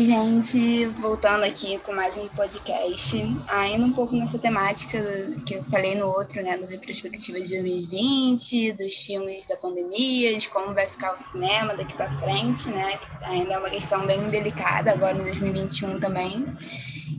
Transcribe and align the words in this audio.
Oi, 0.00 0.06
gente, 0.06 0.86
voltando 0.98 1.44
aqui 1.44 1.78
com 1.80 1.92
mais 1.92 2.16
um 2.16 2.26
podcast, 2.28 3.22
ainda 3.46 3.84
um 3.84 3.92
pouco 3.92 4.16
nessa 4.16 4.38
temática 4.38 4.98
que 5.44 5.56
eu 5.56 5.62
falei 5.64 5.94
no 5.94 6.06
outro, 6.06 6.42
né, 6.42 6.56
no 6.56 6.66
retrospectiva 6.66 7.38
de 7.38 7.48
2020, 7.48 8.72
dos 8.72 8.94
filmes 8.94 9.44
da 9.44 9.58
pandemia, 9.58 10.38
de 10.38 10.48
como 10.48 10.72
vai 10.72 10.88
ficar 10.88 11.12
o 11.12 11.18
cinema 11.18 11.76
daqui 11.76 11.92
para 11.92 12.08
frente, 12.18 12.70
né, 12.70 12.96
que 12.96 13.24
ainda 13.26 13.52
é 13.52 13.58
uma 13.58 13.68
questão 13.68 14.06
bem 14.06 14.30
delicada 14.30 14.90
agora 14.90 15.18
em 15.18 15.22
2021 15.22 16.00
também. 16.00 16.46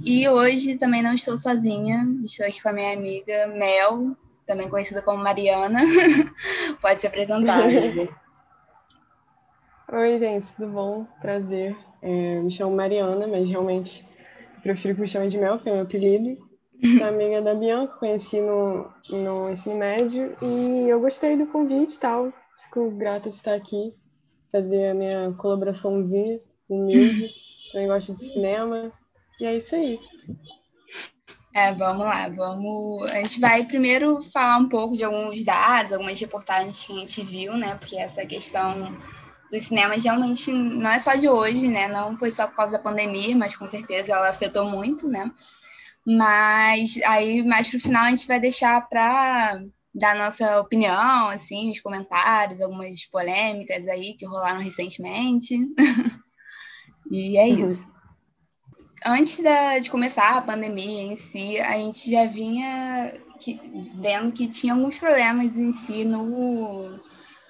E 0.04 0.28
hoje 0.28 0.76
também 0.76 1.04
não 1.04 1.14
estou 1.14 1.38
sozinha, 1.38 2.04
estou 2.24 2.48
aqui 2.48 2.64
com 2.64 2.70
a 2.70 2.74
minha 2.74 2.94
amiga 2.94 3.46
Mel, 3.46 4.18
também 4.44 4.68
conhecida 4.68 5.04
como 5.04 5.24
Mariana. 5.24 5.82
Pode 6.82 7.00
se 7.00 7.06
apresentar. 7.06 7.62
Oi, 9.94 10.18
gente, 10.18 10.48
tudo 10.56 10.72
bom? 10.72 11.06
Prazer. 11.22 11.91
É, 12.02 12.40
me 12.40 12.52
chamo 12.52 12.76
Mariana, 12.76 13.28
mas 13.28 13.48
realmente 13.48 14.06
prefiro 14.64 14.96
que 14.96 15.02
me 15.02 15.08
chamem 15.08 15.30
de 15.30 15.38
Mel, 15.38 15.60
que 15.60 15.70
é 15.70 15.72
o 15.72 15.76
meu 15.76 15.84
apelido. 15.84 16.38
Sou 16.98 17.08
amiga 17.08 17.42
da 17.42 17.54
Bianca, 17.54 17.94
conheci 17.98 18.42
no, 18.42 18.92
no 19.10 19.52
ensino 19.52 19.76
médio 19.76 20.36
e 20.42 20.90
eu 20.90 21.00
gostei 21.00 21.38
do 21.38 21.46
convite 21.46 21.96
e 21.96 22.00
tal. 22.00 22.34
Fico 22.64 22.90
grata 22.92 23.30
de 23.30 23.36
estar 23.36 23.54
aqui, 23.54 23.94
fazer 24.52 24.90
a 24.90 24.94
minha 24.94 25.32
colaboraçãozinha 25.34 26.40
humilde. 26.68 27.30
Também 27.72 27.88
gosto 27.88 28.16
de 28.16 28.26
cinema. 28.26 28.92
E 29.40 29.46
é 29.46 29.58
isso 29.58 29.76
aí. 29.76 30.00
É, 31.54 31.74
vamos 31.74 32.06
lá, 32.06 32.30
vamos. 32.30 33.04
A 33.12 33.16
gente 33.16 33.40
vai 33.40 33.66
primeiro 33.66 34.22
falar 34.24 34.58
um 34.58 34.70
pouco 34.70 34.96
de 34.96 35.04
alguns 35.04 35.44
dados, 35.44 35.94
algumas 35.94 36.20
reportagens 36.20 36.84
que 36.84 36.94
a 36.94 36.96
gente 36.96 37.22
viu, 37.22 37.54
né? 37.54 37.76
Porque 37.76 37.98
essa 37.98 38.26
questão 38.26 38.98
do 39.52 39.60
cinema 39.60 39.96
realmente 39.96 40.52
não 40.54 40.90
é 40.90 41.00
só 41.00 41.14
de 41.16 41.28
hoje, 41.28 41.68
né? 41.68 41.88
Não 41.88 42.16
foi 42.16 42.32
só 42.32 42.48
por 42.48 42.56
causa 42.56 42.74
da 42.74 42.80
pandemia, 42.80 43.36
mas 43.36 43.56
com 43.56 43.68
certeza 43.68 44.14
ela 44.14 44.30
afetou 44.30 44.70
muito, 44.70 45.08
né? 45.10 45.30
Mas 46.06 47.00
aí 47.06 47.44
mais 47.44 47.70
pro 47.70 47.80
final 47.80 48.06
a 48.06 48.10
gente 48.10 48.28
vai 48.28 48.40
deixar 48.40 48.88
para 48.88 49.62
dar 49.94 50.16
nossa 50.16 50.60
opinião, 50.62 51.28
assim, 51.28 51.70
os 51.70 51.82
comentários, 51.82 52.62
algumas 52.62 53.06
polêmicas 53.06 53.86
aí 53.88 54.14
que 54.14 54.26
rolaram 54.26 54.62
recentemente. 54.62 55.60
e 57.12 57.38
é 57.38 57.44
uhum. 57.44 57.70
isso. 57.70 57.92
Antes 59.06 59.44
da, 59.44 59.80
de 59.80 59.90
começar 59.90 60.38
a 60.38 60.42
pandemia 60.42 61.02
em 61.02 61.16
si, 61.16 61.60
a 61.60 61.74
gente 61.74 62.10
já 62.10 62.26
vinha 62.26 63.20
que, 63.40 63.60
vendo 64.00 64.32
que 64.32 64.48
tinha 64.48 64.74
alguns 64.74 64.98
problemas 64.98 65.48
em 65.48 65.74
si 65.74 66.06
no 66.06 67.00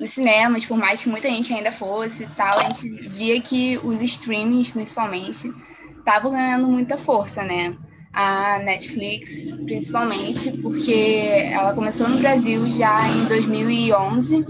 nos 0.02 0.10
cinemas, 0.10 0.66
por 0.66 0.76
mais 0.76 1.04
que 1.04 1.08
muita 1.08 1.30
gente 1.30 1.54
ainda 1.54 1.72
fosse 1.72 2.24
e 2.24 2.28
tal, 2.28 2.58
a 2.58 2.64
gente 2.64 3.08
via 3.08 3.40
que 3.40 3.80
os 3.84 4.02
streamings, 4.02 4.72
principalmente, 4.72 5.54
estavam 5.96 6.32
ganhando 6.32 6.68
muita 6.68 6.98
força, 6.98 7.44
né? 7.44 7.78
A 8.12 8.58
Netflix, 8.60 9.54
principalmente, 9.64 10.58
porque 10.58 11.52
ela 11.54 11.76
começou 11.76 12.10
no 12.10 12.18
Brasil 12.18 12.68
já 12.68 13.08
em 13.08 13.26
2011 13.26 14.46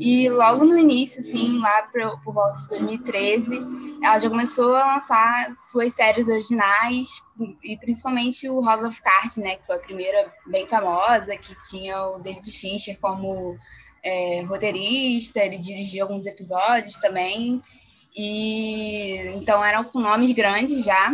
e 0.00 0.30
logo 0.30 0.64
no 0.64 0.78
início, 0.78 1.20
assim, 1.20 1.58
lá 1.58 1.82
por, 1.82 2.20
por 2.22 2.34
volta 2.34 2.58
de 2.58 2.68
2013, 2.68 3.60
ela 4.02 4.18
já 4.18 4.30
começou 4.30 4.74
a 4.74 4.94
lançar 4.94 5.50
suas 5.70 5.92
séries 5.92 6.26
originais, 6.28 7.22
e 7.62 7.76
principalmente 7.76 8.48
o 8.48 8.60
House 8.62 8.84
of 8.84 9.02
Cards, 9.02 9.36
né, 9.36 9.56
que 9.56 9.66
foi 9.66 9.76
a 9.76 9.80
primeira 9.80 10.32
bem 10.46 10.66
famosa, 10.66 11.36
que 11.36 11.54
tinha 11.68 12.02
o 12.06 12.18
David 12.18 12.50
Fincher 12.52 12.98
como 13.00 13.58
é, 14.02 14.42
roteirista, 14.42 15.40
ele 15.40 15.58
dirigiu 15.58 16.04
alguns 16.04 16.26
episódios 16.26 16.98
também. 16.98 17.60
E 18.16 19.16
então 19.36 19.64
eram 19.64 19.84
com 19.84 20.00
nomes 20.00 20.32
grandes 20.32 20.84
já. 20.84 21.12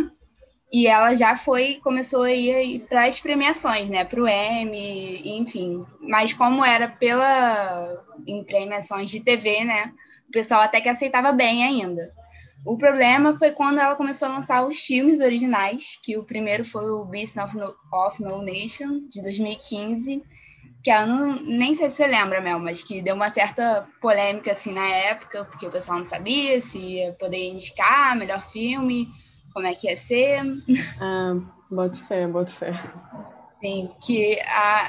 E 0.73 0.89
ela 0.89 1.15
já 1.15 1.37
foi, 1.37 1.77
começou 1.85 2.23
a 2.23 2.33
ir 2.33 2.81
para 2.89 3.07
as 3.07 3.21
premiações, 3.21 3.89
né? 3.89 4.05
Para 4.05 4.21
o 4.21 4.29
Emmy, 4.29 5.23
enfim. 5.39 5.85
Mas 6.01 6.33
como 6.33 6.65
era 6.65 6.89
pela 6.89 8.05
em 8.27 8.43
premiações 8.43 9.09
de 9.09 9.21
TV, 9.21 9.65
né? 9.65 9.93
O 10.29 10.33
pessoal 10.33 10.63
até 10.63 10.81
que 10.81 10.89
aceitava 10.89 11.31
bem 11.31 11.63
ainda. 11.63 12.13
O 12.65 12.79
problema 12.79 13.37
foi 13.39 13.51
quando 13.51 13.79
ela 13.79 13.95
começou 13.95 14.27
a 14.27 14.39
lançar 14.39 14.67
os 14.67 14.79
filmes 14.79 15.21
originais, 15.21 15.99
que 16.03 16.17
o 16.17 16.25
primeiro 16.25 16.65
foi 16.65 16.91
o 16.91 17.05
Beast 17.05 17.37
of 17.37 17.55
No, 17.57 17.75
of 17.93 18.23
no 18.23 18.43
Nation, 18.43 19.07
de 19.07 19.21
2015, 19.21 20.23
que 20.85 20.91
ela 20.91 21.07
não, 21.07 21.41
nem 21.41 21.75
sei 21.75 21.89
se 21.89 21.97
você 21.97 22.07
lembra, 22.07 22.43
Mel, 22.43 22.59
mas 22.59 22.83
que 22.83 23.01
deu 23.01 23.15
uma 23.15 23.31
certa 23.31 23.89
polêmica 24.03 24.53
assim 24.53 24.71
na 24.71 24.87
época, 24.87 25.47
porque 25.47 25.67
o 25.67 25.71
pessoal 25.71 25.99
não 25.99 26.05
sabia 26.05 26.61
se 26.61 26.79
ia 26.79 27.15
poder 27.15 27.49
indicar 27.49 28.15
melhor 28.15 28.45
filme, 28.45 29.09
como 29.55 29.67
é 29.67 29.75
que 29.75 29.89
ia 29.89 29.97
ser. 29.97 30.43
Ah, 31.01 31.37
boto 31.71 31.97
fé, 32.07 32.27
boto 32.27 32.53
fé. 32.53 32.79
Sim, 33.63 33.91
que 34.05 34.39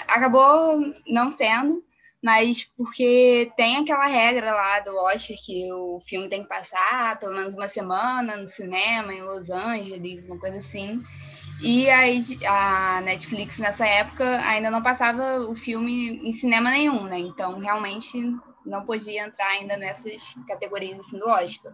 acabou 0.09 0.81
não 1.07 1.29
sendo, 1.29 1.81
mas 2.21 2.69
porque 2.75 3.49
tem 3.55 3.77
aquela 3.77 4.07
regra 4.07 4.53
lá 4.53 4.81
do 4.81 4.93
Oscar 4.97 5.37
que 5.45 5.71
o 5.71 6.01
filme 6.05 6.27
tem 6.27 6.43
que 6.43 6.49
passar 6.49 7.17
pelo 7.21 7.33
menos 7.33 7.55
uma 7.55 7.69
semana 7.69 8.35
no 8.35 8.49
cinema, 8.49 9.13
em 9.13 9.21
Los 9.21 9.49
Angeles, 9.49 10.27
uma 10.27 10.37
coisa 10.37 10.57
assim. 10.57 11.01
E 11.61 11.89
aí 11.89 12.21
a 12.45 13.01
Netflix 13.01 13.59
nessa 13.59 13.85
época 13.85 14.25
ainda 14.45 14.69
não 14.69 14.81
passava 14.81 15.39
o 15.41 15.55
filme 15.55 16.19
em 16.23 16.33
cinema 16.33 16.69
nenhum, 16.69 17.03
né? 17.03 17.17
Então 17.17 17.59
realmente 17.59 18.19
não 18.65 18.83
podia 18.83 19.25
entrar 19.25 19.47
ainda 19.47 19.77
nessas 19.77 20.35
categorias 20.47 20.99
assim, 20.99 21.17
do 21.17 21.27
Oscar. 21.27 21.71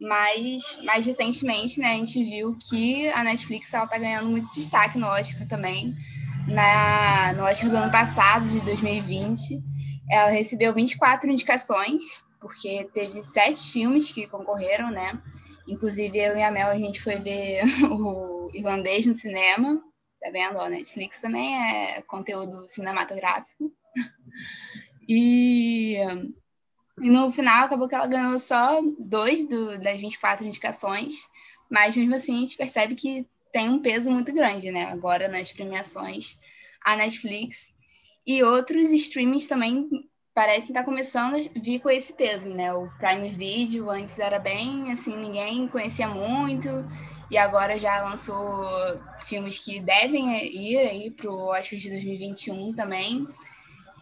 Mas 0.00 0.80
mais 0.84 1.06
recentemente, 1.06 1.80
né, 1.80 1.92
a 1.92 1.96
gente 1.96 2.22
viu 2.22 2.56
que 2.68 3.08
a 3.10 3.24
Netflix 3.24 3.72
ela 3.72 3.86
tá 3.86 3.96
ganhando 3.96 4.28
muito 4.28 4.52
destaque 4.52 4.98
no 4.98 5.06
Oscar 5.06 5.46
também. 5.48 5.94
Na, 6.46 7.32
no 7.32 7.44
Oscar 7.44 7.70
do 7.70 7.76
ano 7.76 7.90
passado, 7.90 8.46
de 8.46 8.60
2020, 8.60 9.60
ela 10.10 10.30
recebeu 10.30 10.74
24 10.74 11.30
indicações, 11.30 12.02
porque 12.40 12.88
teve 12.92 13.22
sete 13.22 13.72
filmes 13.72 14.12
que 14.12 14.28
concorreram, 14.28 14.90
né? 14.90 15.18
Inclusive, 15.66 16.18
eu 16.18 16.36
e 16.36 16.42
a 16.42 16.50
Mel, 16.50 16.68
a 16.68 16.78
gente 16.78 17.00
foi 17.00 17.16
ver 17.16 17.62
o 17.90 18.50
irlandês 18.54 19.06
no 19.06 19.14
cinema. 19.14 19.82
Tá 20.20 20.30
vendo? 20.30 20.58
A 20.58 20.68
Netflix 20.68 21.20
também 21.20 21.54
é 21.54 22.02
conteúdo 22.02 22.68
cinematográfico. 22.68 23.72
E, 25.08 25.98
e 27.00 27.10
no 27.10 27.30
final 27.30 27.64
acabou 27.64 27.88
que 27.88 27.94
ela 27.94 28.08
ganhou 28.08 28.40
só 28.40 28.80
dois 28.98 29.48
do, 29.48 29.78
das 29.78 30.00
24 30.00 30.44
indicações, 30.44 31.28
mas 31.70 31.94
mesmo 31.94 32.16
assim 32.16 32.34
a 32.34 32.40
gente 32.40 32.56
percebe 32.56 32.96
que 32.96 33.24
tem 33.52 33.68
um 33.68 33.80
peso 33.80 34.10
muito 34.10 34.32
grande, 34.32 34.72
né? 34.72 34.86
Agora 34.86 35.28
nas 35.28 35.52
premiações, 35.52 36.36
a 36.84 36.96
Netflix 36.96 37.72
e 38.26 38.42
outros 38.42 38.90
streamings 38.90 39.46
também 39.46 39.88
parecem 40.36 40.68
estar 40.68 40.84
começando 40.84 41.34
a 41.36 41.38
vir 41.58 41.80
com 41.80 41.88
esse 41.88 42.12
peso, 42.12 42.50
né? 42.50 42.70
O 42.74 42.90
Prime 42.98 43.30
Video 43.30 43.88
antes 43.88 44.18
era 44.18 44.38
bem 44.38 44.92
assim, 44.92 45.16
ninguém 45.16 45.66
conhecia 45.66 46.06
muito, 46.06 46.86
e 47.30 47.38
agora 47.38 47.78
já 47.78 48.02
lançou 48.02 48.68
filmes 49.22 49.58
que 49.58 49.80
devem 49.80 50.44
ir 50.44 50.76
aí 50.76 51.10
para 51.10 51.30
o 51.30 51.48
Oscar 51.48 51.78
de 51.78 51.88
2021 51.88 52.74
também. 52.74 53.26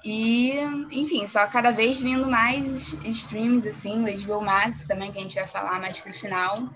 E, 0.04 0.54
enfim, 0.90 1.28
só 1.28 1.46
cada 1.46 1.70
vez 1.70 2.02
vindo 2.02 2.28
mais 2.28 2.94
streams, 3.04 3.68
assim, 3.68 4.04
o 4.04 4.26
HBO 4.26 4.44
Max 4.44 4.84
também, 4.88 5.12
que 5.12 5.18
a 5.18 5.22
gente 5.22 5.36
vai 5.36 5.46
falar 5.46 5.80
mais 5.80 6.00
pro 6.00 6.12
final. 6.12 6.68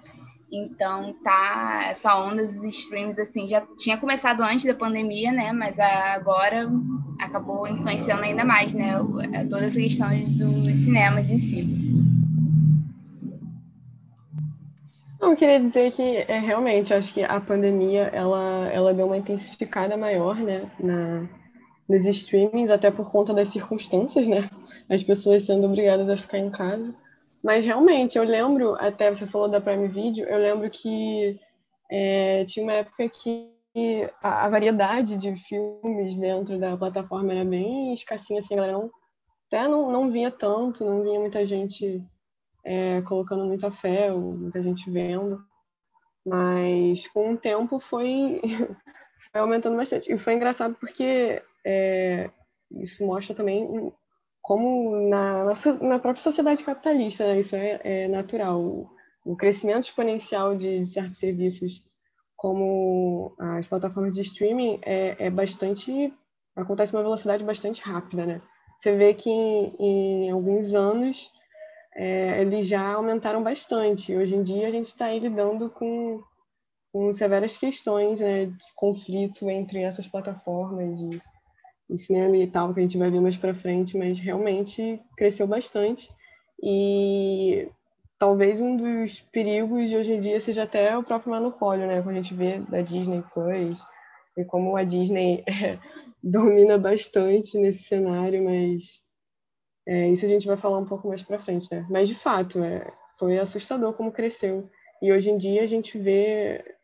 Então, 0.50 1.14
tá, 1.22 1.88
essa 1.90 2.18
onda 2.18 2.42
dos 2.46 2.64
streams, 2.64 3.20
assim, 3.20 3.46
já 3.46 3.60
tinha 3.76 3.98
começado 3.98 4.40
antes 4.42 4.64
da 4.64 4.74
pandemia, 4.74 5.30
né? 5.30 5.52
Mas 5.52 5.78
agora 5.78 6.70
acabou 7.20 7.68
influenciando 7.68 8.22
ainda 8.22 8.44
mais, 8.44 8.72
né? 8.72 8.94
Toda 9.50 9.66
essa 9.66 9.78
questão 9.78 10.08
dos 10.08 10.76
cinemas 10.76 11.28
em 11.28 11.38
si. 11.38 11.68
Eu 15.20 15.36
queria 15.36 15.60
dizer 15.60 15.92
que, 15.92 16.02
é, 16.02 16.38
realmente, 16.38 16.94
acho 16.94 17.12
que 17.12 17.22
a 17.22 17.40
pandemia, 17.40 18.04
ela, 18.14 18.68
ela 18.72 18.94
deu 18.94 19.04
uma 19.04 19.18
intensificada 19.18 19.96
maior, 19.96 20.36
né? 20.36 20.70
Na, 20.80 21.28
nos 21.86 22.06
streamings, 22.06 22.70
até 22.70 22.90
por 22.90 23.10
conta 23.10 23.34
das 23.34 23.50
circunstâncias, 23.50 24.26
né? 24.26 24.48
As 24.88 25.02
pessoas 25.02 25.44
sendo 25.44 25.66
obrigadas 25.66 26.08
a 26.08 26.16
ficar 26.16 26.38
em 26.38 26.50
casa. 26.50 26.94
Mas 27.48 27.64
realmente, 27.64 28.18
eu 28.18 28.24
lembro, 28.24 28.74
até 28.74 29.08
você 29.08 29.26
falou 29.26 29.48
da 29.48 29.58
Prime 29.58 29.88
Video, 29.88 30.26
eu 30.28 30.36
lembro 30.36 30.68
que 30.68 31.40
é, 31.90 32.44
tinha 32.44 32.62
uma 32.62 32.74
época 32.74 33.08
que 33.08 33.50
a, 34.22 34.44
a, 34.44 34.48
variedade 34.50 35.16
de 35.16 35.34
filmes 35.48 36.18
dentro 36.18 36.58
da 36.58 36.76
plataforma 36.76 37.32
era 37.32 37.46
bem 37.46 37.94
escassinha, 37.94 38.40
assim, 38.40 38.54
galera 38.54 38.74
não, 38.76 38.90
até 39.46 39.66
não, 39.66 39.90
não 39.90 40.10
vinha 40.10 40.30
tanto, 40.30 40.84
não 40.84 41.02
vinha 41.02 41.18
muita 41.18 41.46
gente 41.46 42.04
é, 42.66 43.00
colocando 43.00 43.46
muita 43.46 43.72
fé, 43.72 44.12
ou 44.12 44.20
muita 44.20 44.62
gente 44.62 44.90
vendo. 44.90 45.42
Mas 46.26 47.06
com 47.08 47.32
o 47.32 47.38
tempo 47.38 47.80
foi, 47.80 48.42
foi 49.32 49.40
aumentando 49.40 49.78
bastante. 49.78 50.12
E 50.12 50.18
foi 50.18 50.34
engraçado 50.34 50.74
porque 50.78 51.42
é, 51.64 52.30
isso 52.72 53.02
mostra 53.06 53.34
também 53.34 53.90
como 54.48 55.10
na, 55.10 55.44
na, 55.82 55.98
própria 55.98 56.22
sociedade 56.22 56.64
capitalista, 56.64 57.22
né? 57.22 57.40
isso 57.40 57.54
é, 57.54 57.80
é, 57.84 58.08
natural. 58.08 58.90
o 59.22 59.36
crescimento 59.36 59.84
exponencial 59.84 60.56
de 60.56 60.86
certos 60.86 61.18
serviços 61.18 61.82
como 62.34 63.34
as 63.38 63.66
plataformas 63.66 64.14
de 64.14 64.22
streaming 64.22 64.80
é, 64.86 65.26
é 65.26 65.28
bastante 65.28 66.14
acontece 66.56 66.94
uma 66.94 67.02
velocidade 67.02 67.44
bastante 67.44 67.82
rápida, 67.82 68.24
né? 68.24 68.40
Você 68.80 68.96
vê 68.96 69.12
que 69.12 69.28
em, 69.28 69.74
em 70.28 70.30
alguns 70.30 70.72
anos 70.72 71.30
é, 71.94 72.40
eles 72.40 72.66
já 72.66 72.94
aumentaram 72.94 73.42
bastante. 73.42 74.16
Hoje 74.16 74.34
em 74.34 74.42
dia 74.42 74.66
a 74.66 74.70
gente 74.70 74.86
está 74.86 75.12
lidando 75.12 75.68
com, 75.68 76.22
com 76.90 77.12
severas 77.12 77.54
questões 77.54 78.18
né, 78.18 78.46
de 78.46 78.64
conflito 78.74 79.50
entre 79.50 79.82
essas 79.82 80.06
plataformas 80.08 80.96
de, 80.96 81.20
de 81.88 82.02
cinema 82.02 82.36
e 82.36 82.46
tal, 82.46 82.72
que 82.74 82.80
a 82.80 82.82
gente 82.82 82.98
vai 82.98 83.10
ver 83.10 83.20
mais 83.20 83.36
para 83.36 83.54
frente, 83.54 83.96
mas 83.96 84.18
realmente 84.18 85.00
cresceu 85.16 85.46
bastante. 85.46 86.08
E 86.62 87.68
talvez 88.18 88.60
um 88.60 88.76
dos 88.76 89.20
perigos 89.32 89.88
de 89.88 89.96
hoje 89.96 90.12
em 90.12 90.20
dia 90.20 90.40
seja 90.40 90.64
até 90.64 90.96
o 90.96 91.02
próprio 91.02 91.32
monopólio, 91.32 91.86
né? 91.86 92.02
Quando 92.02 92.16
a 92.16 92.22
gente 92.22 92.34
vê 92.34 92.58
da 92.60 92.82
Disney 92.82 93.22
Plus 93.32 93.80
e 94.36 94.44
como 94.44 94.76
a 94.76 94.84
Disney 94.84 95.44
é, 95.48 95.78
domina 96.22 96.76
bastante 96.76 97.56
nesse 97.56 97.84
cenário, 97.84 98.44
mas 98.44 99.00
é, 99.86 100.10
isso 100.10 100.26
a 100.26 100.28
gente 100.28 100.46
vai 100.46 100.56
falar 100.56 100.78
um 100.78 100.86
pouco 100.86 101.08
mais 101.08 101.22
para 101.22 101.38
frente, 101.38 101.68
né? 101.72 101.86
Mas 101.88 102.08
de 102.08 102.14
fato, 102.16 102.62
é, 102.62 102.92
foi 103.18 103.38
assustador 103.38 103.94
como 103.94 104.12
cresceu. 104.12 104.68
E 105.00 105.12
hoje 105.12 105.30
em 105.30 105.38
dia 105.38 105.62
a 105.62 105.66
gente 105.66 105.96
vê 105.96 106.76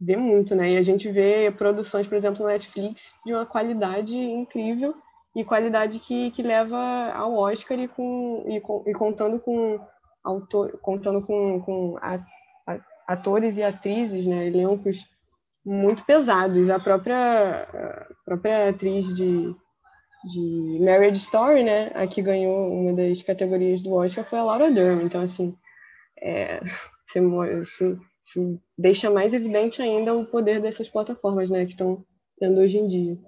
vê 0.00 0.16
muito, 0.16 0.54
né? 0.54 0.72
E 0.72 0.76
a 0.76 0.82
gente 0.82 1.10
vê 1.10 1.50
produções, 1.50 2.06
por 2.06 2.16
exemplo, 2.16 2.42
no 2.42 2.48
Netflix 2.48 3.14
de 3.24 3.32
uma 3.32 3.46
qualidade 3.46 4.16
incrível 4.16 4.94
e 5.34 5.44
qualidade 5.44 5.98
que, 5.98 6.30
que 6.30 6.42
leva 6.42 7.12
ao 7.12 7.34
Oscar 7.34 7.78
e, 7.78 7.88
com, 7.88 8.44
e, 8.48 8.60
com, 8.60 8.84
e 8.86 8.92
contando 8.92 9.40
com 9.40 9.80
autor, 10.22 10.78
contando 10.80 11.20
com, 11.22 11.60
com 11.60 11.96
atores 13.06 13.58
e 13.58 13.62
atrizes, 13.62 14.26
né, 14.26 14.46
elencos 14.46 14.98
muito 15.64 16.04
pesados. 16.04 16.70
A 16.70 16.78
própria, 16.78 17.62
a 17.62 18.24
própria 18.24 18.70
atriz 18.70 19.06
de, 19.16 19.54
de 20.24 20.78
Marriage 20.80 21.18
Story, 21.18 21.64
né, 21.64 21.90
a 21.94 22.06
que 22.06 22.22
ganhou 22.22 22.72
uma 22.72 22.92
das 22.92 23.22
categorias 23.22 23.82
do 23.82 23.92
Oscar 23.92 24.24
foi 24.24 24.38
a 24.38 24.44
Laura 24.44 24.70
Dern. 24.70 25.04
Então, 25.04 25.20
assim, 25.20 25.56
é, 26.20 26.60
isso, 27.62 27.98
deixa 28.76 29.10
mais 29.10 29.32
evidente 29.32 29.80
ainda 29.82 30.14
o 30.14 30.26
poder 30.26 30.60
dessas 30.60 30.88
plataformas, 30.88 31.50
né, 31.50 31.64
que 31.64 31.72
estão 31.72 32.04
tendo 32.38 32.60
hoje 32.60 32.76
em 32.76 32.88
dia. 32.88 33.18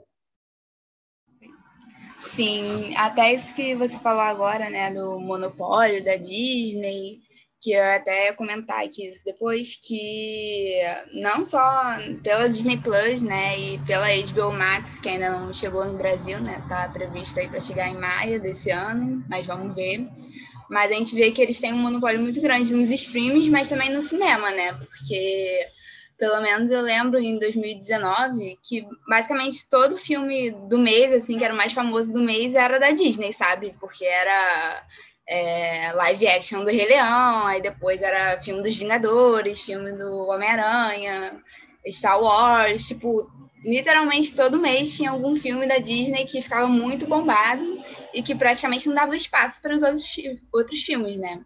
Sim, 2.24 2.94
até 2.96 3.32
isso 3.32 3.54
que 3.54 3.74
você 3.74 3.96
falou 3.98 4.20
agora, 4.20 4.68
né, 4.68 4.90
do 4.90 5.18
monopólio 5.20 6.04
da 6.04 6.16
Disney, 6.16 7.20
que 7.60 7.72
eu 7.72 7.82
até 7.82 8.26
ia 8.26 8.34
comentar 8.34 8.84
aqui 8.84 9.10
depois, 9.24 9.76
que 9.76 10.80
não 11.14 11.44
só 11.44 11.96
pela 12.22 12.48
Disney 12.48 12.76
Plus, 12.76 13.22
né, 13.22 13.58
e 13.58 13.78
pela 13.86 14.06
HBO 14.08 14.52
Max, 14.52 15.00
que 15.00 15.08
ainda 15.08 15.30
não 15.30 15.52
chegou 15.52 15.84
no 15.84 15.96
Brasil, 15.96 16.38
né, 16.40 16.64
tá 16.68 16.88
previsto 16.88 17.40
aí 17.40 17.48
para 17.48 17.60
chegar 17.60 17.88
em 17.88 17.98
maio 17.98 18.40
desse 18.40 18.70
ano, 18.70 19.24
mas 19.28 19.46
vamos 19.46 19.74
ver. 19.74 20.06
Mas 20.70 20.90
a 20.90 20.94
gente 20.94 21.14
vê 21.14 21.30
que 21.30 21.40
eles 21.40 21.60
têm 21.60 21.72
um 21.72 21.78
monopólio 21.78 22.20
muito 22.20 22.40
grande 22.40 22.74
nos 22.74 22.90
streams, 22.90 23.50
mas 23.50 23.68
também 23.68 23.90
no 23.90 24.02
cinema, 24.02 24.50
né, 24.50 24.72
porque 24.72 25.66
pelo 26.18 26.40
menos 26.40 26.70
eu 26.70 26.80
lembro 26.80 27.18
em 27.18 27.38
2019 27.38 28.58
que 28.62 28.86
basicamente 29.08 29.68
todo 29.68 29.98
filme 29.98 30.50
do 30.50 30.78
mês, 30.78 31.12
assim, 31.12 31.36
que 31.36 31.44
era 31.44 31.52
o 31.52 31.56
mais 31.56 31.72
famoso 31.72 32.12
do 32.12 32.20
mês, 32.20 32.54
era 32.54 32.80
da 32.80 32.90
Disney, 32.90 33.32
sabe? 33.32 33.74
Porque 33.78 34.04
era 34.04 34.82
é, 35.28 35.92
live 35.92 36.28
action 36.28 36.64
do 36.64 36.70
Rei 36.70 36.86
Leão, 36.86 37.46
aí 37.46 37.60
depois 37.60 38.00
era 38.00 38.40
filme 38.42 38.62
dos 38.62 38.76
Vingadores, 38.76 39.60
filme 39.60 39.92
do 39.92 40.28
Homem-Aranha, 40.28 41.38
Star 41.88 42.20
Wars, 42.20 42.86
tipo, 42.86 43.30
literalmente 43.64 44.34
todo 44.34 44.58
mês 44.58 44.96
tinha 44.96 45.10
algum 45.10 45.36
filme 45.36 45.66
da 45.66 45.78
Disney 45.78 46.24
que 46.24 46.40
ficava 46.40 46.66
muito 46.66 47.06
bombado 47.06 47.84
e 48.16 48.22
que 48.22 48.34
praticamente 48.34 48.88
não 48.88 48.94
dava 48.94 49.14
espaço 49.14 49.60
para 49.60 49.74
os 49.74 49.82
outros, 49.82 50.16
outros 50.50 50.82
filmes, 50.82 51.18
né? 51.18 51.44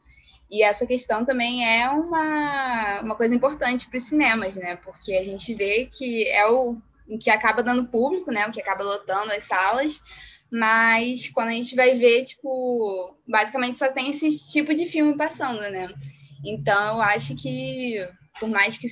E 0.49 0.63
essa 0.63 0.87
questão 0.87 1.25
também 1.25 1.67
é 1.67 1.89
uma, 1.91 3.01
uma 3.01 3.17
coisa 3.17 3.35
importante 3.35 3.89
para 3.89 3.99
os 3.99 4.05
cinemas, 4.05 4.55
né? 4.55 4.77
Porque 4.77 5.15
a 5.15 5.25
gente 5.25 5.53
vê 5.53 5.87
que 5.87 6.29
é 6.29 6.47
o, 6.49 6.77
o 7.09 7.19
que 7.19 7.29
acaba 7.29 7.61
dando 7.61 7.87
público, 7.87 8.31
né? 8.31 8.47
O 8.47 8.53
que 8.53 8.61
acaba 8.61 8.85
lotando 8.85 9.33
as 9.33 9.43
salas, 9.43 10.01
mas 10.49 11.29
quando 11.31 11.49
a 11.49 11.53
gente 11.53 11.75
vai 11.75 11.97
ver, 11.97 12.25
tipo, 12.25 13.17
basicamente 13.27 13.81
só 13.81 13.91
tem 13.91 14.11
esse 14.11 14.29
tipo 14.53 14.73
de 14.73 14.87
filme 14.87 15.17
passando, 15.17 15.61
né? 15.63 15.93
Então 16.45 16.99
eu 16.99 17.03
acho 17.03 17.35
que, 17.35 17.97
por 18.39 18.49
mais 18.49 18.79
que 18.79 18.87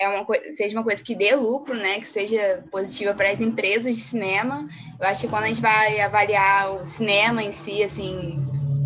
é 0.00 0.08
uma 0.08 0.24
seja 0.56 0.76
uma 0.76 0.84
coisa 0.84 1.02
que 1.02 1.14
dê 1.14 1.34
lucro, 1.34 1.74
né? 1.74 1.98
Que 1.98 2.06
seja 2.06 2.64
positiva 2.70 3.14
para 3.14 3.30
as 3.30 3.40
empresas 3.40 3.96
de 3.96 4.02
cinema, 4.02 4.68
eu 4.98 5.06
acho 5.06 5.22
que 5.22 5.28
quando 5.28 5.44
a 5.44 5.48
gente 5.48 5.60
vai 5.60 6.00
avaliar 6.00 6.72
o 6.72 6.86
cinema 6.86 7.42
em 7.42 7.52
si, 7.52 7.82
assim, 7.82 8.38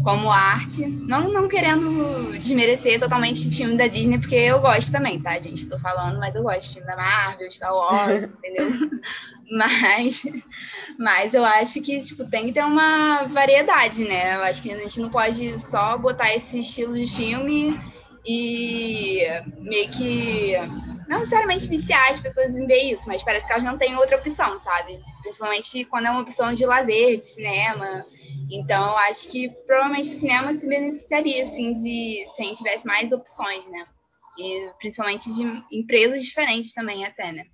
como 0.03 0.31
arte. 0.31 0.87
Não, 0.87 1.31
não 1.31 1.49
querendo 1.49 2.32
desmerecer 2.38 2.99
totalmente 2.99 3.47
o 3.47 3.53
filme 3.53 3.76
da 3.76 3.87
Disney, 3.87 4.19
porque 4.19 4.35
eu 4.35 4.61
gosto 4.61 4.91
também, 4.91 5.20
tá, 5.20 5.38
gente? 5.38 5.67
Tô 5.67 5.79
falando, 5.79 6.19
mas 6.19 6.35
eu 6.35 6.43
gosto 6.43 6.62
de 6.62 6.75
filme 6.75 6.87
da 6.87 6.97
Marvel, 6.97 7.50
Star 7.50 7.75
Wars, 7.75 8.25
entendeu? 8.38 8.70
Mas, 9.50 10.23
mas 10.99 11.35
eu 11.35 11.44
acho 11.44 11.82
que 11.82 12.00
tipo, 12.00 12.25
tem 12.25 12.47
que 12.47 12.53
ter 12.53 12.65
uma 12.65 13.25
variedade, 13.25 14.03
né? 14.05 14.37
Eu 14.37 14.44
acho 14.44 14.62
que 14.62 14.73
a 14.73 14.79
gente 14.79 14.99
não 14.99 15.11
pode 15.11 15.58
só 15.70 15.99
botar 15.99 16.35
esse 16.35 16.61
estilo 16.61 16.94
de 16.94 17.06
filme 17.06 17.79
e 18.25 19.20
meio 19.58 19.91
que 19.91 20.55
não 21.08 21.19
necessariamente 21.19 21.69
viciar 21.69 22.10
as 22.10 22.20
pessoas 22.20 22.56
em 22.56 22.66
ver 22.66 22.93
isso, 22.93 23.06
mas 23.06 23.22
parece 23.22 23.46
que 23.46 23.52
elas 23.52 23.64
não 23.64 23.78
têm 23.78 23.96
outra 23.96 24.16
opção, 24.16 24.58
sabe? 24.60 25.00
Principalmente 25.22 25.84
quando 25.87 26.06
é 26.06 26.10
uma 26.10 26.20
opção 26.20 26.52
de 26.52 26.64
lazer, 26.66 27.19
de 27.19 27.26
cinema. 27.26 28.04
Então, 28.50 28.96
acho 28.99 29.28
que 29.28 29.49
provavelmente 29.66 30.10
o 30.10 30.20
cinema 30.20 30.54
se 30.54 30.66
beneficiaria, 30.66 31.44
assim, 31.44 31.72
de 31.72 32.27
se 32.34 32.43
a 32.43 32.44
gente 32.44 32.58
tivesse 32.58 32.86
mais 32.86 33.12
opções, 33.12 33.65
né? 33.67 33.86
E 34.38 34.70
principalmente 34.79 35.32
de 35.34 35.43
empresas 35.70 36.22
diferentes 36.22 36.72
também, 36.72 37.05
até, 37.05 37.32
né? 37.32 37.46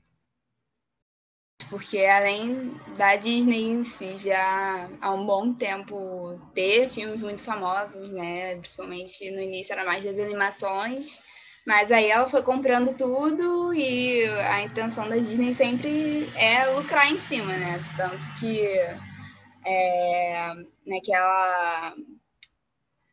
Porque 1.68 1.98
além 1.98 2.72
da 2.96 3.16
Disney 3.16 3.70
em 3.70 3.84
si, 3.84 4.18
já 4.20 4.88
há 5.00 5.12
um 5.12 5.26
bom 5.26 5.52
tempo 5.52 6.40
ter 6.54 6.88
filmes 6.88 7.20
muito 7.20 7.42
famosos, 7.42 8.10
né? 8.10 8.56
Principalmente 8.56 9.30
no 9.30 9.40
início 9.40 9.72
era 9.72 9.84
mais 9.84 10.02
das 10.02 10.18
animações, 10.18 11.20
mas 11.68 11.92
aí 11.92 12.10
ela 12.10 12.26
foi 12.26 12.42
comprando 12.42 12.96
tudo 12.96 13.74
e 13.74 14.24
a 14.24 14.62
intenção 14.62 15.06
da 15.06 15.18
Disney 15.18 15.52
sempre 15.52 16.26
é 16.34 16.64
lucrar 16.64 17.12
em 17.12 17.18
cima, 17.18 17.52
né? 17.52 17.78
Tanto 17.94 18.26
que 18.40 18.58
é, 19.66 20.54
naquela, 20.86 21.94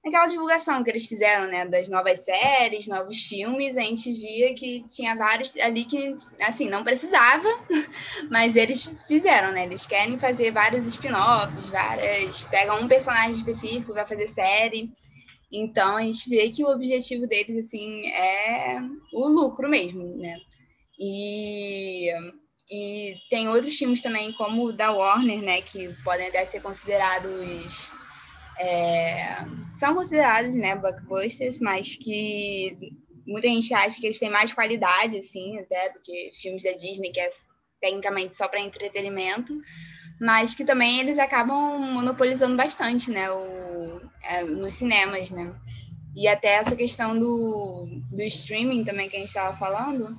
naquela 0.05 0.27
divulgação 0.27 0.81
que 0.85 0.89
eles 0.89 1.05
fizeram, 1.05 1.47
né, 1.47 1.65
das 1.65 1.89
novas 1.89 2.21
séries, 2.21 2.87
novos 2.87 3.23
filmes, 3.23 3.75
a 3.75 3.81
gente 3.81 4.09
via 4.13 4.53
que 4.53 4.85
tinha 4.87 5.17
vários 5.17 5.53
ali 5.57 5.83
que, 5.83 6.15
assim, 6.39 6.69
não 6.69 6.81
precisava, 6.81 7.49
mas 8.31 8.55
eles 8.55 8.89
fizeram, 9.05 9.51
né, 9.51 9.65
eles 9.65 9.85
querem 9.85 10.17
fazer 10.17 10.51
vários 10.51 10.85
spin-offs, 10.85 11.69
várias, 11.69 12.43
pegam 12.45 12.79
um 12.79 12.87
personagem 12.87 13.35
específico, 13.35 13.93
vai 13.93 14.05
fazer 14.05 14.29
série, 14.29 14.93
então 15.57 15.97
a 15.97 16.01
gente 16.01 16.29
vê 16.29 16.49
que 16.49 16.63
o 16.63 16.69
objetivo 16.69 17.27
deles, 17.27 17.65
assim, 17.65 18.07
é 18.07 18.79
o 19.13 19.27
lucro 19.27 19.69
mesmo, 19.69 20.03
né, 20.17 20.37
e 20.99 22.09
e 22.69 23.15
tem 23.29 23.47
outros 23.47 23.77
filmes 23.77 24.01
também, 24.01 24.31
como 24.33 24.65
o 24.65 24.73
da 24.73 24.91
Warner, 24.91 25.41
né, 25.41 25.61
que 25.61 25.93
podem 26.03 26.27
até 26.27 26.45
ser 26.45 26.61
considerados. 26.61 27.91
É, 28.57 29.37
são 29.77 29.93
considerados, 29.93 30.55
né, 30.55 30.75
blockbusters, 30.75 31.59
mas 31.59 31.95
que 31.95 32.77
muita 33.27 33.47
gente 33.47 33.73
acha 33.73 33.99
que 33.99 34.07
eles 34.07 34.19
têm 34.19 34.29
mais 34.29 34.53
qualidade, 34.53 35.17
assim, 35.19 35.59
até 35.59 35.91
do 35.91 36.01
que 36.01 36.31
filmes 36.33 36.63
da 36.63 36.71
Disney, 36.71 37.11
que 37.11 37.19
é 37.19 37.29
tecnicamente 37.81 38.35
só 38.35 38.47
para 38.47 38.61
entretenimento, 38.61 39.53
mas 40.19 40.53
que 40.53 40.63
também 40.63 40.99
eles 40.99 41.17
acabam 41.17 41.79
monopolizando 41.79 42.55
bastante, 42.55 43.11
né, 43.11 43.29
o, 43.31 44.01
é, 44.23 44.43
nos 44.43 44.73
cinemas, 44.73 45.29
né. 45.29 45.53
E 46.15 46.27
até 46.27 46.55
essa 46.55 46.75
questão 46.75 47.17
do, 47.17 47.87
do 48.11 48.23
streaming 48.23 48.83
também 48.83 49.09
que 49.09 49.17
a 49.17 49.19
gente 49.19 49.27
estava 49.27 49.55
falando, 49.55 50.17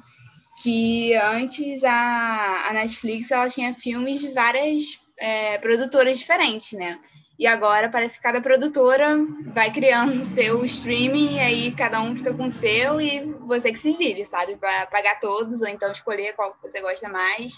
que 0.63 1.15
antes 1.15 1.83
a, 1.85 2.69
a 2.69 2.73
Netflix 2.75 3.31
ela 3.31 3.49
tinha 3.49 3.73
filmes 3.73 4.21
de 4.21 4.29
várias 4.31 4.99
é, 5.19 5.59
produtoras 5.59 6.19
diferentes, 6.19 6.73
né? 6.73 6.99
E 7.39 7.47
agora 7.47 7.91
parece 7.91 8.17
que 8.17 8.23
cada 8.23 8.41
produtora 8.41 9.19
vai 9.45 9.71
criando 9.71 10.23
seu 10.23 10.65
streaming 10.65 11.35
e 11.35 11.41
aí 11.41 11.73
cada 11.73 12.01
um 12.01 12.17
fica 12.17 12.33
com 12.33 12.47
o 12.47 12.51
seu 12.51 12.99
e 13.01 13.21
você 13.41 13.71
que 13.71 13.79
se 13.79 13.93
vire, 13.93 14.25
sabe? 14.25 14.57
Para 14.57 14.87
pagar 14.87 15.21
todos 15.21 15.61
ou 15.61 15.69
então 15.69 15.91
escolher 15.93 16.35
qual 16.35 16.55
que 16.55 16.63
você 16.63 16.81
gosta 16.81 17.09
mais. 17.09 17.53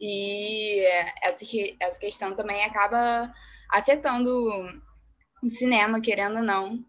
E 0.00 0.84
essa, 1.22 1.44
essa 1.80 1.98
questão 1.98 2.34
também 2.34 2.64
acaba 2.64 3.32
afetando 3.70 4.30
o 5.42 5.46
cinema, 5.48 6.00
querendo 6.00 6.38
ou 6.38 6.42
não. 6.42 6.84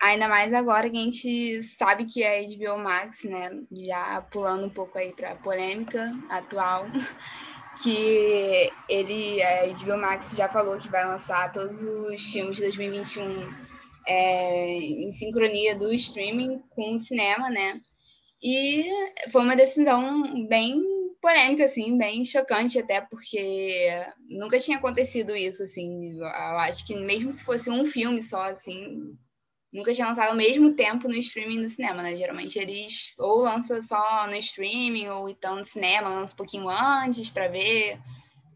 Ainda 0.00 0.28
mais 0.28 0.52
agora 0.52 0.90
que 0.90 0.96
a 0.96 1.00
gente 1.00 1.62
sabe 1.62 2.04
que 2.04 2.22
é 2.22 2.42
HBO 2.42 2.78
Max, 2.78 3.24
né? 3.24 3.50
Já 3.72 4.20
pulando 4.30 4.66
um 4.66 4.70
pouco 4.70 4.98
aí 4.98 5.12
para 5.14 5.32
a 5.32 5.36
polêmica 5.36 6.12
atual, 6.28 6.86
que 7.82 8.70
ele, 8.88 9.42
a 9.42 9.66
HBO 9.68 9.96
Max 9.96 10.32
já 10.36 10.48
falou 10.48 10.76
que 10.78 10.90
vai 10.90 11.06
lançar 11.06 11.50
todos 11.50 11.82
os 11.82 12.22
filmes 12.22 12.56
de 12.56 12.62
2021 12.64 13.54
é, 14.06 14.76
em 14.76 15.10
sincronia 15.12 15.74
do 15.74 15.92
streaming 15.92 16.62
com 16.70 16.94
o 16.94 16.98
cinema, 16.98 17.48
né? 17.50 17.80
E 18.42 18.84
foi 19.30 19.42
uma 19.42 19.56
decisão 19.56 20.46
bem 20.46 20.82
polêmica, 21.26 21.64
assim, 21.64 21.98
bem 21.98 22.24
chocante 22.24 22.78
até, 22.78 23.00
porque 23.00 23.90
nunca 24.28 24.60
tinha 24.60 24.78
acontecido 24.78 25.34
isso, 25.34 25.64
assim. 25.64 26.16
Eu 26.20 26.24
acho 26.60 26.86
que 26.86 26.94
mesmo 26.94 27.32
se 27.32 27.44
fosse 27.44 27.68
um 27.68 27.84
filme 27.84 28.22
só, 28.22 28.44
assim, 28.44 29.12
nunca 29.72 29.92
tinha 29.92 30.06
lançado 30.06 30.28
ao 30.28 30.36
mesmo 30.36 30.74
tempo 30.74 31.08
no 31.08 31.14
streaming 31.16 31.58
no 31.58 31.68
cinema, 31.68 32.00
né? 32.00 32.16
Geralmente 32.16 32.56
eles 32.60 33.12
ou 33.18 33.40
lançam 33.40 33.82
só 33.82 34.28
no 34.28 34.36
streaming, 34.36 35.08
ou 35.08 35.28
então 35.28 35.56
no 35.56 35.64
cinema, 35.64 36.08
lança 36.10 36.34
um 36.34 36.36
pouquinho 36.36 36.68
antes 36.68 37.28
para 37.28 37.48
ver 37.48 37.98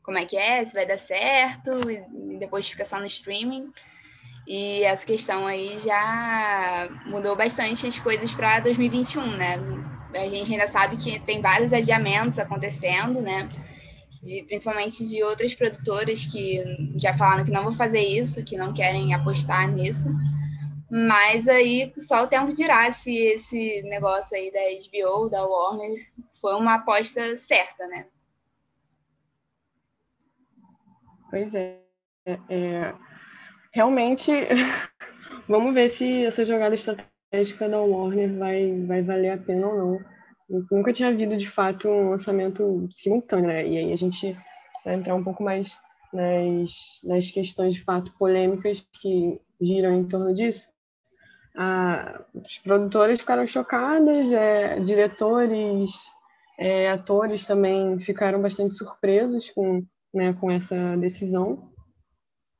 como 0.04 0.18
é 0.18 0.24
que 0.24 0.36
é, 0.36 0.64
se 0.64 0.72
vai 0.72 0.86
dar 0.86 0.98
certo, 0.98 1.72
e 1.90 2.38
depois 2.38 2.68
fica 2.68 2.84
só 2.84 3.00
no 3.00 3.06
streaming. 3.06 3.68
E 4.46 4.84
essa 4.84 5.04
questão 5.04 5.44
aí 5.44 5.76
já 5.80 6.88
mudou 7.06 7.34
bastante 7.34 7.84
as 7.84 7.98
coisas 7.98 8.32
para 8.32 8.60
2021, 8.60 9.26
né? 9.36 9.58
A 10.14 10.28
gente 10.28 10.52
ainda 10.52 10.68
sabe 10.68 10.96
que 10.96 11.20
tem 11.20 11.40
vários 11.40 11.72
adiamentos 11.72 12.38
acontecendo, 12.38 13.20
né? 13.20 13.48
De, 14.22 14.42
principalmente 14.42 15.08
de 15.08 15.22
outras 15.22 15.54
produtoras 15.54 16.26
que 16.26 16.62
já 16.96 17.14
falaram 17.14 17.44
que 17.44 17.50
não 17.50 17.62
vão 17.62 17.72
fazer 17.72 18.00
isso, 18.00 18.44
que 18.44 18.56
não 18.56 18.72
querem 18.72 19.14
apostar 19.14 19.70
nisso. 19.70 20.08
Mas 20.90 21.46
aí 21.46 21.92
só 21.96 22.24
o 22.24 22.26
tempo 22.26 22.52
dirá 22.52 22.90
se 22.92 23.16
esse 23.16 23.82
negócio 23.84 24.36
aí 24.36 24.50
da 24.50 24.60
HBO, 24.60 25.28
da 25.28 25.46
Warner, 25.46 25.96
foi 26.40 26.54
uma 26.54 26.74
aposta 26.74 27.36
certa, 27.36 27.86
né? 27.86 28.06
Pois 31.30 31.54
é. 31.54 31.78
é 32.26 32.94
realmente, 33.72 34.30
vamos 35.48 35.72
ver 35.74 35.90
se 35.90 36.24
essa 36.24 36.44
jogada 36.44 36.74
estratégica 36.74 37.09
da 37.32 37.80
Warner 37.80 38.37
vai, 38.38 38.84
vai 38.87 39.02
valer 39.02 39.30
a 39.30 39.38
pena 39.38 39.66
ou 39.66 39.76
não. 39.76 40.00
Eu 40.49 40.66
nunca 40.70 40.92
tinha 40.92 41.08
havido, 41.08 41.37
de 41.37 41.49
fato, 41.49 41.88
um 41.88 42.10
lançamento 42.10 42.88
simultâneo, 42.90 43.46
né? 43.46 43.66
E 43.66 43.78
aí 43.78 43.92
a 43.92 43.96
gente 43.96 44.37
vai 44.84 44.94
entrar 44.94 45.14
um 45.14 45.22
pouco 45.22 45.42
mais 45.42 45.76
nas, 46.12 46.72
nas 47.04 47.30
questões, 47.30 47.75
de 47.75 47.84
fato, 47.84 48.12
polêmicas 48.18 48.84
que 49.00 49.40
giram 49.60 49.99
em 49.99 50.08
torno 50.08 50.34
disso 50.34 50.68
ah, 51.56 52.25
os 52.34 52.58
produtores 52.58 53.20
ficaram 53.20 53.46
chocados, 53.46 54.32
é, 54.32 54.78
diretores, 54.80 55.90
é, 56.58 56.90
atores 56.90 57.44
também 57.44 57.99
ficaram 58.00 58.40
bastante 58.40 58.75
surpresos 58.75 59.50
com, 59.50 59.84
né, 60.14 60.32
com 60.34 60.50
essa 60.50 60.96
decisão. 60.96 61.69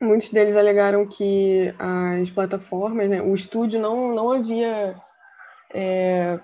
Muitos 0.01 0.31
deles 0.31 0.57
alegaram 0.57 1.07
que 1.07 1.75
as 1.79 2.31
plataformas, 2.31 3.09
né, 3.11 3.21
o 3.21 3.35
estúdio 3.35 3.79
não, 3.79 4.15
não 4.15 4.31
havia 4.33 4.97
é, 5.75 6.41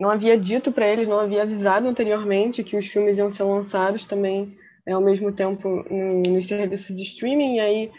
não 0.00 0.10
havia 0.10 0.38
dito 0.38 0.72
para 0.72 0.86
eles, 0.86 1.06
não 1.06 1.20
havia 1.20 1.42
avisado 1.42 1.86
anteriormente 1.86 2.64
que 2.64 2.76
os 2.76 2.86
filmes 2.88 3.18
iam 3.18 3.30
ser 3.30 3.44
lançados 3.44 4.06
também 4.06 4.56
é, 4.86 4.92
ao 4.92 5.00
mesmo 5.00 5.32
tempo 5.32 5.84
nos 5.90 6.28
no 6.28 6.42
serviços 6.42 6.94
de 6.94 7.02
streaming, 7.02 7.56
e 7.56 7.60
aí 7.60 7.92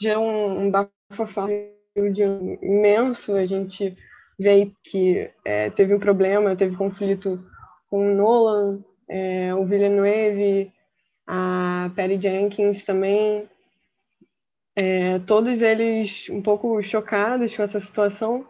gerou 0.00 0.24
um, 0.24 0.66
um 0.66 0.70
bafafá 0.70 1.48
imenso. 1.96 3.34
A 3.34 3.46
gente 3.46 3.96
vê 4.38 4.70
que 4.84 5.30
é, 5.44 5.70
teve 5.70 5.94
um 5.94 6.00
problema, 6.00 6.56
teve 6.56 6.76
conflito 6.76 7.42
com 7.88 8.08
o 8.08 8.14
Nolan, 8.14 8.84
é, 9.08 9.54
o 9.54 9.64
Villeneuve, 9.64 10.72
a 11.26 11.90
Patty 11.96 12.20
Jenkins 12.20 12.84
também. 12.84 13.48
É, 14.74 15.18
todos 15.20 15.60
eles 15.60 16.28
um 16.30 16.40
pouco 16.40 16.82
chocados 16.82 17.54
com 17.54 17.62
essa 17.62 17.78
situação. 17.78 18.46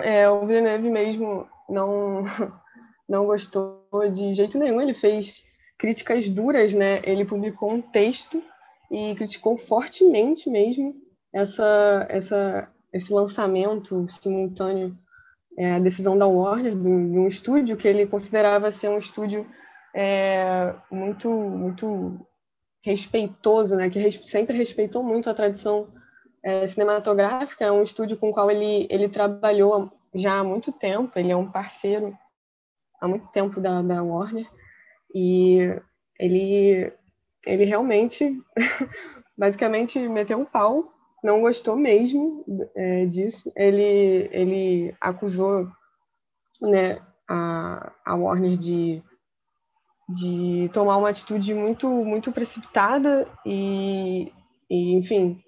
É, 0.00 0.28
o 0.28 0.46
Villeneuve 0.46 0.90
mesmo 0.90 1.46
não, 1.68 2.24
não 3.08 3.26
gostou 3.26 3.84
de 4.12 4.34
jeito 4.34 4.58
nenhum, 4.58 4.80
ele 4.80 4.94
fez 4.94 5.44
críticas 5.78 6.28
duras, 6.28 6.72
né? 6.72 7.00
Ele 7.04 7.24
publicou 7.24 7.72
um 7.72 7.80
texto 7.82 8.42
e 8.90 9.14
criticou 9.14 9.56
fortemente 9.56 10.48
mesmo 10.48 10.94
essa, 11.32 12.06
essa, 12.08 12.68
esse 12.92 13.12
lançamento 13.12 14.06
simultâneo, 14.10 14.96
é, 15.56 15.74
a 15.74 15.78
decisão 15.78 16.16
da 16.16 16.26
Warner, 16.26 16.74
de 16.74 16.88
um 16.88 17.28
estúdio 17.28 17.76
que 17.76 17.86
ele 17.86 18.06
considerava 18.06 18.70
ser 18.70 18.88
um 18.88 18.98
estúdio 18.98 19.46
é, 19.94 20.74
muito, 20.90 21.30
muito 21.30 22.26
respeitoso, 22.88 23.76
né, 23.76 23.90
que 23.90 24.10
sempre 24.26 24.56
respeitou 24.56 25.02
muito 25.02 25.28
a 25.28 25.34
tradição 25.34 25.88
é, 26.42 26.66
cinematográfica, 26.66 27.64
é 27.64 27.72
um 27.72 27.82
estúdio 27.82 28.16
com 28.16 28.30
o 28.30 28.32
qual 28.32 28.50
ele, 28.50 28.86
ele 28.90 29.08
trabalhou 29.08 29.92
já 30.14 30.38
há 30.38 30.44
muito 30.44 30.72
tempo, 30.72 31.18
ele 31.18 31.30
é 31.30 31.36
um 31.36 31.50
parceiro 31.50 32.16
há 33.00 33.06
muito 33.06 33.26
tempo 33.28 33.60
da, 33.60 33.82
da 33.82 34.02
Warner, 34.02 34.48
e 35.14 35.58
ele, 36.18 36.92
ele 37.46 37.64
realmente, 37.64 38.40
basicamente, 39.36 39.98
meteu 40.08 40.38
um 40.38 40.44
pau 40.44 40.92
não 41.22 41.40
gostou 41.40 41.76
mesmo 41.76 42.44
é, 42.74 43.06
disso. 43.06 43.50
Ele, 43.56 44.28
ele 44.32 44.94
acusou 45.00 45.68
né, 46.60 47.00
a, 47.28 47.92
a 48.04 48.14
Warner 48.14 48.56
de, 48.56 49.02
de 50.08 50.70
tomar 50.72 50.96
uma 50.96 51.10
atitude 51.10 51.52
muito, 51.52 51.88
muito 51.88 52.32
precipitada 52.32 53.28
e, 53.44 54.32
e, 54.70 54.94
enfim, 54.94 55.40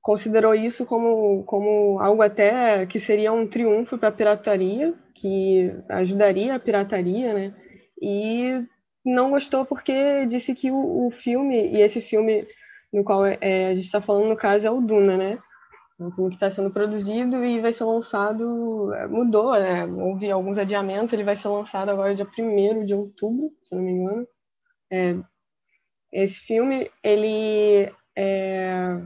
considerou 0.00 0.54
isso 0.54 0.86
como, 0.86 1.44
como 1.44 1.98
algo 2.00 2.22
até 2.22 2.86
que 2.86 2.98
seria 2.98 3.32
um 3.32 3.46
triunfo 3.46 3.98
para 3.98 4.08
a 4.08 4.12
pirataria, 4.12 4.94
que 5.14 5.70
ajudaria 5.88 6.54
a 6.54 6.60
pirataria, 6.60 7.34
né? 7.34 7.54
E 8.00 8.64
não 9.04 9.30
gostou 9.30 9.64
porque 9.66 10.26
disse 10.26 10.54
que 10.54 10.70
o, 10.70 11.06
o 11.06 11.10
filme, 11.10 11.68
e 11.68 11.82
esse 11.82 12.00
filme 12.00 12.46
no 12.92 13.04
qual 13.04 13.24
é, 13.24 13.38
a 13.68 13.74
gente 13.74 13.84
está 13.84 14.00
falando, 14.00 14.28
no 14.28 14.36
caso, 14.36 14.66
é 14.66 14.70
o 14.70 14.80
Duna, 14.80 15.16
né? 15.16 15.38
Filme 15.96 16.30
que 16.30 16.36
está 16.36 16.50
sendo 16.50 16.70
produzido 16.70 17.44
e 17.44 17.60
vai 17.60 17.72
ser 17.72 17.84
lançado, 17.84 18.92
é, 18.94 19.06
mudou, 19.06 19.52
né? 19.52 19.86
Houve 19.86 20.30
alguns 20.30 20.58
adiamentos, 20.58 21.12
ele 21.12 21.24
vai 21.24 21.36
ser 21.36 21.48
lançado 21.48 21.90
agora 21.90 22.14
dia 22.14 22.26
1 22.26 22.84
de 22.84 22.94
outubro, 22.94 23.52
se 23.62 23.74
não 23.74 23.82
me 23.82 23.92
engano. 23.92 24.26
É, 24.90 25.16
esse 26.12 26.40
filme, 26.40 26.90
ele 27.02 27.90
é, 28.16 28.98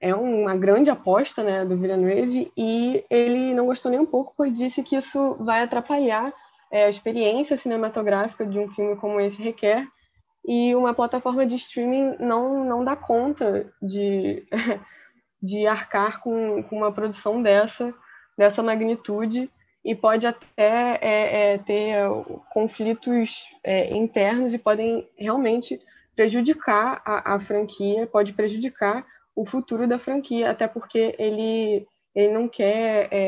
é 0.00 0.14
uma 0.14 0.54
grande 0.56 0.90
aposta, 0.90 1.42
né, 1.42 1.64
do 1.64 1.76
Villeneuve, 1.76 2.52
e 2.56 3.04
ele 3.08 3.54
não 3.54 3.66
gostou 3.66 3.90
nem 3.90 4.00
um 4.00 4.06
pouco, 4.06 4.34
pois 4.36 4.52
disse 4.52 4.82
que 4.82 4.96
isso 4.96 5.36
vai 5.40 5.62
atrapalhar 5.62 6.32
é, 6.70 6.84
a 6.84 6.90
experiência 6.90 7.56
cinematográfica 7.56 8.44
de 8.44 8.58
um 8.58 8.68
filme 8.74 8.96
como 8.96 9.20
esse 9.20 9.40
requer, 9.40 9.86
e 10.46 10.74
uma 10.74 10.92
plataforma 10.92 11.46
de 11.46 11.54
streaming 11.54 12.16
não, 12.20 12.64
não 12.64 12.84
dá 12.84 12.94
conta 12.94 13.72
de, 13.80 14.46
de 15.44 15.66
arcar 15.66 16.20
com, 16.20 16.62
com 16.62 16.76
uma 16.76 16.92
produção 16.92 17.42
dessa, 17.42 17.92
dessa 18.36 18.62
magnitude 18.62 19.50
e 19.84 19.94
pode 19.94 20.26
até 20.26 20.98
é, 21.00 21.52
é, 21.54 21.58
ter 21.58 21.94
conflitos 22.50 23.44
é, 23.62 23.94
internos 23.94 24.54
e 24.54 24.58
podem 24.58 25.06
realmente 25.18 25.78
prejudicar 26.16 27.02
a, 27.04 27.34
a, 27.34 27.40
franquia, 27.40 28.06
pode 28.06 28.32
prejudicar 28.32 29.04
o 29.36 29.44
futuro 29.44 29.86
da 29.86 29.98
franquia, 29.98 30.50
até 30.50 30.66
porque 30.66 31.14
ele, 31.18 31.86
ele 32.14 32.32
não 32.32 32.48
quer 32.48 33.08
é, 33.10 33.18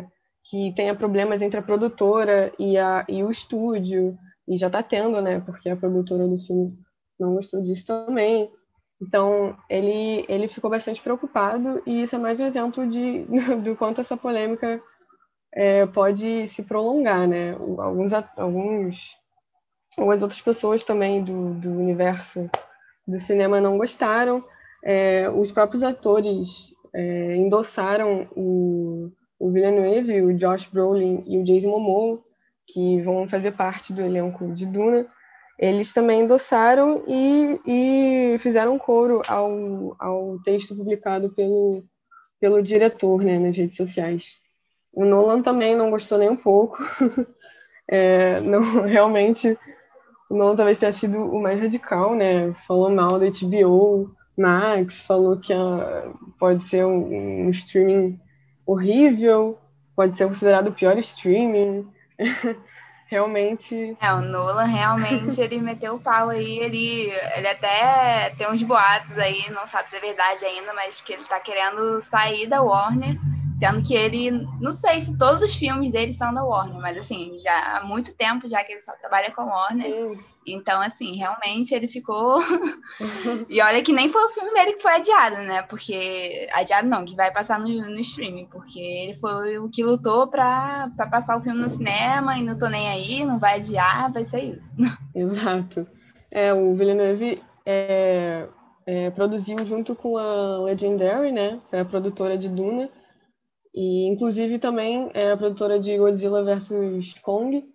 é, 0.00 0.06
que 0.42 0.72
tenha 0.74 0.94
problemas 0.94 1.40
entre 1.40 1.60
a 1.60 1.62
produtora 1.62 2.52
e, 2.58 2.76
a, 2.76 3.04
e 3.08 3.22
o 3.22 3.30
estúdio, 3.30 4.18
e 4.48 4.56
já 4.56 4.66
está 4.66 4.82
tendo, 4.82 5.20
né? 5.20 5.40
Porque 5.40 5.68
a 5.68 5.76
produtora 5.76 6.26
do 6.26 6.38
filme 6.38 6.76
não 7.20 7.34
gostou 7.34 7.62
disso 7.62 7.86
também. 7.86 8.50
Então, 9.02 9.56
ele, 9.68 10.24
ele 10.28 10.46
ficou 10.46 10.70
bastante 10.70 11.02
preocupado 11.02 11.82
e 11.84 12.02
isso 12.02 12.14
é 12.14 12.18
mais 12.18 12.38
um 12.38 12.46
exemplo 12.46 12.86
de, 12.86 13.26
do 13.64 13.74
quanto 13.74 14.00
essa 14.00 14.16
polêmica 14.16 14.80
é, 15.52 15.84
pode 15.86 16.46
se 16.46 16.62
prolongar, 16.62 17.26
né? 17.26 17.52
Alguns, 17.78 18.12
alguns, 18.36 19.16
algumas 19.98 20.22
outras 20.22 20.40
pessoas 20.40 20.84
também 20.84 21.24
do, 21.24 21.54
do 21.54 21.70
universo 21.70 22.48
do 23.06 23.18
cinema 23.18 23.60
não 23.60 23.76
gostaram. 23.76 24.44
É, 24.84 25.28
os 25.28 25.50
próprios 25.50 25.82
atores 25.82 26.72
é, 26.94 27.36
endossaram 27.36 28.28
o, 28.36 29.10
o 29.36 29.50
Villeneuve, 29.50 30.22
o 30.22 30.38
Josh 30.38 30.66
Brolin 30.66 31.24
e 31.26 31.38
o 31.38 31.44
Jason 31.44 31.70
Momoa 31.70 32.22
que 32.68 33.00
vão 33.02 33.28
fazer 33.28 33.52
parte 33.52 33.92
do 33.92 34.00
elenco 34.00 34.54
de 34.54 34.64
Duna, 34.64 35.06
eles 35.58 35.92
também 35.92 36.22
endossaram 36.22 37.04
e, 37.06 37.60
e 37.66 38.38
fizeram 38.38 38.78
coro 38.78 39.22
ao, 39.26 39.96
ao 39.98 40.38
texto 40.44 40.74
publicado 40.74 41.30
pelo, 41.30 41.84
pelo 42.40 42.62
diretor, 42.62 43.22
né, 43.22 43.38
nas 43.38 43.56
redes 43.56 43.76
sociais. 43.76 44.40
O 44.92 45.04
Nolan 45.04 45.40
também 45.42 45.76
não 45.76 45.90
gostou 45.90 46.18
nem 46.18 46.28
um 46.28 46.36
pouco. 46.36 46.78
é, 47.88 48.40
não, 48.40 48.82
realmente, 48.82 49.56
o 50.28 50.36
Nolan 50.36 50.56
talvez 50.56 50.78
tenha 50.78 50.92
sido 50.92 51.18
o 51.18 51.40
mais 51.40 51.60
radical, 51.60 52.14
né? 52.14 52.52
Falou 52.66 52.90
mal 52.90 53.18
da 53.18 53.26
HBO 53.26 54.14
Max, 54.36 55.02
falou 55.02 55.38
que 55.38 55.52
uh, 55.52 56.34
pode 56.38 56.64
ser 56.64 56.84
um, 56.84 57.46
um 57.46 57.50
streaming 57.50 58.18
horrível, 58.66 59.58
pode 59.94 60.16
ser 60.16 60.26
considerado 60.26 60.68
o 60.68 60.72
pior 60.72 60.98
streaming. 60.98 61.86
realmente. 63.12 63.96
É, 64.00 64.12
o 64.12 64.22
Nolan 64.22 64.64
realmente 64.64 65.40
ele 65.40 65.60
meteu 65.60 65.94
o 65.94 66.00
pau 66.00 66.30
aí, 66.30 66.58
ele, 66.58 67.12
ele 67.36 67.48
até 67.48 68.30
tem 68.36 68.50
uns 68.50 68.62
boatos 68.62 69.16
aí, 69.18 69.48
não 69.50 69.66
sabe 69.66 69.90
se 69.90 69.96
é 69.96 70.00
verdade 70.00 70.44
ainda, 70.44 70.72
mas 70.72 71.00
que 71.00 71.12
ele 71.12 71.24
tá 71.24 71.38
querendo 71.38 72.02
sair 72.02 72.46
da 72.46 72.62
Warner 72.62 73.16
Sendo 73.56 73.82
que 73.82 73.94
ele, 73.94 74.30
não 74.60 74.72
sei 74.72 75.00
se 75.00 75.16
todos 75.16 75.42
os 75.42 75.54
filmes 75.54 75.92
dele 75.92 76.12
são 76.12 76.32
da 76.32 76.44
Warner, 76.44 76.80
mas 76.80 76.98
assim, 76.98 77.36
já 77.38 77.76
há 77.76 77.84
muito 77.84 78.14
tempo 78.14 78.48
já 78.48 78.62
que 78.64 78.72
ele 78.72 78.82
só 78.82 78.92
trabalha 78.92 79.30
com 79.30 79.44
Warner. 79.44 80.16
Então, 80.46 80.80
assim, 80.80 81.14
realmente 81.14 81.72
ele 81.72 81.86
ficou. 81.86 82.38
e 83.48 83.60
olha 83.60 83.82
que 83.82 83.92
nem 83.92 84.08
foi 84.08 84.24
o 84.24 84.30
filme 84.30 84.52
dele 84.52 84.72
que 84.72 84.82
foi 84.82 84.92
adiado, 84.92 85.36
né? 85.36 85.62
Porque. 85.62 86.48
Adiado 86.52 86.88
não, 86.88 87.04
que 87.04 87.14
vai 87.14 87.32
passar 87.32 87.60
no, 87.60 87.68
no 87.68 88.00
streaming, 88.00 88.46
porque 88.46 88.80
ele 88.80 89.14
foi 89.14 89.58
o 89.58 89.68
que 89.68 89.84
lutou 89.84 90.26
para 90.26 90.90
passar 91.10 91.38
o 91.38 91.40
filme 91.40 91.60
no 91.60 91.70
cinema 91.70 92.36
e 92.36 92.42
não 92.42 92.58
tô 92.58 92.68
nem 92.68 92.88
aí, 92.88 93.24
não 93.24 93.38
vai 93.38 93.56
adiar, 93.56 94.10
vai 94.10 94.24
ser 94.24 94.42
isso. 94.42 94.74
Exato. 95.14 95.86
É, 96.30 96.52
o 96.52 96.74
Villeneuve 96.74 97.40
é, 97.64 98.48
é, 98.86 99.10
produziu 99.10 99.64
junto 99.64 99.94
com 99.94 100.18
a 100.18 100.58
Legendary, 100.58 101.30
né? 101.30 101.60
Foi 101.70 101.80
a 101.80 101.84
produtora 101.84 102.36
de 102.36 102.48
Duna 102.48 102.90
e, 103.74 104.06
inclusive, 104.06 104.58
também 104.58 105.10
é 105.14 105.32
a 105.32 105.36
produtora 105.36 105.80
de 105.80 105.96
Godzilla 105.96 106.44
vs. 106.44 107.14
Kong. 107.22 107.66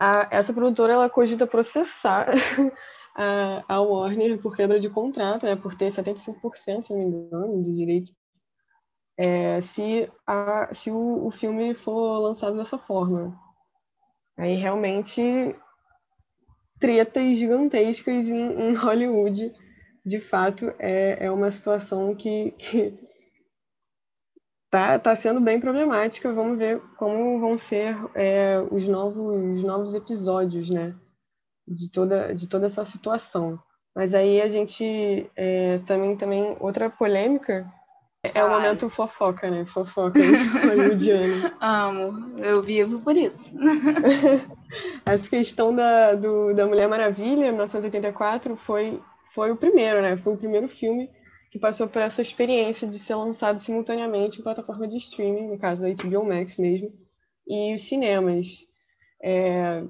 A, 0.00 0.28
essa 0.30 0.52
produtora, 0.52 0.92
ela 0.92 1.10
cogita 1.10 1.46
processar 1.46 2.28
a, 3.16 3.64
a 3.68 3.80
Warner 3.80 4.40
por 4.40 4.56
quebra 4.56 4.78
de 4.78 4.88
contrato, 4.88 5.44
né, 5.44 5.56
por 5.56 5.74
ter 5.76 5.92
75%, 5.92 6.82
se 6.82 6.92
não 6.92 6.98
me 6.98 7.04
engano, 7.04 7.62
de 7.62 7.74
direito, 7.74 8.12
é, 9.16 9.60
se, 9.60 10.10
a, 10.26 10.72
se 10.72 10.90
o, 10.90 11.26
o 11.26 11.30
filme 11.30 11.74
for 11.74 12.18
lançado 12.18 12.56
dessa 12.56 12.78
forma. 12.78 13.38
Aí, 14.36 14.54
realmente, 14.54 15.54
tretas 16.80 17.38
gigantescas 17.38 18.28
em, 18.28 18.70
em 18.70 18.74
Hollywood, 18.74 19.52
de 20.04 20.20
fato, 20.20 20.72
é, 20.78 21.26
é 21.26 21.30
uma 21.30 21.50
situação 21.50 22.14
que, 22.14 22.50
que 22.52 23.03
tá, 24.74 24.98
tá 24.98 25.14
sendo 25.14 25.40
bem 25.40 25.60
problemática. 25.60 26.32
Vamos 26.32 26.58
ver 26.58 26.80
como 26.96 27.38
vão 27.38 27.56
ser 27.56 27.96
é, 28.12 28.60
os, 28.72 28.88
novos, 28.88 29.56
os 29.56 29.62
novos 29.62 29.94
episódios, 29.94 30.68
né? 30.68 30.92
De 31.66 31.88
toda, 31.88 32.34
de 32.34 32.48
toda 32.48 32.66
essa 32.66 32.84
situação. 32.84 33.56
Mas 33.94 34.12
aí 34.12 34.42
a 34.42 34.48
gente 34.48 35.30
é, 35.36 35.78
também, 35.86 36.16
também, 36.16 36.56
outra 36.58 36.90
polêmica 36.90 37.64
é 38.34 38.42
o 38.42 38.50
momento 38.50 38.90
fofoca, 38.90 39.48
né? 39.48 39.64
Fofoca 39.66 40.18
hollywoodiana. 40.66 41.54
Amo, 41.62 42.34
eu 42.38 42.60
vivo 42.60 43.00
por 43.00 43.16
isso. 43.16 43.54
Essa 45.06 45.28
questão 45.28 45.72
da, 45.72 46.14
do, 46.14 46.52
da 46.52 46.66
Mulher 46.66 46.88
Maravilha, 46.88 47.52
1984, 47.52 48.56
foi, 48.66 49.00
foi 49.32 49.52
o 49.52 49.56
primeiro, 49.56 50.02
né? 50.02 50.16
Foi 50.16 50.34
o 50.34 50.38
primeiro 50.38 50.66
filme 50.66 51.08
que 51.54 51.58
passou 51.60 51.86
por 51.86 52.02
essa 52.02 52.20
experiência 52.20 52.84
de 52.84 52.98
ser 52.98 53.14
lançado 53.14 53.60
simultaneamente 53.60 54.40
em 54.40 54.42
plataforma 54.42 54.88
de 54.88 54.96
streaming, 54.96 55.52
no 55.52 55.56
caso 55.56 55.82
da 55.82 55.88
HBO 55.88 56.24
Max 56.24 56.56
mesmo, 56.56 56.92
e 57.46 57.72
os 57.72 57.82
cinemas. 57.82 58.48
É, 59.22 59.84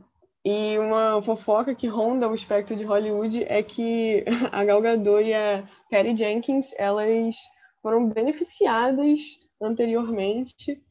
e 0.44 0.78
uma 0.78 1.22
fofoca 1.22 1.74
que 1.74 1.86
ronda 1.86 2.28
o 2.28 2.34
espectro 2.34 2.76
de 2.76 2.84
Hollywood 2.84 3.44
é 3.44 3.62
que 3.62 4.26
a 4.52 4.62
Gal 4.62 4.82
Gadot 4.82 5.24
e 5.24 5.32
a 5.32 5.66
Patty 5.90 6.14
Jenkins, 6.14 6.74
elas 6.76 7.34
foram 7.80 8.10
beneficiadas 8.10 9.20
anteriormente 9.58 10.82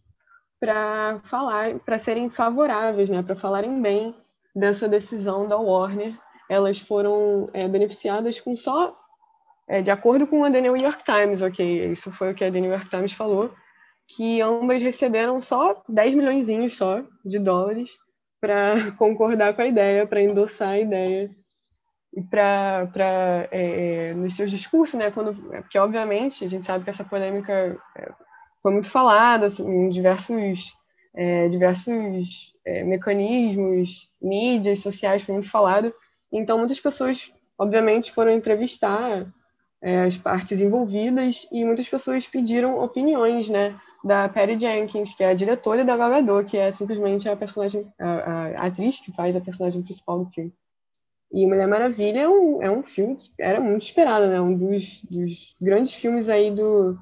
para 0.60 1.22
falar, 1.30 1.78
para 1.82 2.00
serem 2.00 2.32
favoráveis, 2.32 3.12
né, 3.12 3.22
para 3.22 3.36
falarem 3.36 3.80
bem 3.80 4.16
dessa 4.56 4.90
decisão 4.90 5.48
da 5.48 5.56
Warner. 5.56 6.18
Elas 6.50 6.80
foram 6.80 7.48
é, 7.54 7.68
beneficiadas 7.68 8.42
com 8.42 8.58
só 8.58 9.03
é, 9.68 9.82
de 9.82 9.92
acordo 9.92 10.28
com 10.28 10.44
a 10.44 10.52
The 10.52 10.62
New 10.62 10.76
York 10.76 11.04
Times, 11.04 11.42
ok, 11.42 11.92
isso 11.92 12.12
foi 12.12 12.32
o 12.32 12.36
que 12.36 12.44
a 12.44 12.52
The 12.52 12.60
New 12.60 12.72
York 12.72 12.90
Times 12.90 13.14
falou, 13.14 13.54
que 14.08 14.42
ambas 14.42 14.82
receberam 14.82 15.42
só 15.42 15.82
10 15.88 16.16
milhões 16.16 16.76
só 16.76 17.04
de 17.24 17.40
dólares 17.40 17.90
para 18.42 18.92
concordar 18.98 19.54
com 19.54 19.62
a 19.62 19.68
ideia, 19.68 20.06
para 20.06 20.22
endossar 20.22 20.70
a 20.70 20.80
ideia 20.80 21.32
e 22.16 22.22
para 22.22 23.48
é, 23.52 24.10
é, 24.10 24.14
nos 24.14 24.36
seus 24.36 24.52
discursos, 24.52 25.00
né? 25.00 25.10
Quando, 25.10 25.34
porque 25.34 25.80
obviamente 25.80 26.46
a 26.46 26.50
gente 26.50 26.66
sabe 26.66 26.84
que 26.84 26.90
essa 26.90 27.04
polêmica 27.04 27.76
é, 27.98 28.12
foi 28.62 28.72
muito 28.72 28.90
falada 28.90 29.48
assim, 29.48 29.66
em 29.66 29.90
diversos 29.90 30.74
é, 31.16 31.48
diversos 31.48 32.54
é, 32.66 32.84
mecanismos, 32.84 34.10
mídias 34.22 34.80
sociais 34.82 35.24
foi 35.24 35.34
muito 35.34 35.50
falado. 35.50 35.94
Então 36.32 36.58
muitas 36.58 36.80
pessoas, 36.80 37.32
obviamente, 37.58 38.12
foram 38.12 38.32
entrevistar 38.32 39.26
é, 39.84 40.06
as 40.06 40.18
partes 40.18 40.62
envolvidas 40.62 41.46
e 41.52 41.66
muitas 41.66 41.90
pessoas 41.90 42.26
pediram 42.26 42.82
opiniões, 42.82 43.50
né, 43.50 43.78
da 44.02 44.30
Patty 44.30 44.58
Jenkins, 44.58 45.14
que 45.14 45.24
é 45.24 45.30
a 45.30 45.34
diretora 45.34 45.84
da 45.84 45.98
Gal 45.98 46.46
que 46.46 46.58
é 46.58 46.72
simplesmente 46.72 47.28
a 47.28 47.36
personagem, 47.36 47.86
a, 48.00 48.10
a, 48.62 48.68
atriz 48.68 48.98
que 49.00 49.12
faz 49.12 49.36
a 49.36 49.42
personagem 49.42 49.84
principal 49.84 50.24
do 50.24 50.32
filme. 50.32 50.54
E 51.34 51.46
Mulher 51.46 51.68
Maravilha 51.68 52.22
é 52.22 52.30
um, 52.30 52.64
é 52.64 52.72
um 52.72 52.84
filme 52.84 53.18
que 53.18 53.30
era 53.38 53.60
muito 53.60 53.82
esperado, 53.82 54.28
né, 54.28 54.40
um 54.40 54.56
dos, 54.58 55.02
dos 55.04 55.54
grandes 55.62 55.94
filmes 55.94 56.30
aí 56.30 56.50
do, 56.50 56.98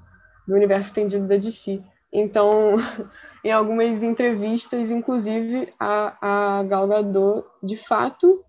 do 0.48 0.56
universo 0.56 0.90
estendido 0.90 1.28
da 1.28 1.38
DC. 1.38 1.84
Então, 2.12 2.78
em 3.46 3.52
algumas 3.52 4.02
entrevistas, 4.02 4.90
inclusive, 4.90 5.72
a, 5.80 6.60
a 6.60 6.64
Gal 6.64 6.88
Gadot, 6.88 7.48
de 7.62 7.78
fato, 7.88 8.44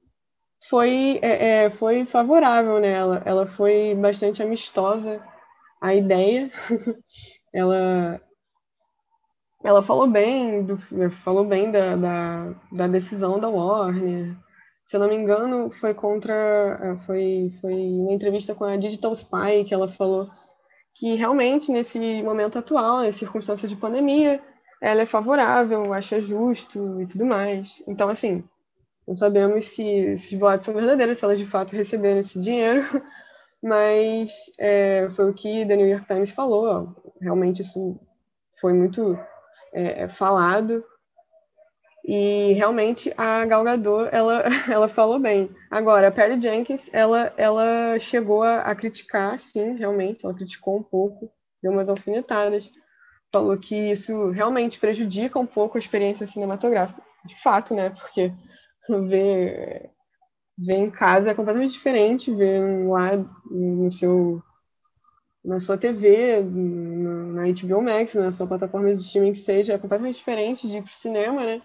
foi, 0.68 1.18
é, 1.22 1.64
é, 1.64 1.70
foi 1.70 2.04
favorável 2.06 2.80
nela. 2.80 3.22
Ela 3.24 3.46
foi 3.46 3.94
bastante 3.94 4.42
amistosa 4.42 5.20
à 5.80 5.94
ideia. 5.94 6.50
ela, 7.52 8.20
ela 9.64 9.82
falou 9.82 10.06
bem, 10.08 10.64
do, 10.64 10.78
falou 11.24 11.44
bem 11.44 11.70
da, 11.70 11.96
da, 11.96 12.54
da, 12.72 12.86
decisão 12.88 13.38
da 13.38 13.48
Warner. 13.48 14.36
Se 14.86 14.96
eu 14.96 15.00
não 15.00 15.08
me 15.08 15.16
engano, 15.16 15.70
foi 15.80 15.94
contra. 15.94 16.32
É, 16.32 17.06
foi, 17.06 17.52
foi 17.60 17.74
uma 17.74 18.12
entrevista 18.12 18.54
com 18.54 18.64
a 18.64 18.76
Digital 18.76 19.12
Spy 19.12 19.64
que 19.66 19.74
ela 19.74 19.88
falou 19.92 20.30
que 20.94 21.14
realmente, 21.14 21.72
nesse 21.72 21.98
momento 22.22 22.58
atual, 22.58 23.04
em 23.04 23.12
circunstâncias 23.12 23.70
de 23.70 23.76
pandemia, 23.76 24.42
ela 24.80 25.02
é 25.02 25.06
favorável, 25.06 25.92
acha 25.92 26.20
justo 26.20 27.00
e 27.00 27.06
tudo 27.06 27.24
mais. 27.24 27.82
Então, 27.86 28.08
assim, 28.08 28.44
não 29.12 29.16
sabemos 29.16 29.66
se 29.66 29.82
esses 29.82 30.32
boatos 30.38 30.64
são 30.64 30.72
verdadeiros, 30.74 31.18
se 31.18 31.24
elas 31.24 31.38
de 31.38 31.44
fato 31.46 31.76
receberam 31.76 32.20
esse 32.20 32.38
dinheiro, 32.38 32.82
mas 33.62 34.32
é, 34.58 35.10
foi 35.14 35.28
o 35.30 35.34
que 35.34 35.66
The 35.66 35.76
New 35.76 35.86
York 35.86 36.06
Times 36.06 36.30
falou. 36.30 36.64
Ó. 36.66 37.10
Realmente 37.20 37.60
isso 37.60 38.00
foi 38.58 38.72
muito 38.72 39.18
é, 39.74 40.04
é 40.04 40.08
falado 40.08 40.82
e 42.02 42.54
realmente 42.54 43.12
a 43.18 43.44
Gal 43.44 43.62
Gadot, 43.62 44.08
ela, 44.10 44.44
ela 44.66 44.88
falou 44.88 45.18
bem. 45.18 45.50
Agora, 45.70 46.08
a 46.08 46.10
Perry 46.10 46.40
Jenkins, 46.40 46.88
ela, 46.90 47.34
ela 47.36 47.98
chegou 47.98 48.42
a, 48.42 48.62
a 48.62 48.74
criticar, 48.74 49.38
sim, 49.38 49.74
realmente, 49.74 50.24
ela 50.24 50.34
criticou 50.34 50.78
um 50.78 50.82
pouco, 50.82 51.30
deu 51.62 51.70
umas 51.70 51.90
alfinetadas, 51.90 52.70
falou 53.30 53.58
que 53.58 53.92
isso 53.92 54.30
realmente 54.30 54.80
prejudica 54.80 55.38
um 55.38 55.46
pouco 55.46 55.76
a 55.76 55.80
experiência 55.80 56.26
cinematográfica. 56.26 57.02
De 57.26 57.40
fato, 57.42 57.74
né? 57.74 57.90
Porque 57.90 58.32
ver, 59.08 59.90
ver 60.58 60.76
em 60.76 60.90
casa 60.90 61.30
é 61.30 61.34
completamente 61.34 61.72
diferente, 61.72 62.34
ver 62.34 62.86
lá 62.86 63.16
no 63.50 63.90
seu 63.90 64.42
na 65.44 65.58
sua 65.58 65.76
TV, 65.76 66.40
na 66.40 67.42
HBO 67.48 67.82
Max, 67.82 68.14
na 68.14 68.30
sua 68.30 68.46
plataforma 68.46 68.94
de 68.94 69.02
streaming 69.02 69.32
que 69.32 69.40
seja, 69.40 69.72
é 69.72 69.78
completamente 69.78 70.16
diferente 70.16 70.68
de 70.68 70.76
ir 70.76 70.82
para 70.82 70.90
o 70.90 70.94
cinema, 70.94 71.44
né? 71.44 71.62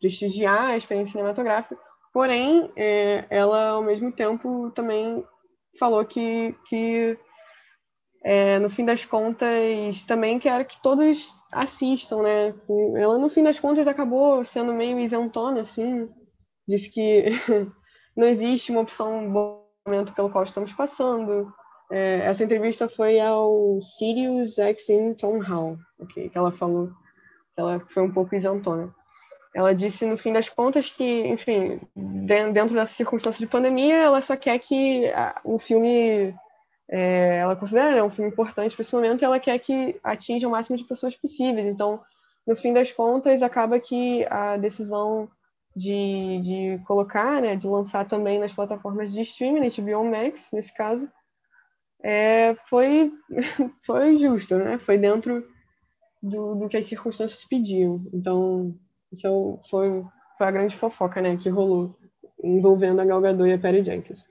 Prestigiar 0.00 0.70
a 0.70 0.76
experiência 0.76 1.12
cinematográfica. 1.12 1.78
Porém, 2.12 2.70
é, 2.76 3.24
ela, 3.30 3.70
ao 3.70 3.82
mesmo 3.82 4.10
tempo, 4.10 4.70
também 4.72 5.24
falou 5.78 6.04
que, 6.04 6.54
que 6.66 7.16
é, 8.24 8.58
no 8.58 8.68
fim 8.68 8.84
das 8.84 9.04
contas, 9.04 10.04
também 10.04 10.38
quer 10.38 10.64
que 10.64 10.80
todos 10.82 11.34
assistam, 11.52 12.22
né? 12.22 12.54
Ela, 12.96 13.18
no 13.18 13.30
fim 13.30 13.42
das 13.42 13.58
contas, 13.58 13.86
acabou 13.86 14.44
sendo 14.44 14.74
meio 14.74 14.98
isentona, 14.98 15.60
assim, 15.60 16.08
disse 16.66 16.90
que 16.90 17.24
não 18.16 18.26
existe 18.26 18.70
uma 18.70 18.80
opção 18.80 19.30
bom 19.30 19.62
momento 19.86 20.12
pelo 20.12 20.30
qual 20.30 20.44
estamos 20.44 20.72
passando. 20.72 21.52
É, 21.90 22.20
essa 22.24 22.44
entrevista 22.44 22.88
foi 22.88 23.20
ao 23.20 23.78
Sirius 23.80 24.54
XM 24.54 25.14
Tom 25.18 25.40
Hall, 25.40 25.76
okay, 25.98 26.28
que 26.28 26.38
ela 26.38 26.52
falou 26.52 26.88
que 27.54 27.60
ela 27.60 27.80
foi 27.92 28.02
um 28.02 28.12
pouco 28.12 28.34
isentona. 28.34 28.94
Ela 29.54 29.74
disse, 29.74 30.06
no 30.06 30.16
fim 30.16 30.32
das 30.32 30.48
contas, 30.48 30.88
que, 30.88 31.26
enfim, 31.26 31.78
dentro 31.94 32.74
dessa 32.74 32.94
circunstância 32.94 33.44
de 33.44 33.50
pandemia, 33.50 33.96
ela 33.96 34.22
só 34.22 34.34
quer 34.34 34.58
que 34.58 35.12
o 35.44 35.58
filme, 35.58 36.34
é, 36.88 37.36
ela 37.36 37.54
considera 37.54 37.94
né, 37.94 38.02
um 38.02 38.08
filme 38.08 38.30
importante 38.30 38.74
para 38.74 38.80
esse 38.80 38.94
momento 38.94 39.20
e 39.20 39.24
ela 39.26 39.38
quer 39.38 39.58
que 39.58 40.00
atinja 40.02 40.48
o 40.48 40.50
máximo 40.50 40.78
de 40.78 40.84
pessoas 40.84 41.14
possíveis. 41.14 41.66
Então, 41.66 42.00
no 42.46 42.56
fim 42.56 42.72
das 42.72 42.90
contas, 42.92 43.42
acaba 43.42 43.78
que 43.78 44.24
a 44.30 44.56
decisão 44.56 45.28
de, 45.74 46.40
de 46.42 46.84
colocar, 46.84 47.40
né, 47.40 47.56
de 47.56 47.66
lançar 47.66 48.06
também 48.06 48.38
nas 48.38 48.52
plataformas 48.52 49.12
de 49.12 49.22
streaming, 49.22 49.68
HBO 49.68 50.04
Max, 50.04 50.50
nesse 50.52 50.74
caso, 50.74 51.10
é, 52.02 52.54
foi, 52.68 53.12
foi 53.86 54.18
justo, 54.18 54.56
né? 54.56 54.78
Foi 54.78 54.98
dentro 54.98 55.46
do, 56.22 56.54
do 56.56 56.68
que 56.68 56.76
as 56.76 56.86
circunstâncias 56.86 57.44
pediam. 57.44 58.04
Então, 58.12 58.74
isso 59.12 59.26
é 59.26 59.68
foi, 59.68 60.04
foi 60.36 60.46
a 60.46 60.50
grande 60.50 60.76
fofoca, 60.76 61.20
né, 61.20 61.36
que 61.36 61.48
rolou 61.48 61.96
envolvendo 62.42 63.00
a 63.00 63.04
Gal 63.04 63.20
Gadot 63.20 63.48
e 63.48 63.52
a 63.52 63.58
Perry 63.58 63.84
Jenkins. 63.84 64.24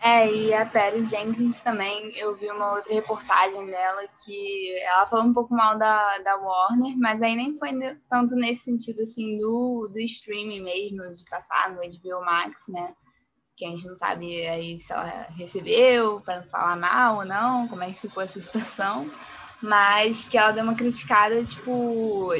É, 0.00 0.32
e 0.32 0.54
a 0.54 0.64
Perry 0.64 1.04
Jenkins 1.04 1.60
também, 1.60 2.16
eu 2.16 2.36
vi 2.36 2.48
uma 2.50 2.74
outra 2.74 2.94
reportagem 2.94 3.66
dela 3.66 4.02
que 4.24 4.78
ela 4.82 5.06
falou 5.06 5.26
um 5.26 5.34
pouco 5.34 5.52
mal 5.52 5.76
da, 5.76 6.18
da 6.18 6.36
Warner, 6.36 6.96
mas 6.96 7.20
aí 7.20 7.34
nem 7.34 7.52
foi 7.58 7.70
tanto 8.08 8.36
nesse 8.36 8.62
sentido, 8.62 9.02
assim, 9.02 9.36
do, 9.38 9.88
do 9.92 10.00
streaming 10.00 10.62
mesmo, 10.62 11.02
de 11.12 11.24
passar 11.24 11.70
no 11.70 11.80
HBO 11.80 12.24
Max, 12.24 12.68
né? 12.68 12.94
Que 13.56 13.64
a 13.64 13.70
gente 13.70 13.88
não 13.88 13.96
sabe 13.96 14.46
aí 14.46 14.78
se 14.78 14.92
ela 14.92 15.04
recebeu, 15.36 16.20
para 16.20 16.42
não 16.42 16.48
falar 16.48 16.76
mal 16.76 17.16
ou 17.16 17.24
não, 17.24 17.66
como 17.66 17.82
é 17.82 17.92
que 17.92 18.00
ficou 18.00 18.22
essa 18.22 18.40
situação 18.40 19.10
mas 19.60 20.24
que 20.24 20.38
ela 20.38 20.52
deu 20.52 20.62
uma 20.62 20.74
criticada, 20.74 21.44
tipo, 21.44 22.30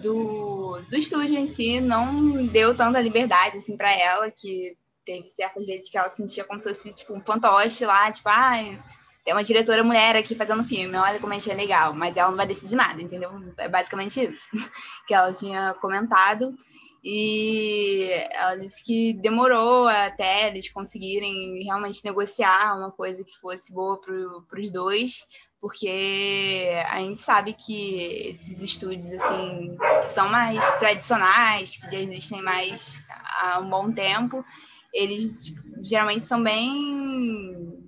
do, 0.00 0.80
do 0.88 0.96
estúdio 0.96 1.36
em 1.36 1.48
si, 1.48 1.80
não 1.80 2.46
deu 2.46 2.72
tanta 2.72 3.00
liberdade, 3.00 3.58
assim, 3.58 3.76
para 3.76 3.92
ela, 3.92 4.30
que 4.30 4.76
teve 5.08 5.26
certas 5.26 5.64
vezes 5.64 5.88
que 5.88 5.96
ela 5.96 6.10
sentia 6.10 6.44
como 6.44 6.60
se 6.60 6.68
fosse, 6.68 6.94
tipo, 6.94 7.14
um 7.14 7.20
fantoche 7.24 7.86
lá, 7.86 8.12
tipo, 8.12 8.28
ai, 8.28 8.78
ah, 8.78 8.92
tem 9.24 9.32
uma 9.32 9.42
diretora 9.42 9.82
mulher 9.82 10.14
aqui 10.16 10.34
fazendo 10.34 10.62
filme, 10.62 10.94
olha 10.96 11.18
como 11.18 11.32
a 11.32 11.38
gente 11.38 11.50
é 11.50 11.54
legal, 11.54 11.94
mas 11.94 12.14
ela 12.14 12.28
não 12.28 12.36
vai 12.36 12.46
decidir 12.46 12.76
nada, 12.76 13.00
entendeu? 13.00 13.30
É 13.56 13.68
basicamente 13.68 14.20
isso 14.22 14.48
que 15.08 15.14
ela 15.14 15.32
tinha 15.32 15.74
comentado. 15.80 16.54
E 17.02 18.10
ela 18.32 18.56
disse 18.56 18.84
que 18.84 19.14
demorou 19.14 19.86
até 19.86 20.48
eles 20.48 20.68
conseguirem 20.68 21.62
realmente 21.62 22.04
negociar 22.04 22.76
uma 22.76 22.90
coisa 22.90 23.24
que 23.24 23.38
fosse 23.38 23.72
boa 23.72 23.98
para 24.00 24.60
os 24.60 24.70
dois, 24.70 25.24
porque 25.60 26.68
a 26.88 26.98
gente 26.98 27.18
sabe 27.18 27.52
que 27.52 28.30
esses 28.30 28.62
estúdios 28.62 29.10
assim 29.12 29.76
que 30.00 30.08
são 30.08 30.28
mais 30.28 30.78
tradicionais, 30.78 31.76
que 31.76 31.90
já 31.90 31.98
existem 31.98 32.42
mais 32.42 33.00
há 33.40 33.58
um 33.60 33.68
bom 33.70 33.92
tempo, 33.92 34.44
eles 34.92 35.54
geralmente 35.82 36.26
são 36.26 36.42
bem 36.42 37.78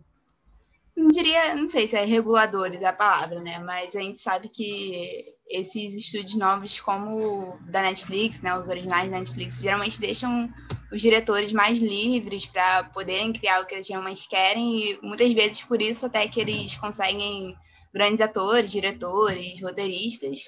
não 1.00 1.08
diria, 1.08 1.54
não 1.54 1.66
sei 1.66 1.88
se 1.88 1.96
é 1.96 2.04
reguladores 2.04 2.82
a 2.84 2.92
palavra, 2.92 3.40
né? 3.40 3.58
Mas 3.58 3.96
a 3.96 4.00
gente 4.00 4.18
sabe 4.18 4.48
que 4.48 5.24
esses 5.48 5.94
estúdios 5.94 6.36
novos, 6.36 6.78
como 6.78 7.58
da 7.70 7.82
Netflix, 7.82 8.42
né, 8.42 8.56
os 8.56 8.68
originais 8.68 9.10
da 9.10 9.18
Netflix, 9.18 9.60
geralmente 9.60 9.98
deixam 9.98 10.52
os 10.92 11.00
diretores 11.00 11.52
mais 11.52 11.78
livres 11.78 12.46
para 12.46 12.84
poderem 12.84 13.32
criar 13.32 13.60
o 13.60 13.66
que 13.66 13.74
eles 13.74 13.88
realmente 13.88 14.28
querem. 14.28 14.90
E 14.90 14.98
muitas 15.02 15.32
vezes 15.32 15.62
por 15.62 15.80
isso 15.80 16.06
até 16.06 16.28
que 16.28 16.40
eles 16.40 16.76
conseguem 16.76 17.56
grandes 17.94 18.20
atores, 18.20 18.70
diretores, 18.70 19.60
roteiristas. 19.60 20.40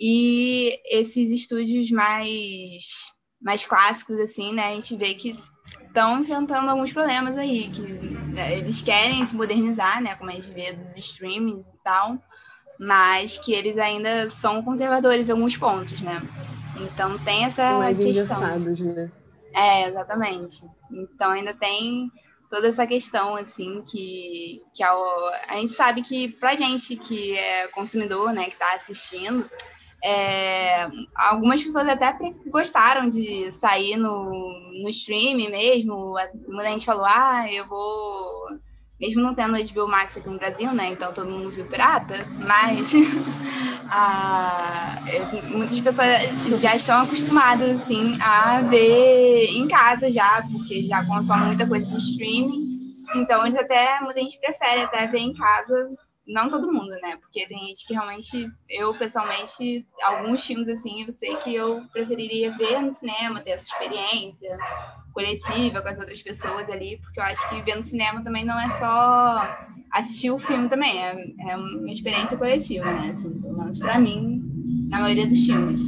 E 0.00 0.80
esses 0.86 1.30
estúdios 1.30 1.90
mais 1.90 3.12
mais 3.40 3.66
clássicos 3.66 4.18
assim, 4.20 4.52
né, 4.52 4.68
a 4.68 4.74
gente 4.74 4.96
vê 4.96 5.14
que 5.14 5.36
estão 5.92 6.18
enfrentando 6.18 6.70
alguns 6.70 6.90
problemas 6.90 7.36
aí, 7.36 7.68
que 7.68 7.82
né, 7.82 8.58
eles 8.58 8.80
querem 8.80 9.26
se 9.26 9.36
modernizar, 9.36 10.02
né, 10.02 10.14
como 10.16 10.30
a 10.30 10.32
gente 10.32 10.50
vê 10.50 10.72
dos 10.72 10.96
streamings 10.96 11.60
e 11.60 11.78
tal, 11.84 12.18
mas 12.80 13.38
que 13.38 13.52
eles 13.52 13.76
ainda 13.76 14.30
são 14.30 14.62
conservadores 14.62 15.28
em 15.28 15.32
alguns 15.32 15.54
pontos, 15.56 16.00
né? 16.00 16.22
Então 16.80 17.18
tem 17.18 17.44
essa 17.44 17.78
mais 17.78 17.98
questão. 17.98 18.40
Né? 18.40 19.10
É, 19.52 19.88
exatamente. 19.88 20.62
Então 20.90 21.30
ainda 21.30 21.52
tem 21.52 22.10
toda 22.50 22.68
essa 22.68 22.86
questão, 22.86 23.36
assim, 23.36 23.82
que, 23.86 24.62
que 24.74 24.82
a, 24.82 24.92
a 25.48 25.56
gente 25.56 25.74
sabe 25.74 26.02
que 26.02 26.28
pra 26.28 26.54
gente 26.54 26.96
que 26.96 27.36
é 27.36 27.68
consumidor, 27.68 28.32
né, 28.32 28.44
que 28.44 28.52
está 28.52 28.74
assistindo, 28.74 29.44
é, 30.02 30.90
algumas 31.14 31.62
pessoas 31.62 31.88
até 31.88 32.16
gostaram 32.46 33.08
de 33.08 33.52
sair 33.52 33.96
no, 33.96 34.28
no 34.82 34.88
stream 34.88 35.36
mesmo. 35.36 36.14
Muita 36.48 36.70
gente 36.70 36.86
falou, 36.86 37.06
ah, 37.06 37.46
eu 37.50 37.66
vou. 37.66 38.58
Mesmo 39.00 39.20
não 39.20 39.34
tendo 39.34 39.56
HBO 39.72 39.88
Max 39.88 40.16
aqui 40.16 40.28
no 40.28 40.38
Brasil, 40.38 40.72
né? 40.72 40.88
Então 40.88 41.12
todo 41.12 41.28
mundo 41.28 41.50
viu 41.50 41.66
pirata, 41.66 42.14
mas 42.38 42.92
muitas 45.50 45.80
pessoas 45.80 46.60
já 46.60 46.76
estão 46.76 47.02
acostumadas 47.02 47.82
assim, 47.82 48.16
a 48.22 48.62
ver 48.62 49.48
em 49.50 49.66
casa 49.66 50.08
já, 50.08 50.44
porque 50.52 50.84
já 50.84 51.04
consomem 51.04 51.46
muita 51.46 51.66
coisa 51.66 51.84
de 51.84 51.96
streaming. 51.96 52.62
Então 53.16 53.44
eles 53.44 53.58
até, 53.58 53.98
muita 54.00 54.20
gente 54.20 54.38
prefere 54.38 54.82
até 54.82 55.08
ver 55.08 55.18
em 55.18 55.34
casa 55.34 55.90
não 56.26 56.48
todo 56.48 56.72
mundo, 56.72 56.90
né? 57.02 57.16
Porque 57.16 57.46
tem 57.46 57.58
gente 57.66 57.86
que 57.86 57.94
realmente, 57.94 58.50
eu 58.68 58.96
pessoalmente, 58.96 59.86
alguns 60.02 60.44
filmes 60.44 60.68
assim, 60.68 61.04
eu 61.06 61.14
sei 61.14 61.36
que 61.36 61.54
eu 61.54 61.82
preferiria 61.92 62.56
ver 62.56 62.80
no 62.80 62.92
cinema, 62.92 63.40
ter 63.40 63.50
essa 63.50 63.66
experiência 63.66 64.56
coletiva 65.12 65.82
com 65.82 65.88
as 65.88 65.98
outras 65.98 66.22
pessoas 66.22 66.68
ali, 66.70 66.98
porque 66.98 67.20
eu 67.20 67.24
acho 67.24 67.48
que 67.48 67.60
ver 67.62 67.76
no 67.76 67.82
cinema 67.82 68.22
também 68.22 68.44
não 68.44 68.58
é 68.58 68.70
só 68.70 69.56
assistir 69.92 70.30
o 70.30 70.38
filme 70.38 70.68
também, 70.68 70.98
é, 70.98 71.14
é 71.50 71.56
uma 71.56 71.90
experiência 71.90 72.36
coletiva, 72.36 72.84
né? 72.84 73.10
Assim, 73.10 73.40
pelo 73.40 73.58
menos 73.58 73.78
pra 73.78 73.98
mim, 73.98 74.42
na 74.88 75.00
maioria 75.00 75.26
dos 75.26 75.44
filmes. 75.44 75.80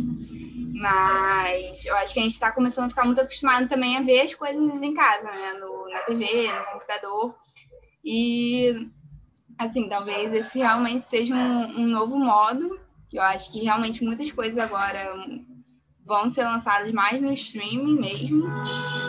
Mas 0.75 1.87
eu 1.87 1.97
acho 1.97 2.13
que 2.13 2.21
a 2.21 2.23
gente 2.23 2.33
está 2.33 2.53
começando 2.53 2.87
a 2.87 2.89
ficar 2.91 3.05
muito 3.07 3.21
acostumado 3.21 3.69
também 3.69 3.97
a 3.97 4.03
ver 4.03 4.21
as 4.21 4.35
coisas 4.35 4.83
em 4.83 4.93
casa, 4.93 5.25
né? 5.25 5.55
No, 5.55 5.89
na 5.89 6.01
TV, 6.01 6.53
no 6.53 6.65
computador. 6.73 7.35
E 8.05 8.91
assim, 9.59 9.89
talvez 9.89 10.33
esse 10.33 10.59
realmente 10.59 11.05
seja 11.05 11.35
um, 11.35 11.81
um, 11.81 11.87
novo 11.87 12.17
modo, 12.19 12.79
que 13.09 13.17
eu 13.19 13.23
acho 13.23 13.51
que 13.53 13.63
realmente 13.63 14.05
muitas 14.05 14.31
coisas 14.33 14.59
agora 14.59 15.15
vão 16.05 16.29
ser 16.29 16.45
lançadas 16.45 16.93
mais 16.93 17.21
no 17.21 17.33
streaming 17.33 17.99
mesmo, 17.99 18.45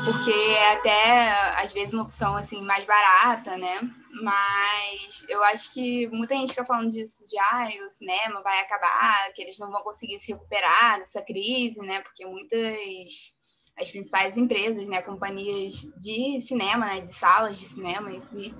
porque 0.05 0.31
é 0.31 0.73
até 0.73 1.29
às 1.61 1.73
vezes 1.73 1.93
uma 1.93 2.03
opção 2.03 2.35
assim 2.35 2.61
mais 2.63 2.85
barata, 2.85 3.57
né? 3.57 3.81
Mas 4.23 5.25
eu 5.27 5.43
acho 5.43 5.73
que 5.73 6.07
muita 6.07 6.35
gente 6.35 6.51
fica 6.51 6.65
falando 6.65 6.89
disso 6.89 7.25
de 7.27 7.37
ah, 7.37 7.67
o 7.85 7.89
cinema 7.89 8.41
vai 8.41 8.61
acabar, 8.61 9.33
que 9.33 9.41
eles 9.41 9.59
não 9.59 9.69
vão 9.69 9.83
conseguir 9.83 10.19
se 10.19 10.31
recuperar 10.31 10.99
dessa 10.99 11.21
crise, 11.21 11.79
né? 11.81 11.99
Porque 11.99 12.25
muitas 12.25 13.35
as 13.77 13.91
principais 13.91 14.37
empresas, 14.37 14.87
né, 14.87 15.01
companhias 15.01 15.85
de 15.97 16.39
cinema, 16.39 16.85
né, 16.85 17.01
de 17.01 17.13
salas 17.13 17.59
de 17.59 17.65
cinema 17.65 18.09
em 18.09 18.19
si, 18.19 18.55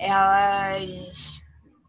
elas 0.00 1.40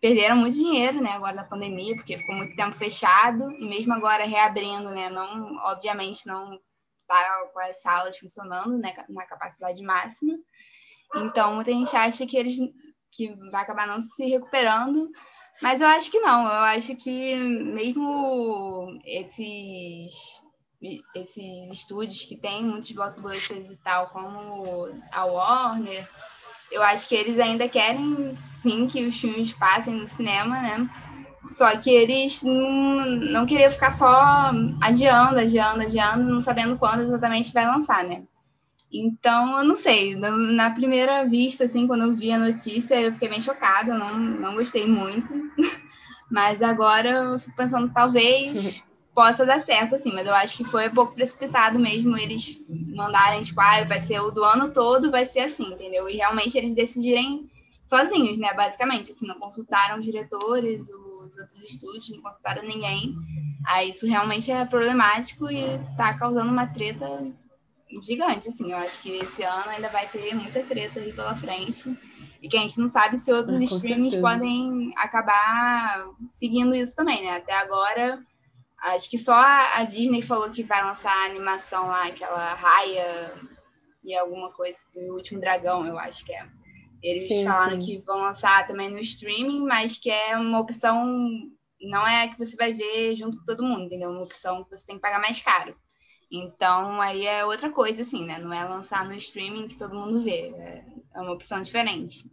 perderam 0.01 0.35
muito 0.35 0.57
dinheiro, 0.57 1.01
né, 1.01 1.11
agora 1.11 1.35
na 1.35 1.43
pandemia, 1.43 1.95
porque 1.95 2.17
ficou 2.17 2.35
muito 2.35 2.55
tempo 2.55 2.75
fechado 2.75 3.51
e 3.51 3.65
mesmo 3.67 3.93
agora 3.93 4.25
reabrindo, 4.25 4.91
né, 4.91 5.09
não, 5.09 5.55
obviamente 5.63 6.25
não 6.27 6.59
tá 7.07 7.49
com 7.53 7.59
as 7.59 7.81
salas 7.81 8.17
funcionando, 8.17 8.77
né, 8.77 8.93
na 9.09 9.25
capacidade 9.25 9.81
máxima. 9.83 10.33
Então, 11.15 11.55
muita 11.55 11.71
gente 11.71 11.95
acha 11.95 12.25
que 12.25 12.37
eles 12.37 12.57
que 13.13 13.33
vai 13.51 13.61
acabar 13.63 13.85
não 13.85 14.01
se 14.01 14.25
recuperando, 14.25 15.09
mas 15.61 15.81
eu 15.81 15.87
acho 15.87 16.09
que 16.09 16.19
não. 16.21 16.43
Eu 16.43 16.63
acho 16.63 16.95
que 16.95 17.35
mesmo 17.35 18.99
esses 19.05 20.13
esses 21.13 21.71
estúdios 21.71 22.23
que 22.23 22.35
têm 22.35 22.63
muitos 22.63 22.91
blockbusters 22.91 23.69
e 23.69 23.77
tal, 23.77 24.09
como 24.09 24.87
a 25.11 25.25
Warner, 25.25 26.07
eu 26.71 26.81
acho 26.81 27.07
que 27.07 27.15
eles 27.15 27.39
ainda 27.39 27.67
querem, 27.67 28.33
sim, 28.61 28.87
que 28.87 29.05
os 29.05 29.19
filmes 29.19 29.51
passem 29.53 29.93
no 29.95 30.07
cinema, 30.07 30.61
né? 30.61 30.89
Só 31.57 31.75
que 31.77 31.89
eles 31.89 32.43
não, 32.43 33.05
não 33.05 33.45
queriam 33.45 33.69
ficar 33.69 33.91
só 33.91 34.51
adiando, 34.79 35.39
adiando, 35.39 35.81
adiando, 35.81 36.23
não 36.23 36.41
sabendo 36.41 36.77
quando 36.77 37.01
exatamente 37.01 37.51
vai 37.51 37.65
lançar, 37.65 38.03
né? 38.03 38.23
Então, 38.93 39.57
eu 39.57 39.63
não 39.63 39.75
sei. 39.75 40.15
Na 40.15 40.69
primeira 40.69 41.25
vista, 41.25 41.63
assim, 41.63 41.87
quando 41.87 42.03
eu 42.03 42.13
vi 42.13 42.31
a 42.31 42.37
notícia, 42.37 42.99
eu 42.99 43.13
fiquei 43.13 43.29
bem 43.29 43.41
chocada, 43.41 43.97
não, 43.97 44.17
não 44.17 44.55
gostei 44.55 44.85
muito. 44.85 45.33
Mas 46.29 46.61
agora 46.61 47.09
eu 47.09 47.39
fico 47.39 47.55
pensando, 47.55 47.91
talvez 47.93 48.83
possa 49.21 49.45
dar 49.45 49.59
certo, 49.59 49.93
assim, 49.93 50.11
mas 50.11 50.25
eu 50.25 50.33
acho 50.33 50.57
que 50.57 50.63
foi 50.63 50.89
um 50.89 50.93
pouco 50.95 51.13
precipitado 51.13 51.77
mesmo 51.77 52.17
eles 52.17 52.59
mandarem, 52.67 53.43
tipo, 53.43 53.61
ah, 53.61 53.83
vai 53.83 53.99
ser 53.99 54.19
o 54.19 54.31
do 54.31 54.43
ano 54.43 54.73
todo, 54.73 55.11
vai 55.11 55.27
ser 55.27 55.41
assim, 55.41 55.73
entendeu? 55.73 56.09
E 56.09 56.15
realmente 56.15 56.57
eles 56.57 56.73
decidirem 56.73 57.47
sozinhos, 57.83 58.39
né, 58.39 58.51
basicamente, 58.55 59.11
assim, 59.11 59.27
não 59.27 59.39
consultaram 59.39 59.99
os 59.99 60.05
diretores, 60.07 60.89
os 60.89 61.37
outros 61.37 61.63
estúdios, 61.63 62.09
não 62.09 62.21
consultaram 62.23 62.63
ninguém. 62.63 63.15
Aí 63.67 63.91
isso 63.91 64.07
realmente 64.07 64.51
é 64.51 64.65
problemático 64.65 65.51
e 65.51 65.65
tá 65.95 66.15
causando 66.15 66.49
uma 66.49 66.65
treta 66.65 67.31
gigante, 68.01 68.47
assim, 68.47 68.71
eu 68.71 68.77
acho 68.79 68.99
que 69.03 69.11
esse 69.17 69.43
ano 69.43 69.69
ainda 69.69 69.89
vai 69.89 70.07
ter 70.07 70.33
muita 70.33 70.63
treta 70.63 70.99
aí 70.99 71.13
pela 71.13 71.35
frente 71.35 71.95
e 72.41 72.49
que 72.49 72.57
a 72.57 72.61
gente 72.61 72.79
não 72.79 72.89
sabe 72.89 73.19
se 73.19 73.31
outros 73.31 73.61
é, 73.61 73.65
streams 73.65 74.17
podem 74.19 74.91
acabar 74.97 76.07
seguindo 76.31 76.73
isso 76.73 76.95
também, 76.95 77.23
né? 77.23 77.37
Até 77.37 77.53
agora 77.53 78.19
Acho 78.81 79.09
que 79.09 79.17
só 79.17 79.35
a 79.35 79.83
Disney 79.83 80.21
falou 80.21 80.49
que 80.49 80.63
vai 80.63 80.83
lançar 80.83 81.15
a 81.15 81.25
animação 81.25 81.87
lá, 81.87 82.07
aquela 82.07 82.53
raia 82.55 83.31
e 84.03 84.15
alguma 84.15 84.51
coisa, 84.51 84.79
o 84.95 85.13
último 85.13 85.39
dragão, 85.39 85.85
eu 85.85 85.99
acho 85.99 86.25
que 86.25 86.33
é. 86.33 86.47
Eles 87.03 87.27
sim, 87.27 87.43
falaram 87.43 87.79
sim. 87.79 87.99
que 87.99 88.05
vão 88.05 88.21
lançar 88.21 88.65
também 88.67 88.89
no 88.89 88.99
streaming, 88.99 89.65
mas 89.65 89.97
que 89.97 90.09
é 90.09 90.37
uma 90.37 90.59
opção, 90.59 91.05
não 91.79 92.07
é 92.07 92.27
que 92.27 92.37
você 92.37 92.55
vai 92.55 92.73
ver 92.73 93.15
junto 93.15 93.37
com 93.37 93.45
todo 93.45 93.63
mundo, 93.63 93.85
entendeu? 93.85 94.09
Uma 94.09 94.23
opção 94.23 94.63
que 94.63 94.69
você 94.69 94.85
tem 94.85 94.95
que 94.95 95.01
pagar 95.01 95.19
mais 95.19 95.39
caro. 95.41 95.75
Então, 96.31 97.01
aí 97.01 97.25
é 97.25 97.43
outra 97.43 97.69
coisa, 97.69 98.03
assim, 98.03 98.23
né? 98.23 98.39
Não 98.39 98.53
é 98.53 98.63
lançar 98.63 99.03
no 99.05 99.15
streaming 99.15 99.67
que 99.67 99.77
todo 99.77 99.95
mundo 99.95 100.21
vê. 100.21 100.53
É 101.13 101.19
uma 101.19 101.33
opção 101.33 101.61
diferente. 101.61 102.29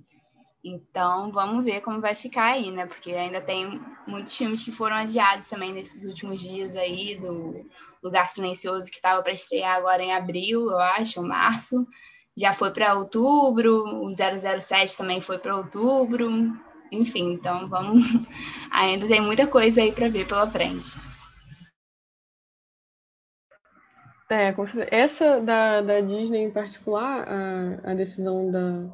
Então, 0.63 1.31
vamos 1.31 1.65
ver 1.65 1.81
como 1.81 2.01
vai 2.01 2.15
ficar 2.15 2.53
aí, 2.53 2.71
né? 2.71 2.87
Porque 2.87 3.13
ainda 3.13 3.41
tem 3.41 3.81
muitos 4.07 4.37
filmes 4.37 4.63
que 4.63 4.71
foram 4.71 4.97
adiados 4.97 5.49
também 5.49 5.73
nesses 5.73 6.05
últimos 6.05 6.41
dias 6.41 6.75
aí, 6.75 7.17
do 7.17 7.65
Lugar 8.03 8.29
Silencioso, 8.29 8.91
que 8.91 8.97
estava 8.97 9.23
para 9.23 9.33
estrear 9.33 9.77
agora 9.77 10.03
em 10.03 10.13
abril, 10.13 10.69
eu 10.71 10.79
acho, 10.79 11.21
ou 11.21 11.27
março. 11.27 11.87
Já 12.37 12.53
foi 12.53 12.73
para 12.73 12.95
outubro, 12.95 14.05
o 14.05 14.11
007 14.13 14.97
também 14.97 15.21
foi 15.21 15.39
para 15.39 15.57
outubro. 15.57 16.29
Enfim, 16.91 17.33
então 17.33 17.69
vamos. 17.69 18.05
ainda 18.71 19.07
tem 19.07 19.21
muita 19.21 19.47
coisa 19.47 19.81
aí 19.81 19.93
para 19.93 20.09
ver 20.09 20.27
pela 20.27 20.49
frente. 20.49 20.97
É, 24.31 24.55
essa 24.91 25.41
da, 25.41 25.81
da 25.81 26.01
Disney 26.01 26.45
em 26.45 26.51
particular, 26.51 27.27
a, 27.27 27.93
a 27.93 27.95
decisão 27.95 28.51
da, 28.51 28.85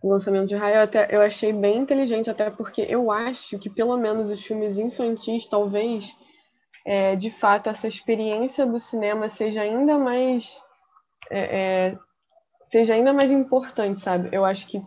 o 0.00 0.08
lançamento 0.08 0.48
de 0.48 0.54
Raya, 0.54 0.82
até, 0.82 1.08
eu 1.10 1.20
achei 1.20 1.52
bem 1.52 1.78
inteligente, 1.78 2.30
até 2.30 2.50
porque 2.50 2.82
eu 2.88 3.10
acho 3.10 3.58
que 3.58 3.68
pelo 3.68 3.96
menos 3.96 4.30
os 4.30 4.42
filmes 4.44 4.78
infantis, 4.78 5.46
talvez, 5.48 6.14
é, 6.86 7.16
de 7.16 7.30
fato, 7.30 7.68
essa 7.68 7.88
experiência 7.88 8.64
do 8.64 8.78
cinema 8.78 9.28
seja 9.28 9.62
ainda 9.62 9.98
mais 9.98 10.62
é, 11.30 11.90
é, 11.90 11.98
seja 12.70 12.94
ainda 12.94 13.12
mais 13.12 13.30
importante, 13.30 14.00
sabe? 14.00 14.28
Eu 14.32 14.44
acho 14.44 14.66
que 14.66 14.82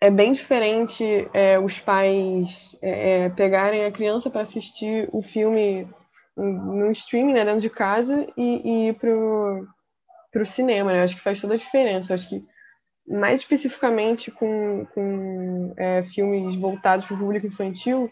é 0.00 0.10
bem 0.10 0.32
diferente 0.32 1.28
é, 1.32 1.58
os 1.58 1.78
pais 1.78 2.76
é, 2.82 3.24
é, 3.24 3.28
pegarem 3.30 3.84
a 3.84 3.92
criança 3.92 4.28
para 4.28 4.42
assistir 4.42 5.08
o 5.12 5.22
filme 5.22 5.88
no 6.36 6.90
streaming, 6.90 7.32
né, 7.32 7.44
dentro 7.44 7.60
de 7.60 7.70
casa, 7.70 8.26
e, 8.36 8.42
e 8.42 8.88
ir 8.88 8.94
pro, 8.94 9.66
pro 10.32 10.44
cinema, 10.44 10.92
né? 10.92 10.98
Eu 10.98 11.04
acho 11.04 11.16
que 11.16 11.22
faz 11.22 11.40
toda 11.40 11.54
a 11.54 11.58
diferença. 11.58 12.12
Eu 12.12 12.14
acho 12.14 12.28
que 12.28 12.44
mais 13.06 13.40
especificamente 13.40 14.30
com, 14.30 14.86
com 14.94 15.74
é, 15.76 16.04
filmes 16.14 16.56
voltados 16.56 17.04
para 17.04 17.14
o 17.14 17.18
público 17.18 17.46
infantil, 17.46 18.10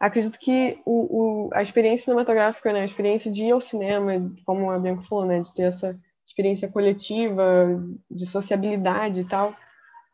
acredito 0.00 0.38
que 0.38 0.80
o, 0.84 1.46
o, 1.46 1.50
a 1.52 1.62
experiência 1.62 2.04
cinematográfica, 2.04 2.72
né, 2.72 2.80
a 2.80 2.84
experiência 2.84 3.30
de 3.30 3.44
ir 3.44 3.52
ao 3.52 3.60
cinema, 3.60 4.12
como 4.44 4.70
a 4.70 4.78
Bianca 4.78 5.02
falou, 5.08 5.24
né, 5.24 5.40
de 5.40 5.54
ter 5.54 5.62
essa 5.62 5.96
experiência 6.26 6.68
coletiva, 6.68 7.80
de 8.10 8.26
sociabilidade 8.26 9.20
e 9.20 9.24
tal, 9.24 9.54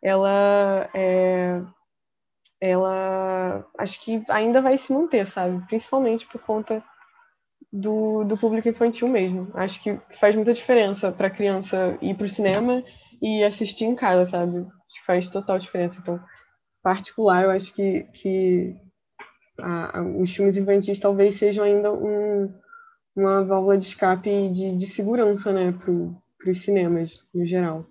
ela 0.03 0.89
é, 0.93 1.63
ela 2.61 3.65
acho 3.79 4.01
que 4.03 4.23
ainda 4.29 4.61
vai 4.61 4.77
se 4.77 4.93
manter, 4.93 5.27
sabe? 5.27 5.65
Principalmente 5.67 6.27
por 6.27 6.41
conta 6.43 6.83
do, 7.73 8.25
do 8.25 8.37
público 8.37 8.69
infantil 8.69 9.09
mesmo. 9.09 9.51
Acho 9.55 9.81
que 9.83 9.99
faz 10.21 10.35
muita 10.35 10.53
diferença 10.53 11.13
para 11.13 11.29
a 11.29 11.31
criança 11.31 11.97
ir 12.01 12.15
para 12.15 12.27
o 12.27 12.31
cinema 12.31 12.83
e 13.21 13.43
assistir 13.45 13.85
em 13.85 13.95
casa, 13.95 14.31
sabe? 14.31 14.67
Faz 15.07 15.29
total 15.31 15.59
diferença. 15.59 15.99
Então, 16.01 16.21
particular, 16.83 17.45
eu 17.45 17.51
acho 17.51 17.73
que, 17.73 18.05
que 18.13 18.77
a, 19.61 19.99
a, 19.99 20.03
os 20.03 20.35
filmes 20.35 20.57
infantis 20.57 21.01
talvez 21.01 21.37
sejam 21.37 21.65
ainda 21.65 21.93
um, 21.93 22.53
uma 23.15 23.45
válvula 23.45 23.77
de 23.77 23.87
escape 23.87 24.49
de, 24.51 24.77
de 24.77 24.87
segurança, 24.87 25.53
né, 25.53 25.73
para 25.73 26.51
os 26.51 26.61
cinemas, 26.63 27.23
no 27.35 27.45
geral. 27.45 27.87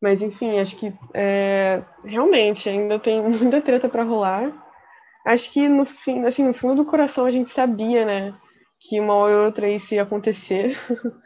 Mas, 0.00 0.20
enfim, 0.20 0.58
acho 0.58 0.76
que 0.76 0.92
é, 1.14 1.82
realmente 2.04 2.68
ainda 2.68 2.98
tem 2.98 3.22
muita 3.22 3.62
treta 3.62 3.88
para 3.88 4.02
rolar. 4.02 4.52
Acho 5.24 5.52
que 5.52 5.68
no 5.68 5.84
fim, 5.84 6.24
assim, 6.24 6.44
no 6.44 6.52
fundo 6.52 6.82
do 6.82 6.90
coração 6.90 7.24
a 7.24 7.30
gente 7.30 7.50
sabia, 7.50 8.04
né, 8.04 8.34
que 8.80 8.98
uma 8.98 9.14
hora 9.14 9.36
ou 9.36 9.44
outra 9.44 9.68
isso 9.68 9.94
ia 9.94 10.02
acontecer. 10.02 10.76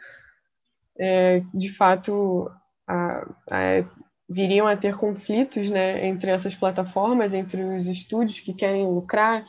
é, 0.99 1.41
de 1.53 1.75
fato, 1.75 2.47
a, 2.87 3.27
a, 3.49 3.83
viriam 4.29 4.67
a 4.67 4.77
ter 4.77 4.95
conflitos 4.97 5.69
né, 5.69 6.05
entre 6.07 6.31
essas 6.31 6.55
plataformas, 6.55 7.33
entre 7.33 7.61
os 7.63 7.87
estúdios 7.87 8.39
que 8.39 8.53
querem 8.53 8.85
lucrar 8.85 9.45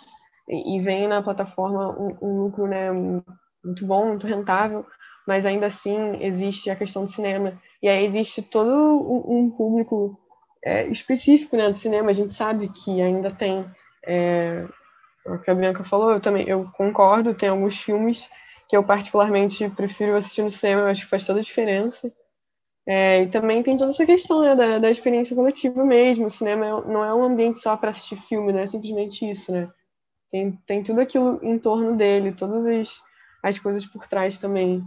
e, 0.48 0.76
e 0.76 0.80
veem 0.80 1.08
na 1.08 1.22
plataforma 1.22 1.90
um, 1.98 2.16
um, 2.20 2.42
lucro 2.42 2.66
né, 2.66 2.90
muito 2.92 3.86
bom, 3.86 4.08
muito 4.08 4.26
rentável, 4.26 4.84
mas 5.26 5.44
ainda 5.44 5.66
assim 5.66 6.22
existe 6.22 6.70
a 6.70 6.76
questão 6.76 7.04
do 7.04 7.10
cinema. 7.10 7.60
E 7.82 7.88
aí 7.88 8.04
existe 8.04 8.42
todo 8.42 8.70
um, 8.70 9.38
um 9.38 9.50
público 9.50 10.18
é, 10.64 10.86
específico 10.88 11.56
né, 11.56 11.68
do 11.68 11.74
cinema, 11.74 12.10
a 12.10 12.14
gente 12.14 12.32
sabe 12.32 12.68
que 12.68 13.00
ainda 13.00 13.30
tem. 13.30 13.64
É, 14.06 14.64
o 15.26 15.38
que 15.38 15.50
a 15.50 15.54
Bianca 15.54 15.84
falou, 15.84 16.12
eu 16.12 16.20
também 16.20 16.48
eu 16.48 16.70
concordo, 16.72 17.34
tem 17.34 17.50
alguns 17.50 17.76
filmes 17.78 18.26
que 18.68 18.76
eu 18.76 18.82
particularmente 18.82 19.68
prefiro 19.70 20.16
assistir 20.16 20.42
no 20.42 20.50
cinema, 20.50 20.82
eu 20.82 20.86
acho 20.86 21.04
que 21.04 21.10
faz 21.10 21.26
toda 21.26 21.40
a 21.40 21.42
diferença. 21.42 22.10
É, 22.90 23.24
e 23.24 23.28
também 23.28 23.62
tem 23.62 23.76
toda 23.76 23.90
essa 23.90 24.06
questão 24.06 24.40
né, 24.40 24.56
da, 24.56 24.78
da 24.78 24.90
experiência 24.90 25.36
coletiva 25.36 25.84
mesmo. 25.84 26.26
O 26.26 26.30
cinema 26.30 26.64
é, 26.64 26.70
não 26.90 27.04
é 27.04 27.14
um 27.14 27.22
ambiente 27.22 27.60
só 27.60 27.76
para 27.76 27.90
assistir 27.90 28.18
filme, 28.22 28.50
não 28.50 28.60
é 28.60 28.66
simplesmente 28.66 29.30
isso, 29.30 29.52
né? 29.52 29.70
Tem, 30.30 30.52
tem 30.66 30.82
tudo 30.82 31.02
aquilo 31.02 31.38
em 31.42 31.58
torno 31.58 31.98
dele, 31.98 32.32
todas 32.32 32.66
as, 32.66 32.98
as 33.42 33.58
coisas 33.58 33.84
por 33.84 34.08
trás 34.08 34.38
também, 34.38 34.82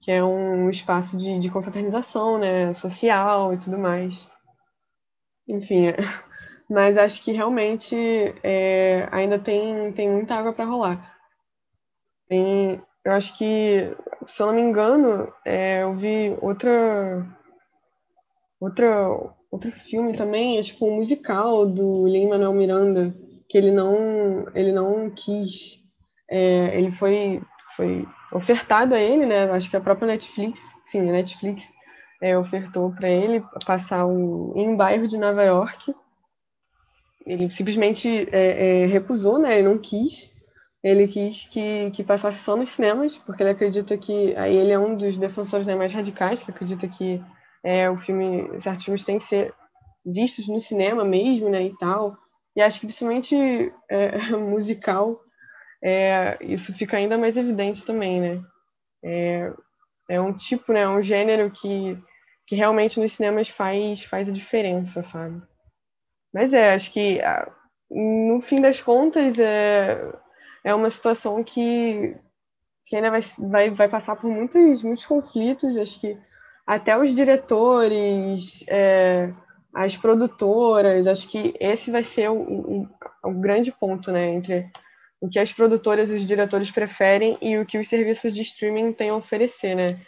que 0.00 0.12
é 0.12 0.22
um 0.22 0.70
espaço 0.70 1.16
de, 1.16 1.40
de 1.40 1.50
confraternização, 1.50 2.38
né, 2.38 2.72
social 2.74 3.52
e 3.52 3.58
tudo 3.58 3.76
mais. 3.76 4.28
Enfim, 5.48 5.88
é, 5.88 5.96
mas 6.70 6.96
acho 6.96 7.20
que 7.24 7.32
realmente 7.32 7.96
é, 8.44 9.08
ainda 9.10 9.40
tem, 9.40 9.92
tem 9.92 10.08
muita 10.08 10.36
água 10.36 10.52
para 10.52 10.66
rolar. 10.66 11.16
Tem, 12.28 12.80
eu 13.04 13.12
acho 13.12 13.36
que, 13.36 13.96
se 14.26 14.42
eu 14.42 14.48
não 14.48 14.54
me 14.54 14.62
engano, 14.62 15.32
é, 15.44 15.82
eu 15.82 15.94
vi 15.94 16.36
outra, 16.40 17.26
outra, 18.60 19.08
outro 19.50 19.72
filme 19.88 20.16
também, 20.16 20.58
é 20.58 20.62
tipo 20.62 20.86
um 20.86 20.96
musical 20.96 21.66
do 21.66 22.06
Lin-Manuel 22.06 22.52
Miranda, 22.52 23.14
que 23.48 23.56
ele 23.56 23.70
não, 23.70 24.46
ele 24.54 24.72
não 24.72 25.10
quis, 25.10 25.82
é, 26.30 26.76
ele 26.78 26.92
foi, 26.92 27.40
foi 27.76 28.06
ofertado 28.32 28.94
a 28.94 29.00
ele, 29.00 29.24
né? 29.24 29.50
Acho 29.50 29.70
que 29.70 29.76
a 29.76 29.80
própria 29.80 30.08
Netflix, 30.08 30.60
sim, 30.84 31.00
a 31.00 31.12
Netflix 31.12 31.72
é, 32.20 32.36
ofertou 32.36 32.92
para 32.92 33.08
ele 33.08 33.42
passar 33.64 34.04
um, 34.06 34.52
em 34.54 34.68
um 34.68 34.76
bairro 34.76 35.08
de 35.08 35.16
Nova 35.16 35.42
York. 35.42 35.94
Ele 37.24 37.52
simplesmente 37.54 38.28
é, 38.32 38.82
é 38.82 38.86
recusou, 38.86 39.38
né? 39.38 39.58
Ele 39.58 39.68
não 39.68 39.78
quis 39.78 40.30
ele 40.82 41.08
quis 41.08 41.44
que, 41.44 41.90
que 41.90 42.04
passasse 42.04 42.38
só 42.38 42.56
nos 42.56 42.70
cinemas, 42.70 43.16
porque 43.18 43.42
ele 43.42 43.50
acredita 43.50 43.96
que. 43.98 44.34
Aí 44.36 44.56
ele 44.56 44.72
é 44.72 44.78
um 44.78 44.96
dos 44.96 45.18
defensores 45.18 45.66
né, 45.66 45.74
mais 45.74 45.92
radicais, 45.92 46.42
que 46.42 46.50
acredita 46.50 46.86
que 46.86 47.22
é, 47.64 47.90
o 47.90 47.98
filme, 47.98 48.60
certos 48.60 48.84
filmes 48.84 49.04
têm 49.04 49.18
que 49.18 49.24
ser 49.24 49.52
vistos 50.04 50.48
no 50.48 50.60
cinema 50.60 51.04
mesmo, 51.04 51.48
né, 51.48 51.62
e 51.64 51.76
tal. 51.78 52.16
E 52.54 52.62
acho 52.62 52.80
que 52.80 52.86
principalmente 52.86 53.36
é, 53.90 54.30
musical, 54.36 55.20
é, 55.82 56.38
isso 56.40 56.72
fica 56.74 56.96
ainda 56.96 57.18
mais 57.18 57.36
evidente 57.36 57.84
também, 57.84 58.20
né? 58.20 58.42
É, 59.04 59.52
é 60.10 60.20
um 60.20 60.32
tipo, 60.32 60.72
né, 60.72 60.88
um 60.88 61.02
gênero 61.02 61.50
que, 61.50 61.98
que 62.46 62.56
realmente 62.56 63.00
nos 63.00 63.12
cinemas 63.12 63.48
faz, 63.48 64.04
faz 64.04 64.28
a 64.28 64.32
diferença, 64.32 65.02
sabe? 65.02 65.42
Mas 66.32 66.52
é, 66.52 66.74
acho 66.74 66.92
que 66.92 67.20
no 67.90 68.40
fim 68.42 68.60
das 68.60 68.80
contas, 68.80 69.38
é, 69.38 69.98
é 70.68 70.74
uma 70.74 70.90
situação 70.90 71.42
que, 71.42 72.14
que 72.84 72.94
ainda 72.94 73.10
vai, 73.10 73.22
vai, 73.38 73.70
vai 73.70 73.88
passar 73.88 74.16
por 74.16 74.30
muitos, 74.30 74.82
muitos 74.82 75.06
conflitos. 75.06 75.78
Acho 75.78 75.98
que 75.98 76.18
até 76.66 76.96
os 76.98 77.14
diretores, 77.16 78.62
é, 78.68 79.32
as 79.72 79.96
produtoras, 79.96 81.06
acho 81.06 81.26
que 81.26 81.54
esse 81.58 81.90
vai 81.90 82.04
ser 82.04 82.28
o, 82.28 82.36
o, 82.36 82.88
o, 83.24 83.32
grande 83.32 83.72
ponto, 83.72 84.12
né, 84.12 84.28
entre 84.28 84.70
o 85.18 85.28
que 85.30 85.38
as 85.38 85.50
produtoras 85.50 86.10
e 86.10 86.16
os 86.16 86.28
diretores 86.28 86.70
preferem 86.70 87.38
e 87.40 87.56
o 87.56 87.64
que 87.64 87.78
os 87.78 87.88
serviços 87.88 88.30
de 88.34 88.42
streaming 88.42 88.92
têm 88.92 89.08
a 89.08 89.16
oferecer, 89.16 89.74
né? 89.74 89.98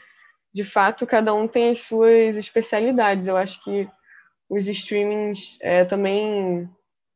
De 0.52 0.62
fato, 0.62 1.06
cada 1.06 1.32
um 1.32 1.48
tem 1.48 1.70
as 1.70 1.80
suas 1.80 2.36
especialidades. 2.36 3.26
Eu 3.26 3.36
acho 3.38 3.64
que 3.64 3.88
os 4.46 4.68
streamings 4.68 5.56
é, 5.62 5.86
também 5.86 6.68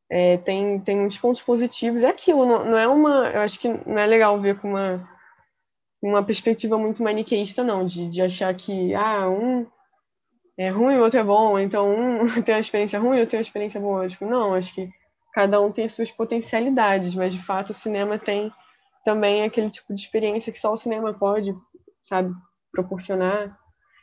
é, 0.09 0.37
tem, 0.37 0.79
tem 0.79 0.97
muitos 0.97 1.17
pontos 1.17 1.41
positivos. 1.41 2.03
É 2.03 2.09
aquilo, 2.09 2.45
não, 2.45 2.65
não, 2.65 2.77
é 2.77 2.87
uma. 2.87 3.29
Eu 3.29 3.41
acho 3.41 3.59
que 3.59 3.67
não 3.67 3.97
é 3.97 4.05
legal 4.05 4.39
ver 4.39 4.59
com 4.59 4.69
uma, 4.69 5.09
uma 6.01 6.23
perspectiva 6.23 6.77
muito 6.77 7.03
maniqueísta, 7.03 7.63
não, 7.63 7.85
de, 7.85 8.07
de 8.07 8.21
achar 8.21 8.53
que 8.55 8.93
ah, 8.93 9.29
um 9.29 9.65
é 10.57 10.69
ruim, 10.69 10.97
o 10.97 11.03
outro 11.03 11.19
é 11.19 11.23
bom, 11.23 11.59
então 11.59 11.93
um 11.93 12.27
tem 12.43 12.55
uma 12.55 12.61
experiência 12.61 12.99
ruim, 12.99 13.19
eu 13.19 13.27
tenho 13.27 13.41
uma 13.41 13.47
experiência 13.47 13.79
boa. 13.79 14.07
Tipo, 14.07 14.25
não, 14.25 14.53
acho 14.53 14.73
que 14.73 14.89
cada 15.33 15.61
um 15.61 15.71
tem 15.71 15.89
suas 15.89 16.11
potencialidades, 16.11 17.13
mas 17.13 17.33
de 17.33 17.43
fato 17.43 17.71
o 17.71 17.73
cinema 17.73 18.17
tem 18.17 18.51
também 19.03 19.43
aquele 19.43 19.69
tipo 19.69 19.93
de 19.93 20.01
experiência 20.01 20.51
que 20.51 20.59
só 20.59 20.73
o 20.73 20.77
cinema 20.77 21.13
pode, 21.13 21.55
sabe, 22.03 22.33
proporcionar. 22.71 23.57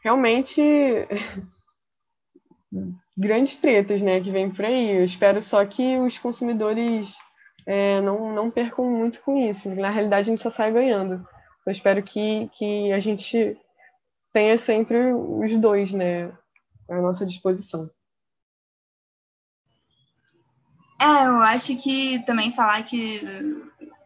Realmente 0.04 0.60
grandes 3.16 3.56
tretas, 3.56 4.02
né, 4.02 4.20
que 4.20 4.30
vem 4.30 4.50
por 4.50 4.64
aí. 4.64 4.96
Eu 4.96 5.04
espero 5.04 5.40
só 5.42 5.64
que 5.64 5.98
os 5.98 6.18
consumidores 6.18 7.14
é, 7.66 8.00
não, 8.00 8.34
não 8.34 8.50
percam 8.50 8.84
muito 8.90 9.20
com 9.20 9.36
isso. 9.48 9.68
Na 9.74 9.90
realidade, 9.90 10.28
a 10.28 10.32
gente 10.32 10.42
só 10.42 10.50
sai 10.50 10.72
ganhando. 10.72 11.26
Só 11.64 11.70
espero 11.70 12.02
que, 12.02 12.48
que 12.52 12.92
a 12.92 12.98
gente 12.98 13.56
tenha 14.32 14.58
sempre 14.58 15.12
os 15.12 15.58
dois, 15.60 15.92
né, 15.92 16.32
à 16.88 17.00
nossa 17.00 17.24
disposição. 17.24 17.90
É, 21.00 21.26
eu 21.26 21.42
acho 21.42 21.76
que 21.82 22.20
também 22.24 22.52
falar 22.52 22.82
que 22.84 23.20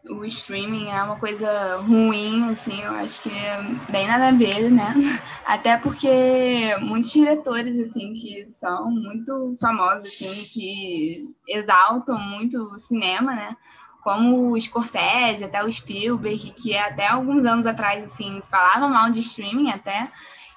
o 0.09 0.25
streaming 0.25 0.89
é 0.89 1.01
uma 1.03 1.17
coisa 1.17 1.77
ruim, 1.77 2.49
assim, 2.49 2.81
eu 2.81 2.91
acho 2.93 3.21
que 3.21 3.29
é 3.29 3.61
bem 3.89 4.07
nada 4.07 4.29
a 4.29 4.31
ver, 4.31 4.69
né? 4.69 4.93
Até 5.45 5.77
porque 5.77 6.75
muitos 6.81 7.11
diretores, 7.11 7.77
assim, 7.87 8.13
que 8.13 8.47
são 8.51 8.89
muito 8.89 9.55
famosos, 9.59 10.07
assim, 10.07 10.43
que 10.45 11.35
exaltam 11.47 12.17
muito 12.19 12.57
o 12.57 12.79
cinema, 12.79 13.33
né? 13.33 13.55
Como 14.03 14.51
o 14.51 14.61
Scorsese, 14.61 15.43
até 15.43 15.63
o 15.63 15.71
Spielberg, 15.71 16.51
que 16.51 16.77
até 16.77 17.07
alguns 17.07 17.43
anos 17.43 17.65
atrás, 17.65 18.05
assim, 18.05 18.41
falavam 18.49 18.89
mal 18.89 19.11
de 19.11 19.19
streaming 19.19 19.69
até, 19.69 20.09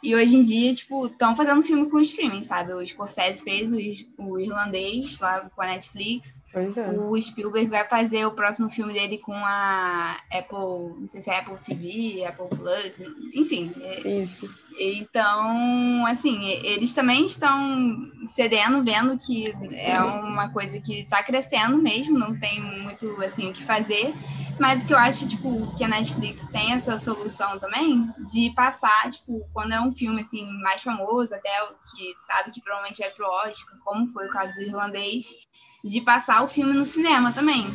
e 0.02 0.14
hoje 0.14 0.34
em 0.34 0.42
dia, 0.42 0.72
tipo, 0.72 1.06
estão 1.06 1.36
fazendo 1.36 1.62
filme 1.62 1.88
com 1.90 2.00
streaming, 2.00 2.42
sabe? 2.42 2.72
O 2.72 2.86
Scorsese 2.86 3.42
fez 3.42 3.72
o, 3.72 3.76
o 4.18 4.38
Irlandês 4.38 5.18
lá 5.18 5.40
com 5.54 5.62
a 5.62 5.66
Netflix. 5.66 6.40
É. 6.54 6.90
O 6.98 7.20
Spielberg 7.20 7.68
vai 7.68 7.86
fazer 7.86 8.24
o 8.26 8.32
próximo 8.32 8.70
filme 8.70 8.92
dele 8.92 9.18
com 9.18 9.34
a 9.34 10.16
Apple, 10.32 11.00
não 11.00 11.06
sei 11.06 11.20
se 11.20 11.30
é 11.30 11.38
Apple 11.38 11.58
TV, 11.58 12.24
Apple 12.24 12.48
Plus, 12.48 13.00
enfim. 13.34 13.72
Isso. 14.04 14.48
Então, 14.78 16.06
assim, 16.06 16.48
eles 16.64 16.94
também 16.94 17.26
estão 17.26 18.10
cedendo, 18.28 18.82
vendo 18.82 19.16
que 19.18 19.52
é 19.72 20.00
uma 20.00 20.48
coisa 20.48 20.80
que 20.80 21.00
está 21.00 21.22
crescendo 21.22 21.76
mesmo, 21.76 22.18
não 22.18 22.38
tem 22.38 22.60
muito 22.62 23.06
assim 23.22 23.50
o 23.50 23.52
que 23.52 23.62
fazer. 23.62 24.14
Mas 24.60 24.84
o 24.84 24.86
que 24.86 24.92
eu 24.92 24.98
acho, 24.98 25.26
tipo, 25.26 25.74
que 25.74 25.82
a 25.82 25.88
Netflix 25.88 26.46
tem 26.52 26.74
essa 26.74 26.98
solução 26.98 27.58
também 27.58 28.06
de 28.30 28.50
passar, 28.50 29.08
tipo, 29.10 29.40
quando 29.54 29.72
é 29.72 29.80
um 29.80 29.90
filme 29.90 30.20
assim 30.20 30.46
mais 30.60 30.82
famoso, 30.82 31.34
até 31.34 31.50
o 31.62 31.68
que 31.90 32.14
sabe 32.30 32.50
que 32.50 32.60
provavelmente 32.60 32.98
vai 32.98 33.10
pro 33.10 33.26
Oscar, 33.26 33.78
como 33.82 34.12
foi 34.12 34.26
o 34.26 34.30
caso 34.30 34.54
do 34.56 34.60
irlandês, 34.60 35.24
de 35.82 36.02
passar 36.02 36.44
o 36.44 36.48
filme 36.48 36.74
no 36.74 36.84
cinema 36.84 37.32
também. 37.32 37.68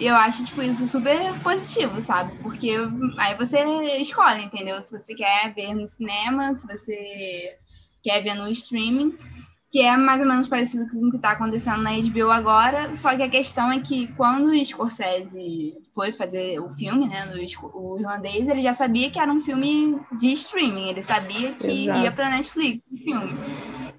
Eu 0.00 0.16
acho, 0.16 0.44
tipo, 0.44 0.60
isso 0.62 0.84
super 0.88 1.16
positivo, 1.44 2.00
sabe? 2.00 2.36
Porque 2.42 2.72
aí 3.18 3.36
você 3.36 3.60
escolhe, 3.98 4.42
entendeu? 4.42 4.82
Se 4.82 4.98
você 4.98 5.14
quer 5.14 5.54
ver 5.54 5.76
no 5.76 5.86
cinema, 5.86 6.58
se 6.58 6.66
você 6.66 7.56
quer 8.02 8.20
ver 8.20 8.34
no 8.34 8.48
streaming 8.48 9.16
que 9.70 9.80
é 9.80 9.96
mais 9.96 10.20
ou 10.20 10.26
menos 10.26 10.48
parecido 10.48 10.86
com 10.90 11.06
o 11.06 11.10
que 11.10 11.16
está 11.16 11.30
acontecendo 11.30 11.80
na 11.80 11.92
HBO 11.92 12.30
agora, 12.30 12.94
só 12.94 13.16
que 13.16 13.22
a 13.22 13.30
questão 13.30 13.72
é 13.72 13.80
que 13.80 14.06
quando 14.08 14.50
o 14.50 14.64
Scorsese 14.64 15.74
foi 15.92 16.10
fazer 16.10 16.58
o 16.58 16.70
filme, 16.70 17.06
né, 17.06 17.24
no, 17.26 17.68
o 17.74 17.98
irlandês, 17.98 18.48
ele 18.48 18.62
já 18.62 18.74
sabia 18.74 19.10
que 19.10 19.18
era 19.18 19.30
um 19.30 19.40
filme 19.40 20.00
de 20.18 20.32
streaming, 20.32 20.88
ele 20.88 21.02
sabia 21.02 21.52
que 21.52 21.84
Exato. 21.84 22.00
ia 22.00 22.12
para 22.12 22.30
Netflix 22.30 22.82
o 22.90 22.96
filme. 22.96 23.32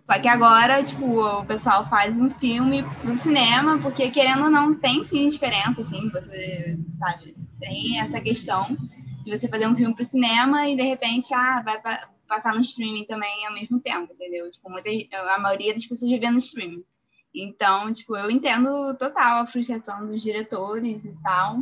Só 0.09 0.19
que 0.19 0.27
agora, 0.27 0.83
tipo, 0.83 1.21
o 1.21 1.45
pessoal 1.45 1.87
faz 1.87 2.19
um 2.19 2.29
filme 2.29 2.83
pro 3.01 3.15
cinema, 3.15 3.77
porque 3.77 4.09
querendo 4.09 4.43
ou 4.43 4.49
não, 4.49 4.75
tem 4.75 5.03
sim 5.03 5.27
diferença, 5.29 5.81
assim, 5.81 6.09
você, 6.09 6.77
sabe, 6.99 7.35
tem 7.59 7.99
essa 7.99 8.19
questão 8.19 8.75
de 9.23 9.37
você 9.37 9.47
fazer 9.47 9.67
um 9.67 9.75
filme 9.75 9.95
pro 9.95 10.03
cinema 10.03 10.67
e 10.67 10.75
de 10.75 10.83
repente, 10.83 11.33
ah, 11.33 11.61
vai 11.63 11.79
pra, 11.79 12.09
passar 12.27 12.53
no 12.53 12.61
streaming 12.61 13.05
também 13.05 13.45
ao 13.45 13.53
mesmo 13.53 13.79
tempo, 13.79 14.11
entendeu? 14.13 14.49
Tipo, 14.49 14.69
muita, 14.69 14.89
a 15.33 15.39
maioria 15.39 15.73
das 15.73 15.85
pessoas 15.85 16.11
vê 16.11 16.29
no 16.29 16.39
streaming. 16.39 16.83
Então, 17.33 17.91
tipo, 17.91 18.15
eu 18.15 18.29
entendo 18.29 18.93
total 18.95 19.41
a 19.41 19.45
frustração 19.45 20.05
dos 20.05 20.21
diretores 20.21 21.05
e 21.05 21.13
tal. 21.23 21.59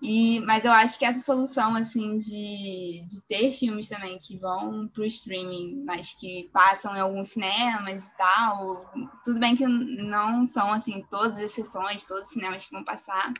E, 0.00 0.38
mas 0.40 0.64
eu 0.64 0.70
acho 0.70 0.98
que 0.98 1.04
essa 1.04 1.20
solução, 1.20 1.74
assim, 1.74 2.16
de, 2.16 3.04
de 3.04 3.20
ter 3.26 3.50
filmes 3.50 3.88
também 3.88 4.18
que 4.18 4.38
vão 4.38 4.86
para 4.86 5.02
o 5.02 5.06
streaming, 5.06 5.82
mas 5.84 6.12
que 6.12 6.48
passam 6.52 6.94
em 6.94 7.00
alguns 7.00 7.28
cinemas 7.28 8.04
e 8.04 8.16
tal, 8.16 8.92
tudo 9.24 9.40
bem 9.40 9.56
que 9.56 9.66
não 9.66 10.46
são, 10.46 10.72
assim, 10.72 11.04
todas 11.10 11.38
as 11.40 11.50
sessões, 11.50 12.06
todos 12.06 12.28
os 12.28 12.32
cinemas 12.32 12.64
que 12.64 12.70
vão 12.70 12.84
passar, 12.84 13.32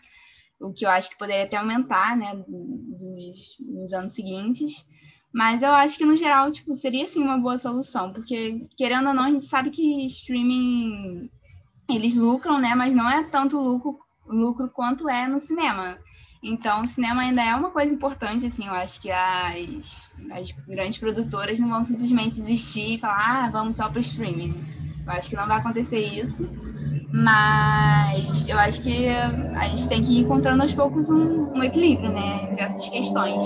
o 0.60 0.72
que 0.72 0.84
eu 0.84 0.90
acho 0.90 1.10
que 1.10 1.18
poderia 1.18 1.44
até 1.44 1.56
aumentar, 1.56 2.16
né, 2.16 2.34
nos, 2.34 3.56
nos 3.60 3.92
anos 3.92 4.14
seguintes, 4.14 4.84
mas 5.32 5.62
eu 5.62 5.70
acho 5.70 5.96
que, 5.96 6.04
no 6.04 6.16
geral, 6.16 6.50
tipo, 6.50 6.74
seria, 6.74 7.06
sim, 7.06 7.22
uma 7.22 7.38
boa 7.38 7.56
solução, 7.56 8.12
porque, 8.12 8.66
querendo 8.76 9.08
ou 9.08 9.14
não, 9.14 9.24
a 9.24 9.30
gente 9.30 9.44
sabe 9.44 9.70
que 9.70 10.06
streaming, 10.06 11.30
eles 11.88 12.14
lucram, 12.14 12.58
né? 12.58 12.74
Mas 12.74 12.94
não 12.94 13.08
é 13.08 13.24
tanto 13.24 13.58
lucro, 13.58 13.98
lucro 14.26 14.68
quanto 14.68 15.08
é 15.08 15.26
no 15.26 15.40
cinema. 15.40 15.98
Então, 16.42 16.82
o 16.82 16.88
cinema 16.88 17.22
ainda 17.22 17.42
é 17.42 17.54
uma 17.54 17.70
coisa 17.70 17.92
importante, 17.92 18.46
assim, 18.46 18.66
eu 18.66 18.72
acho 18.72 19.00
que 19.00 19.10
as, 19.10 20.10
as 20.30 20.52
grandes 20.68 20.98
produtoras 20.98 21.58
não 21.58 21.68
vão 21.68 21.84
simplesmente 21.84 22.40
desistir 22.40 22.94
e 22.94 22.98
falar, 22.98 23.46
ah, 23.46 23.50
vamos 23.50 23.76
só 23.76 23.88
para 23.88 23.98
o 23.98 24.00
streaming. 24.00 24.54
Eu 25.04 25.12
acho 25.12 25.28
que 25.28 25.34
não 25.34 25.48
vai 25.48 25.58
acontecer 25.58 25.98
isso, 25.98 26.48
mas 27.12 28.46
eu 28.46 28.56
acho 28.56 28.82
que 28.82 29.08
a 29.08 29.68
gente 29.68 29.88
tem 29.88 30.02
que 30.02 30.12
ir 30.12 30.20
encontrando 30.20 30.62
aos 30.62 30.72
poucos 30.72 31.10
um, 31.10 31.54
um 31.54 31.62
equilíbrio, 31.62 32.12
né, 32.12 32.44
entre 32.44 32.60
essas 32.60 32.88
questões. 32.88 33.42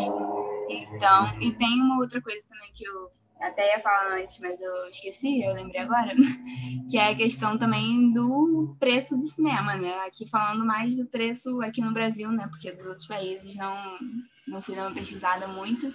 Então, 0.68 1.40
e 1.40 1.50
tem 1.52 1.81
uma 1.81 1.98
outra 1.98 2.20
coisa 2.20 2.42
também 2.46 2.70
que 2.74 2.85
eu 2.85 3.09
até 3.42 3.74
ia 3.74 3.81
falar 3.81 4.18
antes, 4.18 4.38
mas 4.38 4.61
eu 4.61 4.88
esqueci, 4.88 5.42
eu 5.42 5.52
lembrei 5.52 5.81
agora, 5.81 6.14
que 6.90 6.96
é 6.96 7.11
a 7.11 7.14
questão 7.14 7.59
também 7.59 8.12
do 8.12 8.76
preço 8.78 9.16
do 9.16 9.26
cinema, 9.26 9.76
né? 9.76 9.94
Aqui 10.07 10.28
falando 10.28 10.64
mais 10.64 10.96
do 10.96 11.07
preço 11.07 11.61
aqui 11.61 11.81
no 11.81 11.92
Brasil, 11.92 12.31
né? 12.31 12.46
Porque 12.48 12.70
dos 12.72 12.87
outros 12.87 13.07
países 13.07 13.55
não, 13.57 13.98
não 14.46 14.61
fui 14.61 14.74
dar 14.74 14.87
uma 14.87 14.94
pesquisada 14.94 15.46
muito. 15.48 15.92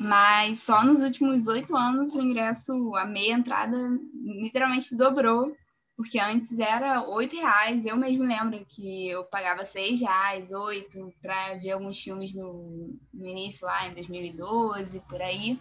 Mas 0.00 0.62
só 0.62 0.84
nos 0.84 1.00
últimos 1.00 1.48
oito 1.48 1.76
anos 1.76 2.14
o 2.14 2.22
ingresso, 2.22 2.94
a 2.94 3.04
meia 3.04 3.34
entrada, 3.34 3.76
literalmente 4.14 4.96
dobrou 4.96 5.56
porque 5.98 6.16
antes 6.20 6.56
era 6.56 7.02
oito 7.08 7.34
reais. 7.34 7.84
Eu 7.84 7.96
mesmo 7.96 8.22
lembro 8.22 8.64
que 8.68 9.08
eu 9.08 9.24
pagava 9.24 9.64
seis 9.64 10.00
reais, 10.00 10.52
oito, 10.52 11.12
para 11.20 11.56
ver 11.56 11.72
alguns 11.72 12.00
filmes 12.00 12.36
no, 12.36 12.96
no, 13.12 13.26
início 13.26 13.66
lá 13.66 13.88
em 13.88 13.94
2012, 13.94 15.00
por 15.08 15.20
aí. 15.20 15.58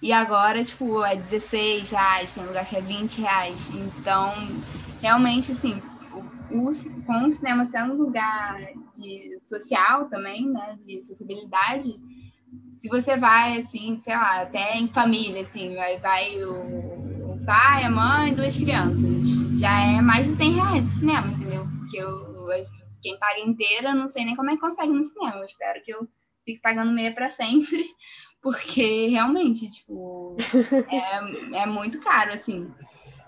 E 0.00 0.12
agora, 0.12 0.64
tipo, 0.64 1.04
é 1.04 1.16
16 1.16 1.90
reais, 1.90 2.34
tem 2.34 2.46
lugar 2.46 2.66
que 2.68 2.76
é 2.76 2.80
20 2.80 3.20
reais. 3.20 3.70
Então, 3.70 4.32
realmente, 5.02 5.52
assim, 5.52 5.82
o, 6.10 6.70
com 7.04 7.26
o 7.26 7.30
cinema 7.32 7.66
sendo 7.66 7.94
um 7.94 7.96
lugar 7.96 8.60
de 8.96 9.38
social 9.40 10.08
também, 10.08 10.48
né, 10.48 10.76
de 10.80 11.00
acessibilidade, 11.00 11.94
se 12.70 12.88
você 12.88 13.16
vai, 13.16 13.58
assim, 13.58 13.98
sei 14.00 14.14
lá, 14.14 14.42
até 14.42 14.76
em 14.76 14.88
família, 14.88 15.42
assim, 15.42 15.74
vai, 15.74 15.98
vai 15.98 16.42
o, 16.44 17.32
o 17.32 17.44
pai, 17.44 17.84
a 17.84 17.90
mãe, 17.90 18.34
duas 18.34 18.56
crianças 18.56 19.48
já 19.58 19.96
é 19.96 20.00
mais 20.00 20.26
de 20.26 20.32
100 20.34 20.52
reais 20.52 20.84
de 20.84 20.90
cinema, 20.90 21.26
entendeu? 21.32 21.66
Porque 21.78 21.96
eu, 21.96 22.46
quem 23.02 23.18
paga 23.18 23.40
inteira, 23.40 23.94
não 23.94 24.06
sei 24.06 24.24
nem 24.24 24.36
como 24.36 24.50
é 24.50 24.54
que 24.54 24.60
consegue 24.60 24.92
no 24.92 25.02
cinema. 25.02 25.38
Eu 25.38 25.44
espero 25.44 25.82
que 25.82 25.92
eu 25.92 26.08
fique 26.44 26.60
pagando 26.60 26.92
meia 26.92 27.12
para 27.12 27.28
sempre, 27.28 27.84
porque 28.42 29.06
realmente, 29.08 29.70
tipo, 29.70 30.36
é, 30.90 31.62
é 31.62 31.66
muito 31.66 32.00
caro, 32.00 32.32
assim. 32.34 32.70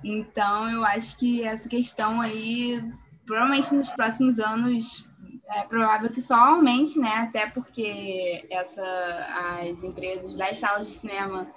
Então, 0.02 0.70
eu 0.70 0.84
acho 0.84 1.16
que 1.18 1.44
essa 1.44 1.68
questão 1.68 2.20
aí, 2.20 2.82
provavelmente 3.26 3.74
nos 3.74 3.90
próximos 3.90 4.38
anos, 4.38 5.08
é 5.50 5.62
provável 5.64 6.10
que 6.10 6.22
só 6.22 6.36
aumente, 6.36 6.98
né? 6.98 7.12
Até 7.28 7.46
porque 7.50 8.46
essa, 8.50 8.82
as 9.60 9.82
empresas 9.82 10.36
das 10.36 10.58
salas 10.58 10.86
de 10.86 10.92
cinema 10.94 11.48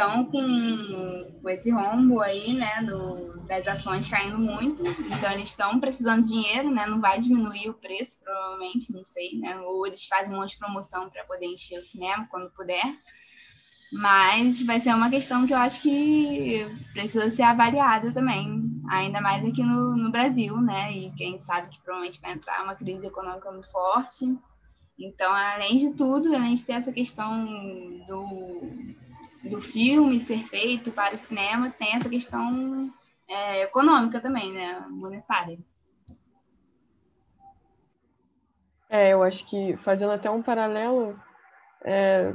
estão 0.00 0.24
com, 0.24 1.40
com 1.42 1.48
esse 1.48 1.70
rombo 1.70 2.20
aí, 2.20 2.54
né, 2.54 2.82
do, 2.82 3.42
das 3.46 3.66
ações 3.66 4.08
caindo 4.08 4.38
muito, 4.38 4.82
então 4.82 5.32
eles 5.32 5.50
estão 5.50 5.78
precisando 5.78 6.22
de 6.22 6.28
dinheiro, 6.28 6.70
né, 6.70 6.86
não 6.86 7.00
vai 7.00 7.20
diminuir 7.20 7.68
o 7.68 7.74
preço, 7.74 8.18
provavelmente, 8.22 8.92
não 8.92 9.04
sei, 9.04 9.38
né, 9.38 9.58
ou 9.60 9.86
eles 9.86 10.06
fazem 10.06 10.32
um 10.32 10.38
monte 10.38 10.52
de 10.52 10.58
promoção 10.58 11.10
para 11.10 11.24
poder 11.24 11.46
encher 11.46 11.78
o 11.78 11.82
cinema 11.82 12.26
quando 12.30 12.50
puder, 12.50 12.82
mas 13.92 14.62
vai 14.62 14.80
ser 14.80 14.94
uma 14.94 15.10
questão 15.10 15.46
que 15.46 15.52
eu 15.52 15.58
acho 15.58 15.82
que 15.82 16.66
precisa 16.94 17.30
ser 17.30 17.42
avaliada 17.42 18.10
também, 18.12 18.70
ainda 18.88 19.20
mais 19.20 19.44
aqui 19.44 19.62
no, 19.62 19.96
no 19.96 20.10
Brasil, 20.10 20.58
né, 20.60 20.92
e 20.92 21.10
quem 21.12 21.38
sabe 21.38 21.68
que 21.68 21.82
provavelmente 21.82 22.20
vai 22.22 22.32
entrar 22.32 22.62
uma 22.62 22.74
crise 22.74 23.06
econômica 23.06 23.50
muito 23.52 23.70
forte, 23.70 24.34
então, 24.98 25.32
além 25.32 25.76
de 25.76 25.94
tudo, 25.94 26.34
além 26.34 26.54
de 26.54 26.64
ter 26.64 26.74
essa 26.74 26.92
questão 26.92 27.46
do 28.06 28.60
do 29.42 29.60
filme 29.60 30.20
ser 30.20 30.38
feito 30.38 30.90
para 30.90 31.14
o 31.14 31.18
cinema 31.18 31.70
tem 31.70 31.94
essa 31.94 32.08
questão 32.08 32.90
é, 33.28 33.62
econômica 33.62 34.20
também, 34.20 34.52
né? 34.52 34.84
Monetária. 34.90 35.58
É, 38.88 39.12
eu 39.12 39.22
acho 39.22 39.48
que 39.48 39.76
fazendo 39.84 40.10
até 40.12 40.28
um 40.28 40.42
paralelo, 40.42 41.18
é, 41.84 42.34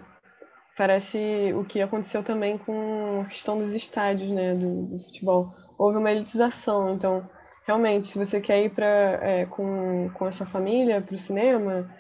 parece 0.78 1.54
o 1.54 1.66
que 1.66 1.82
aconteceu 1.82 2.24
também 2.24 2.58
com 2.58 3.22
a 3.22 3.26
questão 3.26 3.60
dos 3.60 3.72
estádios, 3.74 4.32
né, 4.32 4.56
do, 4.56 4.84
do 4.84 5.04
futebol. 5.04 5.54
Houve 5.78 5.98
uma 5.98 6.12
elitização, 6.12 6.96
então 6.96 7.30
realmente, 7.68 8.08
se 8.08 8.18
você 8.18 8.40
quer 8.40 8.64
ir 8.64 8.70
para 8.70 8.86
é, 8.86 9.46
com, 9.48 10.10
com 10.14 10.26
a 10.26 10.32
sua 10.32 10.46
família 10.46 11.02
para 11.02 11.16
o 11.16 11.20
cinema, 11.20 11.92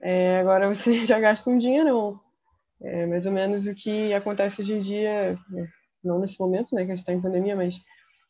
é, 0.00 0.40
agora 0.40 0.74
você 0.74 1.04
já 1.06 1.20
gasta 1.20 1.48
um 1.48 1.58
dinheirão. 1.58 2.18
É 2.82 3.06
mais 3.06 3.26
ou 3.26 3.32
menos 3.32 3.66
o 3.66 3.74
que 3.74 4.12
acontece 4.14 4.62
hoje 4.62 4.72
em 4.72 4.80
dia, 4.80 5.38
não 6.02 6.18
nesse 6.18 6.40
momento, 6.40 6.74
né, 6.74 6.84
que 6.84 6.92
a 6.92 6.94
gente 6.94 7.00
está 7.00 7.12
em 7.12 7.20
pandemia, 7.20 7.54
mas 7.54 7.74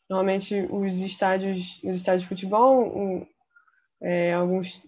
normalmente 0.08 0.66
os 0.70 1.00
estádios, 1.00 1.80
os 1.84 1.96
estádios 1.96 2.22
de 2.22 2.28
futebol, 2.28 2.80
um, 2.80 3.26
é, 4.02 4.34
alguns, 4.34 4.82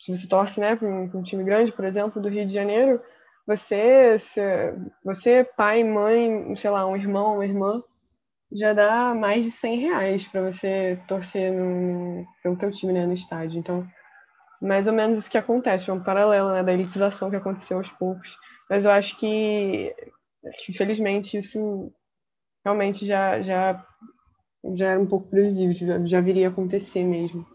se 0.00 0.14
você 0.14 0.28
torce, 0.28 0.60
né, 0.60 0.76
para 0.76 0.86
um, 0.86 1.04
um, 1.14 1.22
time 1.22 1.42
grande, 1.44 1.72
por 1.72 1.84
exemplo, 1.84 2.20
do 2.20 2.28
Rio 2.28 2.46
de 2.46 2.52
Janeiro, 2.52 3.00
você, 3.46 4.18
se, 4.18 4.40
você 5.02 5.44
pai, 5.56 5.82
mãe, 5.82 6.54
sei 6.56 6.68
lá, 6.68 6.86
um 6.86 6.96
irmão, 6.96 7.34
uma 7.34 7.44
irmã, 7.46 7.82
já 8.52 8.72
dá 8.72 9.14
mais 9.14 9.44
de 9.44 9.50
100 9.50 9.80
reais 9.80 10.28
para 10.28 10.50
você 10.50 11.00
torcer 11.08 11.52
no, 11.52 12.26
pelo 12.42 12.56
teu 12.56 12.70
time, 12.70 12.92
né, 12.92 13.06
no 13.06 13.14
estádio. 13.14 13.58
Então, 13.58 13.86
mais 14.60 14.86
ou 14.86 14.92
menos 14.92 15.18
isso 15.18 15.30
que 15.30 15.38
acontece, 15.38 15.88
é 15.88 15.92
um 15.92 16.02
paralelo, 16.02 16.52
né, 16.52 16.62
da 16.62 16.72
elitização 16.72 17.30
que 17.30 17.36
aconteceu 17.36 17.78
aos 17.78 17.88
poucos 17.92 18.36
mas 18.68 18.84
eu 18.84 18.90
acho 18.90 19.18
que, 19.18 19.94
infelizmente, 20.68 21.36
isso 21.36 21.92
realmente 22.64 23.06
já, 23.06 23.40
já, 23.42 23.86
já 24.74 24.90
era 24.90 25.00
um 25.00 25.06
pouco 25.06 25.28
previsível, 25.28 25.74
já, 25.74 26.04
já 26.06 26.20
viria 26.20 26.48
a 26.48 26.50
acontecer 26.50 27.04
mesmo. 27.04 27.46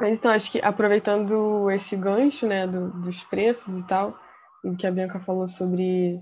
Mas 0.00 0.18
então, 0.18 0.30
acho 0.30 0.50
que 0.50 0.60
aproveitando 0.60 1.70
esse 1.70 1.96
gancho 1.96 2.46
né, 2.46 2.66
do, 2.66 2.90
dos 3.02 3.22
preços 3.24 3.78
e 3.78 3.86
tal, 3.86 4.18
do 4.62 4.76
que 4.76 4.86
a 4.86 4.90
Bianca 4.90 5.20
falou 5.20 5.48
sobre, 5.48 6.20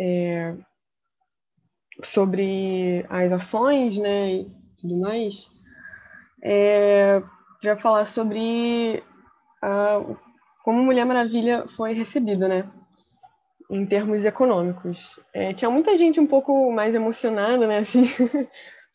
é, 0.00 0.56
sobre 2.02 3.06
as 3.08 3.32
ações 3.32 3.96
né, 3.98 4.32
e 4.32 4.50
tudo 4.80 4.98
mais, 4.98 5.48
é, 6.42 7.22
já 7.62 7.76
falar 7.76 8.04
sobre 8.06 9.02
a, 9.62 10.00
como 10.64 10.82
Mulher 10.82 11.04
Maravilha 11.04 11.66
foi 11.76 11.92
recebido, 11.92 12.48
né? 12.48 12.70
Em 13.70 13.86
termos 13.86 14.24
econômicos. 14.24 15.18
É, 15.32 15.52
tinha 15.52 15.70
muita 15.70 15.96
gente 15.96 16.20
um 16.20 16.26
pouco 16.26 16.70
mais 16.72 16.94
emocionada, 16.94 17.66
né, 17.66 17.78
assim, 17.78 18.04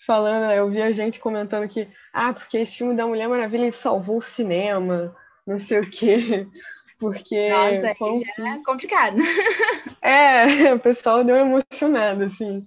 falando, 0.06 0.48
né, 0.48 0.60
eu 0.60 0.70
via 0.70 0.94
gente 0.94 1.20
comentando 1.20 1.68
que, 1.68 1.88
ah, 2.14 2.34
porque 2.34 2.58
esse 2.58 2.78
filme 2.78 2.96
da 2.96 3.06
Mulher 3.06 3.28
Maravilha 3.28 3.72
salvou 3.72 4.18
o 4.18 4.22
cinema, 4.22 5.16
não 5.46 5.58
sei 5.58 5.80
o 5.80 5.90
quê, 5.90 6.48
porque... 7.00 7.50
Nossa, 7.50 7.96
um... 8.04 8.22
já 8.38 8.56
é 8.56 8.64
complicado. 8.64 9.18
É, 10.02 10.74
o 10.74 10.80
pessoal 10.80 11.26
deu 11.26 11.36
emocionado, 11.36 12.24
assim. 12.24 12.66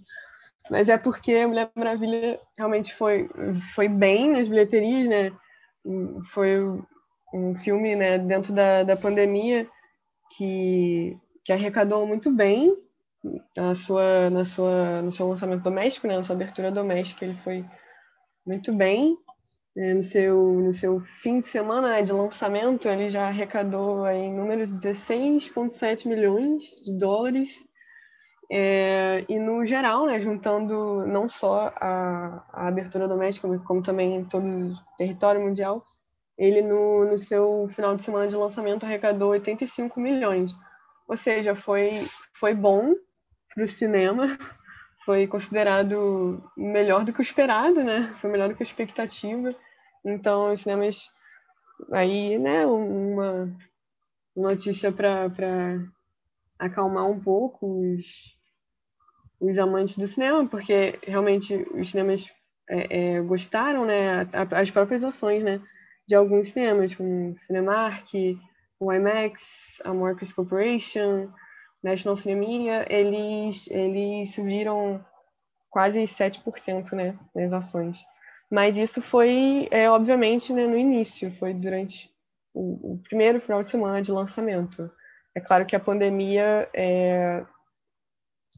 Mas 0.71 0.91
é 0.91 0.99
porque 0.99 1.33
a 1.33 1.49
Mulher 1.49 1.71
Maravilha 1.75 2.39
realmente 2.59 2.95
foi, 2.95 3.29
foi 3.75 3.89
bem 3.89 4.31
nas 4.31 4.47
bilheterias, 4.47 5.09
né, 5.09 5.33
foi 6.33 6.63
um 7.33 7.55
filme, 7.57 7.97
né, 7.97 8.19
dentro 8.19 8.53
da, 8.53 8.83
da 8.83 8.97
pandemia 8.97 9.67
que 10.37 11.17
que 11.45 11.53
arrecadou 11.53 12.07
muito 12.07 12.31
bem 12.31 12.77
na 13.57 13.75
sua, 13.75 14.31
na 14.31 14.45
sua, 14.45 15.03
no 15.03 15.13
seu 15.13 15.29
lançamento 15.29 15.63
doméstico, 15.63 16.07
né, 16.07 16.17
na 16.17 16.23
sua 16.23 16.35
abertura 16.35 16.71
doméstica, 16.71 17.25
ele 17.25 17.39
foi 17.45 17.65
muito 18.47 18.73
bem. 18.73 19.17
Né, 19.75 19.95
no, 19.95 20.03
seu, 20.03 20.37
no 20.61 20.73
seu 20.73 21.01
fim 21.23 21.41
de 21.41 21.47
semana 21.47 21.91
né, 21.91 22.03
de 22.03 22.13
lançamento, 22.13 22.89
ele 22.89 23.09
já 23.09 23.29
arrecadou 23.29 24.07
em 24.09 24.33
números 24.33 24.69
de 24.69 24.89
16,7 24.89 26.07
milhões 26.07 26.63
de 26.85 26.99
dólares. 26.99 27.51
É, 28.51 29.25
e 29.31 29.39
no 29.39 29.65
geral, 29.65 30.05
né, 30.07 30.21
juntando 30.21 31.07
não 31.07 31.27
só 31.27 31.73
a, 31.77 32.45
a 32.53 32.69
abertura 32.69 33.09
doméstica, 33.09 33.49
como 33.61 33.83
também 33.83 34.25
todo 34.27 34.45
o 34.45 34.75
território 34.99 35.41
mundial, 35.41 35.87
ele 36.37 36.61
no, 36.61 37.07
no 37.07 37.17
seu 37.17 37.71
final 37.75 37.97
de 37.97 38.03
semana 38.03 38.29
de 38.29 38.37
lançamento 38.37 38.85
arrecadou 38.85 39.31
85 39.31 39.99
milhões. 39.99 40.53
Ou 41.13 41.17
seja, 41.19 41.55
foi, 41.55 42.09
foi 42.41 42.55
bom 42.55 42.95
para 43.55 43.65
o 43.65 43.69
cinema, 43.69 44.39
foi 45.05 45.27
considerado 45.27 46.43
melhor 46.57 47.05
do 47.05 47.13
que 47.13 47.21
o 47.21 47.23
esperado, 47.23 47.85
né? 47.85 48.17
Foi 48.19 48.31
melhor 48.31 48.49
do 48.49 48.55
que 48.55 48.63
a 48.63 48.67
expectativa. 48.67 49.55
Então, 50.03 50.51
os 50.51 50.63
cinemas 50.63 51.11
aí, 51.93 52.39
né, 52.39 52.65
uma 52.65 53.55
notícia 54.35 54.91
para 54.91 55.31
acalmar 56.59 57.07
um 57.11 57.21
pouco 57.21 57.67
os, 57.67 58.07
os 59.39 59.59
amantes 59.59 59.99
do 59.99 60.07
cinema, 60.07 60.49
porque 60.49 60.99
realmente 61.03 61.55
os 61.75 61.91
cinemas 61.91 62.25
é, 62.71 63.17
é, 63.17 63.21
gostaram, 63.21 63.85
né, 63.85 64.27
as 64.51 64.71
próprias 64.71 65.05
ações, 65.05 65.45
né, 65.45 65.61
de 66.09 66.15
alguns 66.15 66.53
cinemas, 66.53 66.95
como 66.95 67.39
Cinemark, 67.41 68.15
o 68.83 68.93
IMAX, 68.93 69.81
a 69.85 69.95
Marcus 69.95 70.33
Corporation, 70.33 71.33
National 71.85 72.17
Cinemedia, 72.17 72.85
eles, 72.91 73.69
eles 73.71 74.35
subiram 74.35 75.05
quase 75.71 76.03
7% 76.03 76.93
né, 76.93 77.17
nas 77.33 77.53
ações. 77.53 78.05
Mas 78.51 78.77
isso 78.77 79.01
foi, 79.01 79.69
é, 79.71 79.89
obviamente, 79.89 80.53
né, 80.53 80.67
no 80.67 80.77
início, 80.77 81.33
foi 81.39 81.55
durante 81.55 82.11
o, 82.53 82.95
o, 82.95 82.99
primeiro 82.99 83.41
final 83.41 83.63
de 83.63 83.69
semana 83.69 84.03
de 84.03 84.11
lançamento. 84.11 84.91
É 85.33 85.41
claro 85.41 85.65
que 85.65 85.77
a 85.77 85.81
pandemia 85.81 86.69
é, 86.75 87.45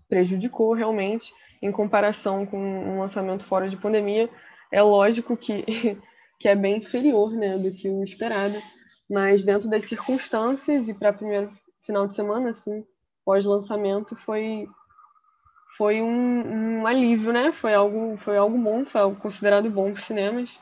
prejudicou 0.08 0.72
realmente, 0.72 1.32
em 1.60 1.70
comparação 1.70 2.46
com 2.46 2.58
um 2.58 3.00
lançamento 3.00 3.44
fora 3.44 3.68
de 3.68 3.76
pandemia, 3.76 4.28
é 4.72 4.80
lógico 4.80 5.36
que, 5.36 5.64
que 6.40 6.48
é 6.48 6.56
bem 6.56 6.78
inferior 6.78 7.30
né, 7.32 7.58
do 7.58 7.70
que 7.72 7.88
o 7.90 8.02
esperado, 8.02 8.56
mas 9.08 9.44
dentro 9.44 9.68
das 9.68 9.84
circunstâncias 9.84 10.88
e 10.88 10.94
para 10.94 11.12
primeiro 11.12 11.52
final 11.82 12.06
de 12.06 12.14
semana, 12.14 12.50
assim, 12.50 12.84
pós-lançamento, 13.24 14.16
foi 14.16 14.68
foi 15.76 16.00
um, 16.00 16.82
um, 16.82 16.86
alívio, 16.86 17.32
né? 17.32 17.52
Foi 17.52 17.74
algo 17.74 18.16
foi 18.18 18.36
algo 18.36 18.56
bom, 18.56 18.84
foi 18.84 19.00
algo 19.00 19.16
considerado 19.20 19.68
bom 19.70 19.92
para 19.92 20.00
os 20.00 20.06
cinemas. 20.06 20.58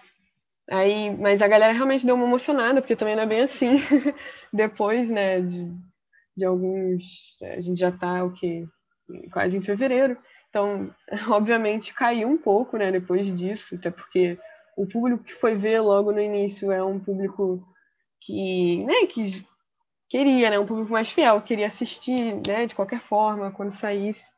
Aí, 0.71 1.15
mas 1.19 1.43
a 1.43 1.49
galera 1.49 1.73
realmente 1.73 2.07
deu 2.07 2.15
uma 2.15 2.25
emocionada, 2.25 2.81
porque 2.81 2.97
também 2.97 3.17
não 3.17 3.25
é 3.25 3.27
bem 3.27 3.41
assim. 3.43 3.77
Depois, 4.53 5.11
né, 5.11 5.41
de, 5.41 5.71
de 6.37 6.45
alguns, 6.45 7.37
a 7.43 7.61
gente 7.61 7.79
já 7.79 7.91
está 7.91 8.25
o 8.25 8.33
que 8.33 8.67
quase 9.33 9.59
em 9.59 9.63
fevereiro. 9.63 10.17
Então, 10.49 10.95
obviamente 11.31 11.95
caiu 11.95 12.29
um 12.29 12.39
pouco, 12.39 12.77
né, 12.77 12.91
depois 12.91 13.27
disso, 13.37 13.75
até 13.75 13.91
porque 13.91 14.39
o 14.77 14.87
público 14.87 15.25
que 15.25 15.35
foi 15.35 15.55
ver 15.57 15.81
logo 15.81 16.13
no 16.13 16.21
início 16.21 16.73
é 16.73 16.83
um 16.83 16.99
público 16.99 17.63
que, 18.27 18.85
né, 18.85 19.07
que 19.07 19.47
queria, 20.09 20.51
né, 20.51 20.59
um 20.59 20.67
público 20.67 20.93
mais 20.93 21.11
fiel, 21.11 21.41
queria 21.41 21.67
assistir, 21.67 22.35
né, 22.47 22.67
de 22.67 22.75
qualquer 22.75 23.01
forma, 23.01 23.51
quando 23.51 23.73
saísse. 23.73 24.31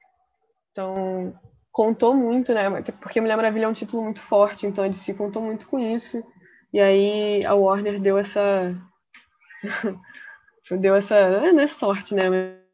Então, 0.70 1.34
contou 1.72 2.14
muito, 2.14 2.52
né, 2.54 2.68
porque 3.00 3.20
Mulher 3.20 3.36
Maravilha 3.36 3.64
é 3.64 3.68
um 3.68 3.74
título 3.74 4.02
muito 4.02 4.22
forte, 4.22 4.66
então 4.66 4.84
a 4.84 4.88
DC 4.88 5.14
contou 5.14 5.42
muito 5.42 5.66
com 5.66 5.78
isso. 5.78 6.22
E 6.72 6.80
aí 6.80 7.44
a 7.44 7.54
Warner 7.54 8.00
deu 8.00 8.18
essa 8.18 8.74
deu 10.80 10.94
essa, 10.94 11.52
né, 11.52 11.66
sorte, 11.68 12.14
né, 12.14 12.24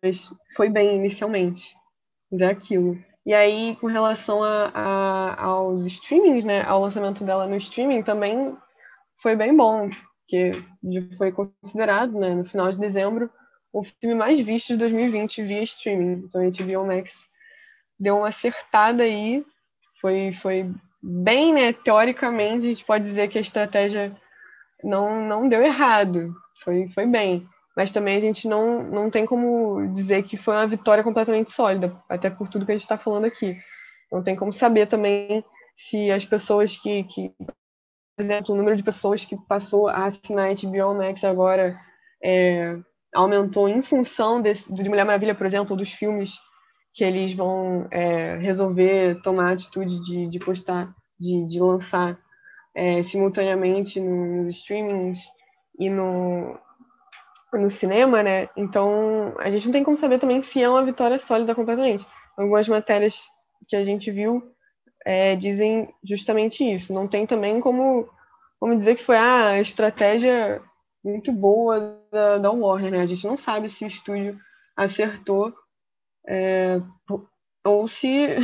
mas 0.02 0.30
foi 0.56 0.68
bem 0.68 0.96
inicialmente. 0.96 1.74
Mas 2.30 2.40
é 2.42 2.46
aquilo. 2.46 2.98
E 3.26 3.34
aí, 3.34 3.76
com 3.80 3.86
relação 3.86 4.42
a, 4.42 4.70
a, 4.74 5.44
aos 5.44 5.84
streamings, 5.86 6.44
né, 6.44 6.62
ao 6.62 6.80
lançamento 6.80 7.24
dela 7.24 7.46
no 7.46 7.56
streaming, 7.56 8.02
também 8.02 8.56
foi 9.22 9.36
bem 9.36 9.54
bom 9.54 9.90
que 10.30 11.16
foi 11.18 11.32
considerado, 11.32 12.18
né, 12.18 12.34
no 12.34 12.44
final 12.44 12.70
de 12.70 12.78
dezembro, 12.78 13.28
o 13.72 13.82
filme 13.82 14.14
mais 14.14 14.38
visto 14.40 14.68
de 14.68 14.76
2020 14.76 15.42
via 15.42 15.62
streaming. 15.62 16.24
Então, 16.24 16.40
a 16.40 16.44
HBO 16.44 16.86
Max 16.86 17.26
deu 17.98 18.18
uma 18.18 18.28
acertada 18.28 19.02
aí, 19.02 19.44
foi, 20.00 20.32
foi 20.40 20.70
bem, 21.02 21.52
né? 21.52 21.72
Teoricamente, 21.72 22.64
a 22.64 22.68
gente 22.68 22.84
pode 22.84 23.04
dizer 23.04 23.28
que 23.28 23.38
a 23.38 23.40
estratégia 23.40 24.16
não, 24.82 25.26
não 25.26 25.48
deu 25.48 25.62
errado, 25.62 26.32
foi, 26.64 26.88
foi 26.94 27.06
bem. 27.06 27.46
Mas 27.76 27.92
também 27.92 28.16
a 28.16 28.20
gente 28.20 28.48
não, 28.48 28.82
não 28.82 29.10
tem 29.10 29.26
como 29.26 29.92
dizer 29.92 30.22
que 30.22 30.36
foi 30.36 30.54
uma 30.54 30.66
vitória 30.66 31.04
completamente 31.04 31.50
sólida, 31.50 31.96
até 32.08 32.30
por 32.30 32.48
tudo 32.48 32.64
que 32.64 32.72
a 32.72 32.74
gente 32.74 32.82
está 32.82 32.98
falando 32.98 33.24
aqui. 33.24 33.56
Não 34.10 34.22
tem 34.22 34.34
como 34.34 34.52
saber 34.52 34.86
também 34.86 35.44
se 35.74 36.10
as 36.10 36.24
pessoas 36.24 36.76
que, 36.76 37.04
que, 37.04 37.32
exemplo, 38.20 38.54
o 38.54 38.56
número 38.56 38.76
de 38.76 38.82
pessoas 38.82 39.24
que 39.24 39.36
passou 39.48 39.88
a 39.88 40.06
assinar 40.06 40.54
HBO 40.54 40.94
Max 40.94 41.24
agora 41.24 41.78
é, 42.22 42.76
aumentou 43.14 43.68
em 43.68 43.82
função 43.82 44.40
desse, 44.40 44.72
de 44.72 44.88
Mulher 44.88 45.04
Maravilha, 45.04 45.34
por 45.34 45.46
exemplo, 45.46 45.76
dos 45.76 45.92
filmes 45.92 46.38
que 46.92 47.04
eles 47.04 47.32
vão 47.32 47.86
é, 47.90 48.36
resolver 48.38 49.20
tomar 49.22 49.50
a 49.50 49.52
atitude 49.52 50.00
de, 50.02 50.28
de 50.28 50.38
postar, 50.38 50.92
de, 51.18 51.46
de 51.46 51.60
lançar 51.60 52.18
é, 52.74 53.02
simultaneamente 53.02 54.00
nos 54.00 54.56
streamings 54.56 55.20
e 55.78 55.88
no, 55.88 56.58
no 57.52 57.70
cinema, 57.70 58.22
né? 58.22 58.48
Então, 58.56 59.34
a 59.38 59.50
gente 59.50 59.66
não 59.66 59.72
tem 59.72 59.84
como 59.84 59.96
saber 59.96 60.18
também 60.18 60.42
se 60.42 60.62
é 60.62 60.68
uma 60.68 60.84
vitória 60.84 61.18
sólida 61.18 61.54
completamente. 61.54 62.06
Algumas 62.36 62.68
matérias 62.68 63.20
que 63.68 63.76
a 63.76 63.84
gente 63.84 64.10
viu 64.10 64.42
é, 65.04 65.36
dizem 65.36 65.92
justamente 66.04 66.64
isso. 66.64 66.92
Não 66.92 67.08
tem 67.08 67.26
também 67.26 67.60
como, 67.60 68.08
como 68.58 68.76
dizer 68.76 68.96
que 68.96 69.04
foi 69.04 69.16
ah, 69.16 69.50
a 69.50 69.60
estratégia 69.60 70.62
muito 71.02 71.32
boa 71.32 71.98
da, 72.10 72.38
da 72.38 72.50
Warner, 72.50 72.90
né? 72.90 73.00
A 73.02 73.06
gente 73.06 73.26
não 73.26 73.36
sabe 73.36 73.68
se 73.68 73.84
o 73.84 73.88
estúdio 73.88 74.38
acertou 74.76 75.54
é, 76.28 76.80
ou 77.64 77.88
se, 77.88 78.36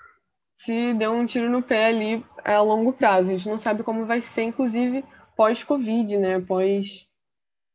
se 0.54 0.94
deu 0.94 1.12
um 1.12 1.26
tiro 1.26 1.50
no 1.50 1.62
pé 1.62 1.86
ali 1.86 2.24
a 2.44 2.60
longo 2.60 2.92
prazo. 2.92 3.30
A 3.30 3.36
gente 3.36 3.48
não 3.48 3.58
sabe 3.58 3.82
como 3.82 4.06
vai 4.06 4.20
ser, 4.20 4.42
inclusive 4.42 5.04
pós-Covid, 5.36 6.16
né? 6.18 6.40
Pós 6.40 7.08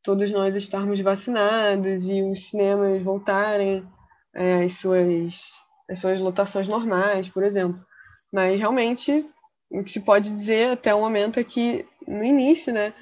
todos 0.03 0.31
nós 0.31 0.55
estarmos 0.55 1.01
vacinados 1.01 2.07
e 2.07 2.21
os 2.21 2.49
cinemas 2.49 3.01
voltarem 3.01 3.85
é, 4.33 4.63
às, 4.63 4.75
suas, 4.75 5.41
às 5.89 5.99
suas 5.99 6.19
lotações 6.21 6.67
normais, 6.67 7.27
por 7.27 7.43
exemplo. 7.43 7.85
Mas 8.31 8.59
realmente 8.59 9.25
o 9.69 9.83
que 9.83 9.91
se 9.91 9.99
pode 9.99 10.29
dizer 10.29 10.71
até 10.71 10.93
o 10.93 10.99
momento 11.01 11.39
é 11.39 11.43
que 11.43 11.85
no 12.07 12.23
início, 12.23 12.73
né, 12.73 12.93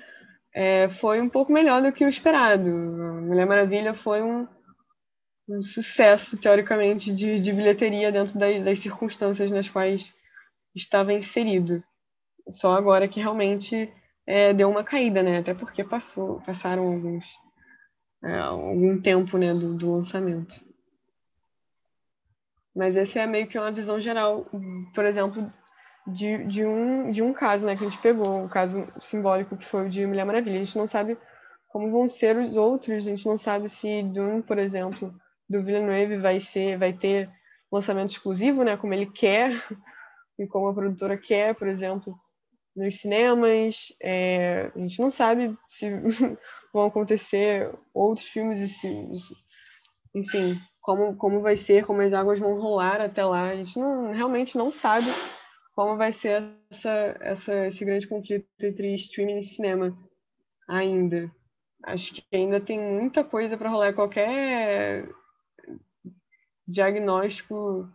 é, 0.54 0.90
foi 0.90 1.22
um 1.22 1.30
pouco 1.30 1.52
melhor 1.52 1.82
do 1.82 1.92
que 1.92 2.06
o 2.06 2.10
esperado. 2.10 2.70
Mulher 2.70 3.46
Maravilha 3.46 3.94
foi 3.94 4.22
um, 4.22 4.48
um 5.50 5.62
sucesso, 5.62 6.38
teoricamente, 6.38 7.14
de, 7.14 7.40
de 7.40 7.54
bilheteria 7.54 8.12
dentro 8.12 8.38
das, 8.40 8.64
das, 8.64 8.80
circunstâncias 8.80 9.52
nas 9.52 9.70
quais 9.70 10.14
estava 10.76 11.14
inserido. 11.14 11.84
Só 12.52 12.74
agora 12.74 13.08
que 13.08 13.20
realmente 13.20 13.92
é, 14.26 14.54
deu 14.54 14.70
uma 14.70 14.84
caída, 14.84 15.22
né? 15.22 15.40
Até 15.40 15.54
porque 15.54 15.84
passou, 15.84 16.42
passaram 16.42 16.84
alguns 16.84 17.26
é, 18.24 18.40
algum 18.40 19.00
tempo 19.00 19.38
né, 19.38 19.54
do, 19.54 19.76
do 19.76 19.92
lançamento. 19.92 20.56
Mas 22.76 22.96
essa 22.96 23.20
é 23.20 23.28
meio 23.28 23.48
que 23.48 23.58
uma 23.58 23.72
visão 23.72 24.00
geral, 24.02 24.46
por 24.94 25.06
exemplo, 25.06 25.52
de, 26.08 26.44
de, 26.46 26.66
um, 26.66 27.10
de 27.10 27.22
um 27.22 27.34
caso 27.34 27.66
né, 27.66 27.76
que 27.76 27.86
a 27.86 27.90
gente 27.90 28.02
pegou, 28.02 28.44
um 28.44 28.48
caso 28.48 28.88
simbólico 29.02 29.58
que 29.58 29.66
foi 29.66 29.88
o 29.88 29.90
de 29.90 30.06
Mulher 30.06 30.26
Maravilha. 30.26 30.58
A 30.58 30.64
gente 30.64 30.78
não 30.78 30.86
sabe 30.86 31.18
como 31.70 31.92
vão 31.92 32.08
ser 32.08 32.38
os 32.38 32.56
outros, 32.56 33.08
a 33.08 33.10
gente 33.10 33.26
não 33.26 33.38
sabe 33.38 33.70
se 33.70 34.04
Dune, 34.04 34.42
por 34.44 34.58
exemplo, 34.58 35.14
do 35.50 35.64
Villeneuve 35.64 36.18
vai 36.18 36.40
ser, 36.40 36.78
vai 36.78 36.94
ter 36.94 37.30
lançamento 37.72 38.12
exclusivo, 38.12 38.64
né, 38.64 38.78
como 38.78 38.94
ele 38.94 39.08
quer 39.08 39.52
e 40.38 40.46
como 40.48 40.68
a 40.68 40.74
produtora 40.74 41.18
quer, 41.18 41.56
por 41.56 41.68
exemplo, 41.68 42.18
nos 42.76 42.96
cinemas. 42.96 43.94
É, 44.02 44.72
a 44.76 44.80
gente 44.80 45.00
não 45.00 45.10
sabe 45.10 45.58
se 45.70 45.90
vão 46.74 46.86
acontecer 46.86 47.74
outros 47.94 48.28
filmes 48.28 48.60
e 48.60 48.68
se, 48.68 48.88
enfim, 50.14 50.60
como 50.86 51.16
como 51.18 51.42
vai 51.42 51.58
ser, 51.58 51.84
como 51.84 52.02
as 52.02 52.14
águas 52.14 52.40
vão 52.40 52.60
rolar 52.60 53.02
até 53.02 53.26
lá. 53.26 53.50
A 53.50 53.56
gente 53.56 53.80
não, 53.80 54.12
realmente 54.14 54.56
não 54.56 54.72
sabe 54.72 55.08
como 55.74 55.98
vai 55.98 56.12
ser 56.12 56.44
essa, 56.70 57.18
essa, 57.22 57.68
esse 57.68 57.84
grande 57.84 58.08
conflito 58.08 58.48
entre 58.62 58.94
streaming 58.94 59.40
e 59.40 59.44
cinema 59.44 59.98
ainda. 60.70 61.30
Acho 61.84 62.14
que 62.14 62.24
ainda 62.32 62.62
tem 62.62 62.80
muita 62.80 63.24
coisa 63.24 63.58
para 63.58 63.70
rolar. 63.70 63.94
Qualquer 63.94 65.10
diagnóstico 66.68 67.90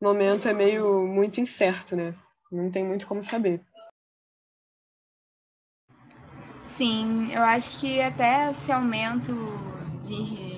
momento 0.00 0.48
é 0.48 0.52
meio 0.52 1.06
muito 1.06 1.40
incerto, 1.40 1.94
né? 1.94 2.16
Não 2.50 2.68
tem 2.68 2.84
muito 2.84 3.06
como 3.06 3.22
saber. 3.22 3.60
Sim, 6.76 7.32
eu 7.32 7.42
acho 7.42 7.80
que 7.80 8.00
até 8.02 8.50
esse 8.50 8.72
aumento 8.72 9.32
de, 10.02 10.53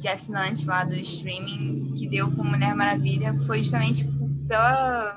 de 0.00 0.08
assinantes 0.08 0.64
lá 0.64 0.84
do 0.84 0.96
streaming 0.96 1.94
que 1.96 2.08
deu 2.08 2.30
com 2.34 2.42
Mulher 2.42 2.74
Maravilha 2.74 3.34
foi 3.46 3.58
justamente 3.62 4.04
pela 4.48 5.16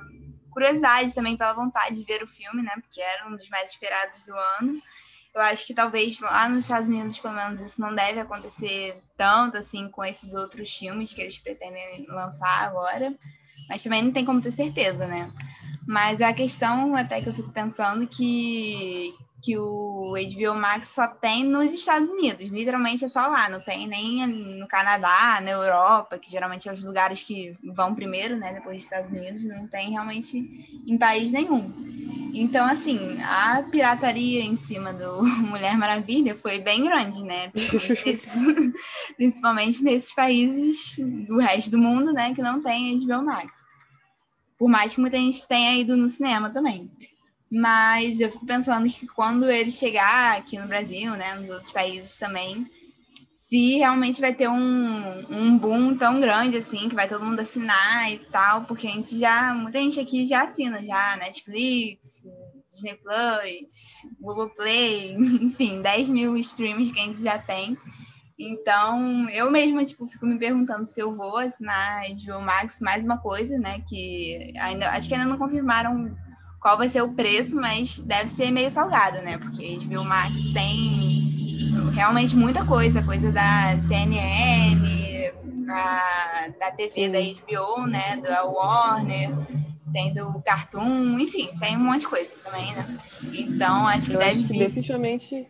curiosidade 0.52 1.16
também, 1.16 1.36
pela 1.36 1.54
vontade 1.54 1.96
de 1.96 2.04
ver 2.04 2.22
o 2.22 2.28
filme, 2.28 2.62
né? 2.62 2.72
Porque 2.76 3.02
era 3.02 3.28
um 3.28 3.36
dos 3.36 3.50
mais 3.50 3.72
esperados 3.72 4.26
do 4.26 4.36
ano. 4.60 4.80
Eu 5.34 5.42
acho 5.42 5.66
que 5.66 5.74
talvez 5.74 6.20
lá 6.20 6.48
nos 6.48 6.60
Estados 6.60 6.88
Unidos, 6.88 7.18
pelo 7.18 7.34
menos, 7.34 7.60
isso 7.60 7.82
não 7.82 7.96
deve 7.96 8.20
acontecer 8.20 9.02
tanto 9.18 9.58
assim 9.58 9.90
com 9.90 10.04
esses 10.04 10.36
outros 10.36 10.72
filmes 10.72 11.12
que 11.12 11.22
eles 11.22 11.40
pretendem 11.40 12.06
lançar 12.08 12.62
agora. 12.62 13.16
Mas 13.68 13.82
também 13.82 14.04
não 14.04 14.12
tem 14.12 14.24
como 14.24 14.42
ter 14.42 14.52
certeza, 14.52 15.08
né? 15.08 15.32
Mas 15.88 16.22
a 16.22 16.34
questão 16.34 16.96
até 16.96 17.22
que 17.22 17.30
eu 17.30 17.34
fico 17.34 17.52
pensando 17.52 18.06
que, 18.06 19.12
que 19.44 19.58
o 19.58 20.14
HBO 20.14 20.56
Max 20.56 20.88
só 20.88 21.06
tem 21.06 21.44
nos 21.44 21.74
Estados 21.74 22.08
Unidos, 22.08 22.50
literalmente 22.50 23.04
é 23.04 23.10
só 23.10 23.28
lá, 23.28 23.50
não 23.50 23.60
tem 23.60 23.86
nem 23.86 24.26
no 24.26 24.66
Canadá, 24.70 25.42
na 25.42 25.52
Europa, 25.52 26.18
que 26.18 26.32
geralmente 26.32 26.70
é 26.70 26.72
os 26.72 26.82
lugares 26.82 27.22
que 27.22 27.54
vão 27.62 27.94
primeiro, 27.94 28.38
né, 28.38 28.54
depois 28.54 28.78
dos 28.78 28.86
Estados 28.86 29.12
Unidos, 29.12 29.44
não 29.44 29.68
tem 29.68 29.92
realmente 29.92 30.82
em 30.88 30.98
país 30.98 31.34
nenhum. 31.34 31.74
Então, 32.34 32.66
assim, 32.66 33.22
a 33.22 33.62
pirataria 33.70 34.42
em 34.42 34.56
cima 34.56 34.94
do 34.94 35.24
Mulher 35.46 35.78
Maravilha 35.78 36.36
foi 36.36 36.60
bem 36.60 36.86
grande, 36.86 37.22
né? 37.22 37.52
Principalmente 39.18 39.84
nesses, 39.84 40.14
países 40.16 40.96
do 40.98 41.38
resto 41.38 41.70
do 41.70 41.78
mundo, 41.78 42.14
né, 42.14 42.34
que 42.34 42.42
não 42.42 42.64
tem 42.64 42.98
HBO 42.98 43.24
Max. 43.24 43.52
Por 44.58 44.70
mais 44.70 44.96
que 44.96 45.02
muita 45.02 45.18
gente 45.18 45.46
tenha 45.46 45.76
ido 45.76 45.98
no 45.98 46.10
cinema 46.10 46.50
também. 46.50 46.90
Mas 47.56 48.20
eu 48.20 48.32
fico 48.32 48.48
pensando 48.48 48.90
que 48.90 49.06
quando 49.06 49.48
ele 49.48 49.70
chegar 49.70 50.40
aqui 50.40 50.58
no 50.58 50.68
Brasil, 50.68 51.12
né, 51.12 51.36
nos 51.36 51.52
outros 51.52 51.72
países 51.72 52.18
também, 52.18 52.66
se 53.36 53.78
realmente 53.78 54.20
vai 54.20 54.34
ter 54.34 54.50
um, 54.50 55.32
um 55.32 55.56
boom 55.56 55.96
tão 55.96 56.20
grande 56.20 56.58
assim, 56.58 56.90
que 56.90 56.96
vai 56.96 57.08
todo 57.08 57.24
mundo 57.24 57.40
assinar 57.40 58.12
e 58.12 58.18
tal, 58.18 58.64
porque 58.64 58.88
a 58.88 58.90
gente 58.90 59.20
já, 59.20 59.54
muita 59.54 59.78
gente 59.78 60.00
aqui 60.00 60.26
já 60.26 60.46
assina 60.46 60.84
já, 60.84 61.16
Netflix, 61.18 62.24
Disney 62.66 62.96
Plus, 62.96 64.02
Google 64.20 64.50
Play, 64.50 65.14
enfim, 65.40 65.80
10 65.80 66.10
mil 66.10 66.36
streams 66.38 66.92
que 66.92 67.00
a 67.00 67.04
gente 67.04 67.22
já 67.22 67.38
tem. 67.38 67.78
Então, 68.40 69.30
eu 69.30 69.52
mesma, 69.52 69.86
tipo, 69.86 70.08
fico 70.08 70.26
me 70.26 70.40
perguntando 70.40 70.88
se 70.88 71.00
eu 71.00 71.16
vou 71.16 71.38
assinar 71.38 72.02
HBO 72.10 72.42
Max 72.42 72.80
mais 72.82 73.06
uma 73.06 73.20
coisa, 73.20 73.60
né, 73.60 73.80
que 73.88 74.52
ainda, 74.58 74.90
acho 74.90 75.08
que 75.08 75.14
ainda 75.14 75.30
não 75.30 75.38
confirmaram 75.38 76.18
qual 76.64 76.78
vai 76.78 76.88
ser 76.88 77.02
o 77.02 77.14
preço, 77.14 77.58
mas 77.58 78.02
deve 78.02 78.30
ser 78.30 78.50
meio 78.50 78.72
salgado, 78.72 79.22
né? 79.22 79.38
Porque 79.38 79.78
HBO 79.80 80.06
Max 80.06 80.34
tem 80.54 81.74
realmente 81.94 82.38
muita 82.38 82.66
coisa, 82.66 83.04
coisa 83.04 83.30
da 83.34 83.78
CNN, 83.86 85.34
da, 85.66 86.48
da 86.58 86.72
TV 86.72 87.10
da 87.10 87.20
HBO, 87.20 87.86
né? 87.86 88.16
Da 88.16 88.46
Warner, 88.46 89.30
tem 89.92 90.14
do 90.14 90.42
Cartoon, 90.42 91.20
enfim, 91.20 91.50
tem 91.60 91.76
um 91.76 91.82
monte 91.82 92.02
de 92.02 92.08
coisa 92.08 92.32
também, 92.42 92.74
né? 92.74 92.98
Então, 93.34 93.86
acho 93.86 94.10
que 94.10 94.16
Eu 94.16 94.20
deve 94.20 94.40
acho 94.40 94.48
que 94.48 94.58
definitivamente 94.58 95.48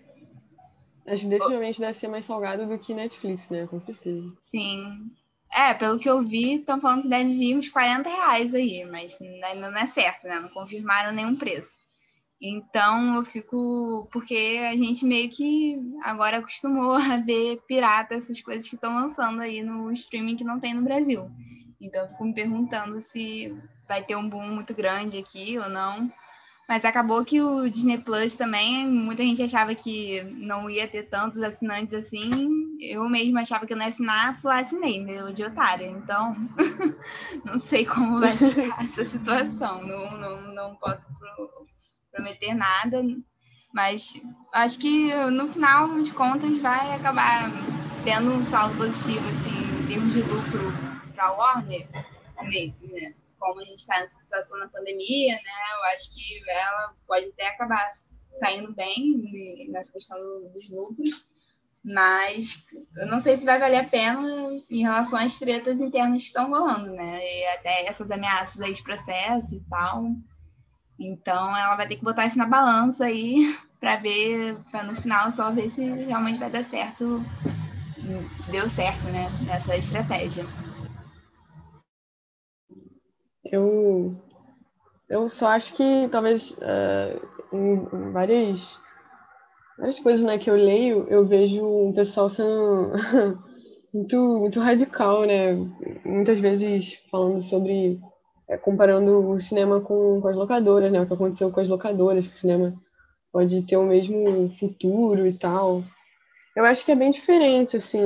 Acho 1.06 1.24
que 1.24 1.30
definitivamente 1.30 1.80
deve 1.80 1.98
ser 1.98 2.08
mais 2.08 2.26
salgado 2.26 2.66
do 2.66 2.80
que 2.80 2.92
Netflix, 2.92 3.48
né? 3.50 3.68
Com 3.68 3.80
certeza. 3.82 4.32
Sim. 4.42 5.12
É, 5.56 5.74
pelo 5.74 6.00
que 6.00 6.10
eu 6.10 6.22
vi, 6.22 6.56
estão 6.56 6.82
falando 6.82 7.04
que 7.04 7.08
deve 7.08 7.38
vir 7.38 7.56
uns 7.56 7.70
40 7.70 8.10
reais 8.10 8.54
aí, 8.56 8.86
mas 8.90 9.18
ainda 9.22 9.70
não 9.70 9.78
é 9.78 9.86
certo, 9.86 10.26
né? 10.26 10.40
Não 10.40 10.50
confirmaram 10.50 11.12
nenhum 11.14 11.36
preço. 11.36 11.78
Então 12.42 13.16
eu 13.16 13.24
fico. 13.24 14.10
Porque 14.12 14.60
a 14.70 14.76
gente 14.76 15.06
meio 15.06 15.30
que 15.30 15.78
agora 16.04 16.40
acostumou 16.40 16.94
a 17.00 17.18
ver 17.18 17.62
pirata 17.68 18.16
essas 18.16 18.42
coisas 18.42 18.68
que 18.68 18.76
estão 18.76 18.94
lançando 18.96 19.42
aí 19.42 19.64
no 19.64 19.92
streaming 19.94 20.36
que 20.36 20.44
não 20.44 20.60
tem 20.60 20.74
no 20.74 20.82
Brasil. 20.82 21.32
Então 21.80 22.02
eu 22.02 22.10
fico 22.10 22.26
me 22.26 22.34
perguntando 22.34 23.02
se 23.02 23.56
vai 23.88 24.04
ter 24.04 24.16
um 24.16 24.28
boom 24.28 24.48
muito 24.48 24.74
grande 24.74 25.18
aqui 25.18 25.58
ou 25.58 25.70
não. 25.70 26.12
Mas 26.68 26.86
acabou 26.86 27.26
que 27.26 27.42
o 27.42 27.70
Disney 27.70 27.98
Plus 27.98 28.36
também, 28.36 28.88
muita 28.88 29.22
gente 29.22 29.44
achava 29.44 29.76
que 29.76 30.24
não 30.38 30.70
ia 30.70 30.88
ter 30.88 31.04
tantos 31.04 31.42
assinantes 31.42 31.94
assim. 31.94 32.30
eu 32.80 33.08
mesma 33.10 33.42
achava 33.42 33.66
que 33.68 33.74
eu 33.74 33.78
não 33.78 33.84
ia 33.84 33.90
assinar, 33.90 34.40
fui 34.40 34.50
lá 34.50 34.60
assinei, 34.60 34.98
entendeu? 34.98 35.32
De 35.34 35.44
otária. 35.44 35.88
Então, 35.88 36.36
não 37.44 37.60
sei 37.60 37.86
como 37.86 38.20
vai 38.20 38.38
ficar 38.38 38.80
essa 38.84 39.04
situação. 39.04 39.84
Não, 39.86 40.18
não, 40.18 40.54
não 40.54 40.76
posso 40.76 41.08
prometer 42.12 42.54
nada, 42.54 43.04
mas 43.74 44.22
acho 44.54 44.80
que 44.80 45.14
no 45.32 45.48
final 45.48 46.00
de 46.00 46.14
contas 46.14 46.58
vai 46.58 46.94
acabar 46.96 47.52
tendo 48.06 48.34
um 48.34 48.42
saldo 48.42 48.78
positivo, 48.78 49.28
assim, 49.30 49.50
em 49.50 49.88
termos 49.88 50.14
de 50.14 50.22
lucro 50.22 50.72
para 51.14 51.26
a 51.26 51.32
Warner, 51.32 51.88
né? 51.92 53.14
Como 53.44 53.60
a 53.60 53.66
gente 53.66 53.80
está 53.80 54.00
nessa 54.00 54.18
situação 54.20 54.58
na 54.58 54.70
pandemia, 54.70 55.36
né? 55.36 55.52
Eu 55.76 55.84
acho 55.94 56.14
que 56.14 56.50
ela 56.50 56.94
pode 57.06 57.26
até 57.28 57.50
acabar 57.50 57.92
saindo 58.40 58.74
bem 58.74 59.68
nessa 59.70 59.92
questão 59.92 60.18
dos 60.54 60.70
lucros, 60.70 61.26
mas 61.84 62.66
eu 62.96 63.06
não 63.08 63.20
sei 63.20 63.36
se 63.36 63.44
vai 63.44 63.60
valer 63.60 63.80
a 63.80 63.84
pena 63.84 64.24
em 64.70 64.82
relação 64.82 65.20
às 65.20 65.38
tretas 65.38 65.82
internas 65.82 66.22
que 66.22 66.28
estão 66.28 66.50
rolando, 66.50 66.90
né? 66.96 67.20
E 67.22 67.48
até 67.48 67.86
essas 67.86 68.10
ameaças 68.10 68.62
aí 68.62 68.72
de 68.72 68.82
processo 68.82 69.54
e 69.54 69.60
tal. 69.70 70.06
Então 70.98 71.58
ela 71.58 71.76
vai 71.76 71.86
ter 71.86 71.98
que 71.98 72.04
botar 72.04 72.26
isso 72.26 72.38
na 72.38 72.46
balança 72.46 73.04
aí 73.04 73.58
para 73.78 73.98
ver, 73.98 74.58
para 74.72 74.84
no 74.84 74.96
final 74.96 75.30
só 75.32 75.52
ver 75.52 75.70
se 75.70 75.84
realmente 75.84 76.40
vai 76.40 76.50
dar 76.50 76.64
certo, 76.64 77.22
se 78.32 78.52
deu 78.52 78.70
certo, 78.70 79.04
né? 79.10 79.28
Nessa 79.46 79.76
estratégia. 79.76 80.46
Eu, 83.54 84.16
eu 85.08 85.30
só 85.30 85.50
acho 85.50 85.76
que 85.76 86.10
talvez 86.12 86.50
uh, 86.54 87.56
em 87.56 88.12
várias, 88.12 88.80
várias 89.78 90.00
coisas 90.00 90.24
né, 90.24 90.40
que 90.40 90.50
eu 90.50 90.56
leio, 90.56 91.06
eu 91.08 91.24
vejo 91.24 91.64
um 91.64 91.94
pessoal 91.94 92.28
sendo 92.30 92.94
muito, 93.94 94.18
muito 94.40 94.60
radical, 94.60 95.24
né? 95.26 95.54
Muitas 96.04 96.40
vezes 96.40 97.00
falando 97.12 97.40
sobre, 97.42 98.00
é, 98.50 98.58
comparando 98.58 99.30
o 99.30 99.40
cinema 99.40 99.80
com, 99.80 100.20
com 100.20 100.28
as 100.30 100.36
locadoras, 100.36 100.92
né? 100.92 101.00
O 101.02 101.06
que 101.06 101.14
aconteceu 101.14 101.52
com 101.52 101.60
as 101.60 101.70
locadoras, 101.70 102.26
que 102.26 102.34
o 102.34 102.40
cinema 102.40 102.74
pode 103.32 103.62
ter 103.68 103.78
o 103.78 103.86
mesmo 103.86 104.50
futuro 104.60 105.28
e 105.28 105.38
tal. 105.38 105.84
Eu 106.58 106.66
acho 106.66 106.84
que 106.84 106.92
é 106.92 106.96
bem 106.96 107.12
diferente, 107.12 107.78
assim, 107.78 108.02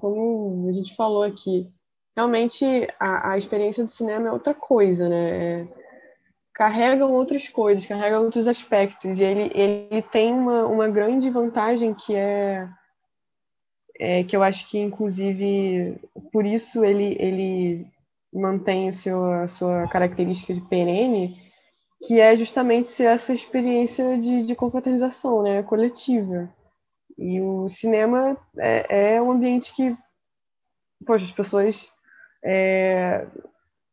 como 0.00 0.68
a 0.68 0.72
gente 0.72 0.94
falou 0.94 1.24
aqui. 1.24 1.68
Realmente, 2.18 2.64
a, 2.98 3.30
a 3.34 3.38
experiência 3.38 3.84
do 3.84 3.90
cinema 3.92 4.26
é 4.26 4.32
outra 4.32 4.52
coisa, 4.52 5.08
né? 5.08 5.60
É, 5.60 5.68
carregam 6.52 7.12
outras 7.12 7.48
coisas, 7.48 7.86
carregam 7.86 8.24
outros 8.24 8.48
aspectos. 8.48 9.20
E 9.20 9.22
ele, 9.22 9.52
ele 9.54 10.02
tem 10.02 10.32
uma, 10.32 10.66
uma 10.66 10.88
grande 10.88 11.30
vantagem 11.30 11.94
que 11.94 12.16
é, 12.16 12.68
é 14.00 14.24
que 14.24 14.34
eu 14.34 14.42
acho 14.42 14.68
que, 14.68 14.80
inclusive, 14.80 15.96
por 16.32 16.44
isso 16.44 16.84
ele, 16.84 17.16
ele 17.20 17.86
mantém 18.32 18.88
o 18.88 18.92
seu, 18.92 19.22
a 19.22 19.46
sua 19.46 19.86
característica 19.86 20.52
de 20.52 20.60
perene, 20.62 21.40
que 22.04 22.18
é 22.18 22.36
justamente 22.36 22.90
ser 22.90 23.04
essa 23.04 23.32
experiência 23.32 24.18
de, 24.18 24.42
de 24.42 24.56
confraternização, 24.56 25.44
né, 25.44 25.62
coletiva. 25.62 26.52
E 27.16 27.40
o 27.40 27.68
cinema 27.68 28.36
é, 28.58 29.14
é 29.14 29.22
um 29.22 29.30
ambiente 29.30 29.72
que, 29.72 29.96
poxa, 31.06 31.24
as 31.24 31.30
pessoas 31.30 31.96
é, 32.44 33.26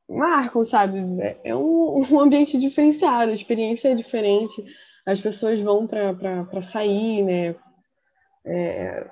marcam, 0.10 0.64
sabe? 0.64 1.00
É 1.44 1.56
um, 1.56 2.06
um 2.12 2.20
ambiente 2.20 2.60
diferenciado, 2.60 3.32
a 3.32 3.36
experiência 3.36 3.90
é 3.90 3.96
diferente, 3.96 4.64
as 5.06 5.20
pessoas 5.20 5.60
vão 5.62 5.88
para 5.88 6.62
sair, 6.64 7.24
né? 7.24 7.56
É, 8.46 9.08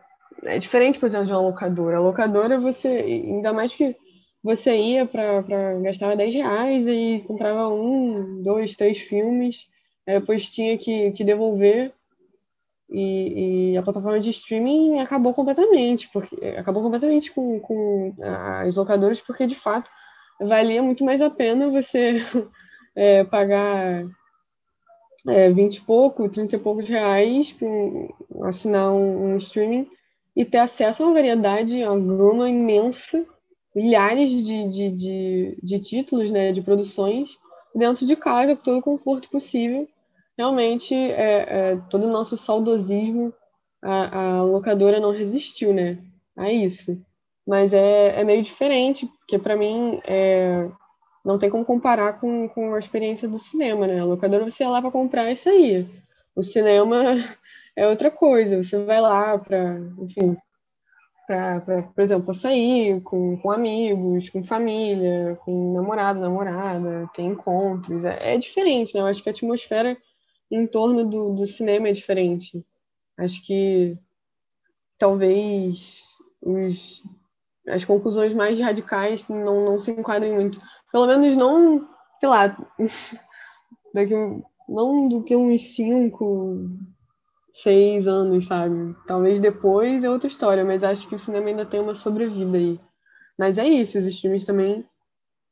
é, 0.45 0.59
diferente, 0.59 0.99
por 0.99 1.07
exemplo, 1.07 1.27
de 1.27 1.31
uma 1.31 1.41
locadora. 1.41 1.97
A 1.97 2.01
locadora, 2.01 2.59
você, 2.59 2.87
ainda 2.87 3.53
mais 3.53 3.73
que 3.73 3.95
você 4.43 4.75
ia 4.75 5.05
para 5.05 5.41
gastar 5.81 6.15
10 6.15 6.33
reais 6.33 6.85
e 6.85 7.23
comprava 7.27 7.69
um, 7.69 8.41
dois, 8.43 8.75
três 8.75 8.99
filmes, 8.99 9.67
depois 10.05 10.49
tinha 10.49 10.77
que, 10.77 11.11
que 11.11 11.23
devolver. 11.23 11.93
E, 12.89 13.71
e, 13.71 13.77
a 13.77 13.81
plataforma 13.81 14.19
de 14.19 14.29
streaming 14.29 14.99
acabou 14.99 15.33
completamente, 15.33 16.09
porque 16.11 16.35
acabou 16.57 16.83
completamente 16.83 17.31
com, 17.31 17.59
com 17.59 18.13
as 18.21 18.75
locadoras, 18.75 19.19
porque 19.21 19.47
de 19.47 19.55
fato 19.55 19.89
valia 20.39 20.83
muito 20.83 21.03
mais 21.03 21.21
a 21.21 21.29
pena 21.29 21.69
você 21.69 22.23
é, 22.95 23.23
pagar 23.23 24.05
é, 25.27 25.49
20 25.49 25.75
e 25.75 25.81
pouco, 25.81 26.29
30 26.29 26.55
e 26.55 26.59
poucos 26.59 26.87
reais 26.87 27.53
para 27.53 28.47
assinar 28.47 28.91
um, 28.91 29.33
um, 29.33 29.37
streaming 29.37 29.87
e 30.35 30.43
ter 30.43 30.57
acesso 30.57 31.03
a 31.03 31.05
uma 31.05 31.13
variedade, 31.13 31.83
uma 31.83 31.99
gama 31.99 32.49
imensa, 32.49 33.25
milhares 33.75 34.29
de, 34.29 34.69
de, 34.69 34.91
de, 34.91 35.57
de 35.61 35.79
títulos, 35.79 36.29
né, 36.31 36.51
de 36.51 36.61
produções 36.61 37.37
dentro 37.73 38.05
de 38.05 38.15
casa, 38.15 38.55
com 38.55 38.63
todo 38.63 38.77
o 38.79 38.83
conforto 38.83 39.29
possível. 39.29 39.87
Realmente, 40.37 40.93
é, 40.95 41.71
é, 41.73 41.81
todo 41.89 42.07
o 42.07 42.11
nosso 42.11 42.35
saudosismo, 42.35 43.33
a, 43.81 44.39
a 44.39 44.43
locadora 44.43 44.99
não 44.99 45.11
resistiu, 45.11 45.73
né, 45.73 45.99
a 46.35 46.51
isso. 46.51 46.99
Mas 47.45 47.73
é, 47.73 48.19
é 48.19 48.23
meio 48.23 48.41
diferente, 48.41 49.05
porque 49.05 49.37
para 49.37 49.55
mim 49.55 49.99
é, 50.05 50.69
não 51.23 51.37
tem 51.37 51.49
como 51.49 51.65
comparar 51.65 52.19
com, 52.19 52.47
com 52.49 52.73
a 52.73 52.79
experiência 52.79 53.27
do 53.27 53.37
cinema, 53.37 53.85
né? 53.85 53.99
A 53.99 54.05
locadora 54.05 54.49
você 54.49 54.63
ia 54.63 54.69
lá 54.69 54.81
para 54.81 54.91
comprar 54.91 55.31
isso 55.31 55.49
aí. 55.49 55.87
O 56.35 56.43
cinema 56.43 56.95
é 57.75 57.87
outra 57.87 58.09
coisa, 58.09 58.63
você 58.63 58.83
vai 58.85 59.01
lá 59.01 59.37
para, 59.37 59.77
enfim, 59.99 60.37
para, 61.27 61.61
por 61.93 62.01
exemplo, 62.01 62.33
sair 62.33 63.01
com, 63.01 63.37
com 63.37 63.51
amigos, 63.51 64.29
com 64.29 64.43
família, 64.43 65.37
com 65.43 65.73
namorado, 65.73 66.19
namorada, 66.19 67.09
tem 67.13 67.27
encontros. 67.27 68.03
É, 68.05 68.35
é 68.35 68.37
diferente, 68.37 68.93
né? 68.93 69.01
Eu 69.01 69.07
acho 69.07 69.21
que 69.21 69.29
a 69.29 69.31
atmosfera 69.31 69.97
em 70.55 70.67
torno 70.67 71.05
do, 71.05 71.33
do 71.33 71.47
cinema 71.47 71.89
é 71.89 71.91
diferente. 71.91 72.65
Acho 73.17 73.45
que 73.45 73.97
talvez 74.97 76.03
os 76.41 77.03
as 77.67 77.85
conclusões 77.85 78.33
mais 78.33 78.59
radicais 78.59 79.27
não, 79.27 79.65
não 79.65 79.79
se 79.79 79.91
enquadrem 79.91 80.33
muito. 80.33 80.61
Pelo 80.91 81.07
menos 81.07 81.35
não, 81.37 81.87
sei 82.19 82.29
lá, 82.29 82.57
daqui, 83.93 84.13
não 84.67 85.07
do 85.07 85.23
que 85.23 85.35
uns 85.35 85.75
cinco, 85.75 86.69
seis 87.53 88.07
anos, 88.07 88.47
sabe? 88.47 88.95
Talvez 89.07 89.39
depois 89.39 90.03
é 90.03 90.09
outra 90.09 90.27
história, 90.27 90.65
mas 90.65 90.83
acho 90.83 91.07
que 91.07 91.15
o 91.15 91.19
cinema 91.19 91.47
ainda 91.47 91.65
tem 91.65 91.79
uma 91.79 91.95
sobrevida 91.95 92.57
aí. 92.57 92.79
Mas 93.37 93.57
é 93.57 93.67
isso, 93.67 93.97
os 93.97 94.05
streams 94.05 94.45
também 94.45 94.85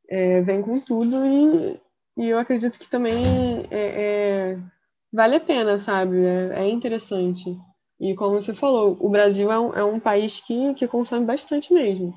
é, 0.09 0.41
vêm 0.41 0.61
com 0.61 0.79
tudo 0.81 1.25
e, 1.25 1.79
e 2.17 2.29
eu 2.29 2.37
acredito 2.37 2.77
que 2.77 2.89
também 2.89 3.65
é, 3.71 3.79
é, 3.79 4.59
vale 5.11 5.35
a 5.35 5.39
pena, 5.39 5.77
sabe? 5.77 6.23
É, 6.23 6.63
é 6.63 6.69
interessante. 6.69 7.57
E 7.99 8.15
como 8.15 8.41
você 8.41 8.53
falou, 8.53 8.97
o 8.99 9.09
Brasil 9.09 9.51
é 9.51 9.59
um, 9.59 9.73
é 9.75 9.83
um 9.83 9.99
país 9.99 10.39
que, 10.41 10.73
que 10.73 10.87
consome 10.87 11.25
bastante 11.25 11.73
mesmo. 11.73 12.13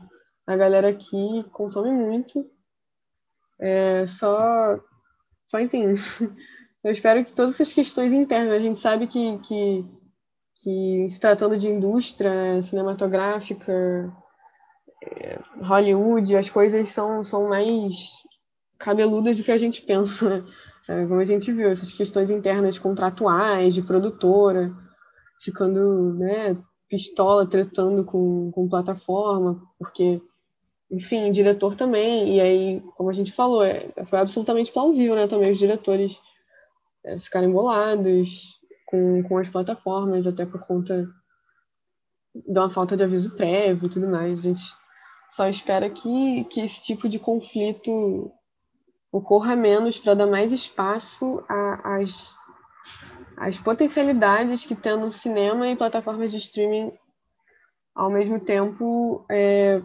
A 0.46 0.56
galera 0.56 0.88
aqui 0.88 1.44
consome 1.52 1.90
muito. 1.90 2.50
É, 3.60 4.06
só, 4.06 4.78
só, 5.46 5.60
enfim, 5.60 5.94
eu 6.82 6.90
espero 6.90 7.24
que 7.24 7.32
todas 7.32 7.54
essas 7.54 7.72
questões 7.72 8.12
internas, 8.12 8.52
a 8.54 8.58
gente 8.58 8.78
sabe 8.78 9.06
que, 9.06 9.38
que, 9.40 9.84
que 10.62 11.08
se 11.10 11.20
tratando 11.20 11.58
de 11.58 11.68
indústria 11.68 12.62
cinematográfica, 12.62 14.12
é, 15.02 15.38
Hollywood, 15.62 16.36
as 16.36 16.48
coisas 16.48 16.88
são, 16.88 17.22
são 17.24 17.48
mais 17.48 18.22
cabeludas 18.78 19.36
do 19.36 19.44
que 19.44 19.52
a 19.52 19.58
gente 19.58 19.82
pensa, 19.82 20.40
né? 20.40 20.46
Como 20.86 21.20
a 21.20 21.24
gente 21.24 21.50
viu, 21.52 21.70
essas 21.70 21.92
questões 21.92 22.30
internas 22.30 22.78
contratuais, 22.78 23.74
de 23.74 23.82
produtora, 23.82 24.74
ficando, 25.42 26.14
né, 26.14 26.56
pistola, 26.88 27.48
tretando 27.48 28.04
com, 28.04 28.50
com 28.52 28.68
plataforma, 28.68 29.62
porque, 29.78 30.20
enfim, 30.90 31.32
diretor 31.32 31.74
também, 31.74 32.36
e 32.36 32.40
aí, 32.40 32.82
como 32.96 33.10
a 33.10 33.12
gente 33.12 33.32
falou, 33.32 33.64
é, 33.64 33.92
foi 34.08 34.18
absolutamente 34.18 34.72
plausível, 34.72 35.14
né, 35.14 35.26
também 35.26 35.52
os 35.52 35.58
diretores 35.58 36.16
é, 37.04 37.18
ficarem 37.18 37.50
bolados 37.50 38.58
com, 38.86 39.22
com 39.24 39.38
as 39.38 39.48
plataformas, 39.48 40.26
até 40.26 40.44
por 40.44 40.66
conta 40.66 41.08
de 42.34 42.58
uma 42.58 42.70
falta 42.70 42.96
de 42.96 43.04
aviso 43.04 43.34
prévio 43.36 43.86
e 43.86 43.90
tudo 43.90 44.08
mais. 44.08 44.40
A 44.40 44.42
gente 44.42 44.62
só 45.30 45.48
espera 45.48 45.88
que, 45.88 46.44
que 46.44 46.60
esse 46.60 46.82
tipo 46.82 47.08
de 47.08 47.18
conflito 47.18 48.30
ocorra 49.14 49.54
menos 49.54 49.96
para 49.96 50.14
dar 50.14 50.26
mais 50.26 50.50
espaço 50.50 51.44
às 51.48 52.36
as 53.36 53.58
potencialidades 53.58 54.64
que 54.64 54.74
tendo 54.74 55.10
cinema 55.12 55.68
e 55.68 55.76
plataformas 55.76 56.30
de 56.32 56.38
streaming 56.38 56.92
ao 57.94 58.10
mesmo 58.10 58.40
tempo 58.40 59.24
é, 59.30 59.80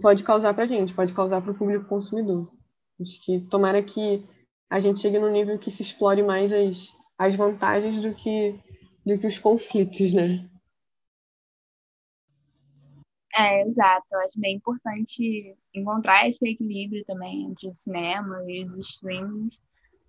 pode 0.00 0.22
causar 0.22 0.54
para 0.54 0.64
a 0.64 0.66
gente, 0.66 0.94
pode 0.94 1.12
causar 1.12 1.40
para 1.42 1.52
o 1.52 1.54
público 1.54 1.86
consumidor. 1.86 2.50
Acho 3.00 3.22
que 3.24 3.40
tomara 3.50 3.82
que 3.82 4.26
a 4.70 4.80
gente 4.80 5.00
chegue 5.00 5.18
no 5.18 5.30
nível 5.30 5.58
que 5.58 5.70
se 5.70 5.82
explore 5.82 6.22
mais 6.22 6.52
as, 6.52 6.94
as 7.18 7.34
vantagens 7.34 8.02
do 8.02 8.14
que, 8.14 8.58
do 9.04 9.18
que 9.18 9.26
os 9.26 9.38
conflitos, 9.38 10.14
né? 10.14 10.48
É, 13.36 13.62
exato. 13.62 14.06
Eu 14.12 14.20
acho 14.20 14.40
bem 14.40 14.56
importante 14.56 15.54
encontrar 15.74 16.28
esse 16.28 16.48
equilíbrio 16.48 17.04
também 17.04 17.44
entre 17.44 17.68
o 17.68 17.74
cinema 17.74 18.42
e 18.48 18.64
os 18.64 18.76
streamings. 18.78 19.60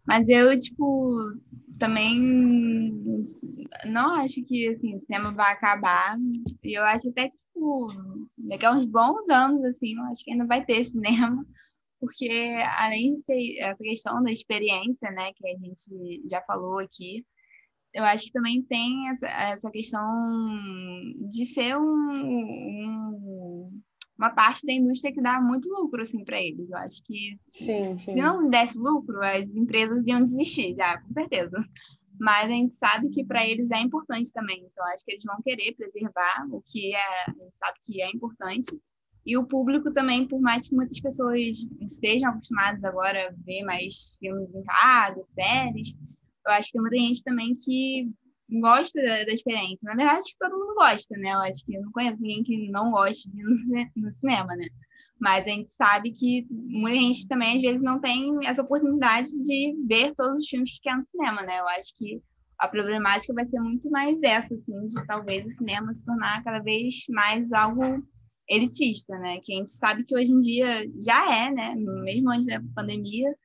Mas 0.08 0.30
eu, 0.30 0.58
tipo, 0.60 1.10
também 1.78 2.18
não 3.86 4.12
acho 4.16 4.42
que 4.46 4.70
assim, 4.70 4.96
o 4.96 5.00
cinema 5.02 5.34
vai 5.34 5.52
acabar. 5.54 6.18
E 6.64 6.78
eu 6.80 6.84
acho 6.84 7.10
até 7.10 7.30
que, 7.30 7.38
tipo, 7.38 7.88
daqui 8.38 8.66
a 8.66 8.72
uns 8.74 8.86
bons 8.86 9.28
anos, 9.30 9.64
assim, 9.66 9.96
eu 9.98 10.04
acho 10.06 10.24
que 10.24 10.32
ainda 10.32 10.46
vai 10.46 10.64
ter 10.66 10.86
cinema. 10.86 11.46
Porque 12.00 12.30
além 12.78 13.10
de 13.10 13.18
ser 13.24 13.58
essa 13.60 13.84
questão 13.84 14.24
da 14.24 14.32
experiência, 14.32 15.12
né, 15.12 15.34
que 15.36 15.48
a 15.48 15.58
gente 15.58 16.22
já 16.30 16.42
falou 16.44 16.80
aqui, 16.80 17.26
eu 17.94 18.04
acho 18.04 18.26
que 18.26 18.32
também 18.32 18.62
tem 18.64 19.10
essa, 19.10 19.28
essa 19.28 19.72
questão 19.72 20.06
de 21.30 21.46
ser 21.46 21.78
um, 21.78 22.14
um, 22.14 23.82
uma 24.18 24.30
parte 24.32 24.66
da 24.66 24.74
indústria 24.74 25.14
que 25.14 25.22
dá 25.22 25.40
muito 25.42 25.70
lucro 25.70 26.02
assim 26.02 26.24
para 26.24 26.42
eles. 26.42 26.70
Eu 26.70 26.78
acho 26.78 27.04
que 27.04 27.40
sim, 27.52 27.98
sim. 27.98 28.14
se 28.14 28.16
não 28.16 28.50
desse 28.50 28.78
lucro, 28.78 29.24
as 29.24 29.44
empresas 29.56 30.06
iam 30.06 30.26
desistir 30.26 30.76
já, 30.76 31.00
com 31.02 31.14
certeza. 31.14 31.58
Mas 32.20 32.46
a 32.46 32.54
gente 32.54 32.76
sabe 32.76 33.10
que 33.10 33.24
para 33.24 33.48
eles 33.48 33.70
é 33.72 33.80
importante 33.80 34.32
também. 34.32 34.66
Então 34.72 34.86
acho 34.88 35.06
que 35.06 35.12
eles 35.12 35.24
vão 35.24 35.38
querer 35.44 35.76
preservar 35.76 36.48
o 36.52 36.62
que 36.66 36.94
é, 36.96 37.00
a 37.28 37.32
gente 37.32 37.58
sabe 37.58 37.78
que 37.84 38.02
é 38.02 38.10
importante. 38.10 38.76
E 39.26 39.38
o 39.38 39.46
público 39.46 39.92
também, 39.92 40.26
por 40.26 40.40
mais 40.40 40.68
que 40.68 40.76
muitas 40.76 41.00
pessoas 41.02 41.58
estejam 41.82 42.30
acostumadas 42.30 42.84
agora 42.84 43.28
a 43.28 43.44
ver 43.44 43.62
mais 43.64 44.16
filmes 44.20 44.56
em 44.56 44.64
casa, 44.64 45.22
séries, 45.36 45.98
eu 46.48 46.54
acho 46.54 46.68
que 46.68 46.74
tem 46.74 46.82
muita 46.82 46.98
gente 46.98 47.24
também 47.24 47.56
que 47.56 48.10
gosta 48.62 49.02
da, 49.02 49.26
da 49.26 49.34
experiência. 49.34 49.86
Na 49.86 49.95
verdade, 49.95 50.20
acho 50.20 50.32
que 50.32 50.39
todo 50.39 50.58
mundo 50.58 50.76
gosta, 50.76 51.18
né? 51.18 51.34
Eu 51.34 51.39
acho 51.39 51.66
que 51.66 51.76
eu 51.76 51.82
não 51.82 51.91
conheço 51.91 52.22
ninguém 52.22 52.43
que 52.43 52.72
não 52.72 52.91
goste 52.91 53.30
de 53.30 53.39
ir 53.39 53.43
no, 53.43 54.04
no 54.04 54.12
cinema, 54.12 54.56
né? 54.56 54.68
Mas 55.20 55.48
a 55.48 55.50
gente 55.50 55.72
sabe 55.74 56.12
que 56.12 56.45
muita 56.50 57.00
gente 57.00 57.28
também, 57.28 57.58
às 57.58 57.62
vezes, 57.62 57.82
não 57.82 58.00
tem 58.00 58.38
essa 58.45 58.62
oportunidade 58.62 59.30
de 59.43 59.76
ver 59.88 60.14
todos 60.14 60.38
os 60.38 60.48
filmes 60.48 60.76
que 60.76 60.82
quer 60.84 60.98
no 60.98 61.06
cinema, 61.12 61.41
né? 61.41 61.60
Eu 61.60 61.68
acho 61.70 61.95
que 61.98 62.22
a 62.60 62.68
problemática 62.68 63.34
vai 63.34 63.45
ser 63.48 63.60
muito 63.60 63.89
mais 63.89 64.18
essa, 64.24 64.54
assim, 64.54 64.86
de 64.86 65.08
talvez 65.08 65.45
o 65.45 65.52
cinema 65.52 65.93
se 65.93 66.06
tornar 66.06 66.43
cada 66.43 66.60
vez 66.60 66.93
mais 67.10 67.52
algo 67.52 68.04
elitista, 68.50 69.18
né? 69.20 69.39
Que 69.43 69.54
a 69.54 69.58
gente 69.58 69.74
sabe 69.74 70.04
que 70.04 70.16
hoje 70.16 70.32
em 70.32 70.39
dia 70.39 70.86
já 71.04 71.36
é, 71.36 71.52
né? 71.52 71.76
Mesmo 71.76 72.32
antes 72.32 72.45
da 72.45 72.62
pandemia, 72.76 73.36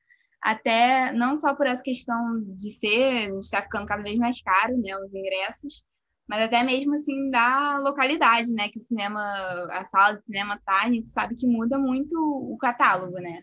até 0.43 1.12
não 1.12 1.36
só 1.36 1.55
por 1.55 1.66
essa 1.66 1.82
questão 1.82 2.40
de 2.57 2.70
ser, 2.70 3.30
estar 3.38 3.62
ficando 3.62 3.86
cada 3.86 4.03
vez 4.03 4.16
mais 4.18 4.43
caro, 4.43 4.76
né, 4.76 4.97
os 4.97 5.14
ingressos, 5.14 5.84
mas 6.28 6.43
até 6.43 6.62
mesmo 6.64 6.95
assim 6.95 7.30
da 7.30 7.78
localidade, 7.78 8.53
né, 8.53 8.68
que 8.68 8.78
o 8.78 8.82
cinema, 8.82 9.22
a 9.70 9.84
sala 9.84 10.16
de 10.16 10.24
cinema 10.24 10.61
tá, 10.64 10.82
a 10.84 10.90
gente 10.90 11.09
sabe 11.09 11.36
que 11.36 11.47
muda 11.47 11.78
muito 11.78 12.16
o 12.18 12.57
catálogo, 12.59 13.14
né? 13.20 13.43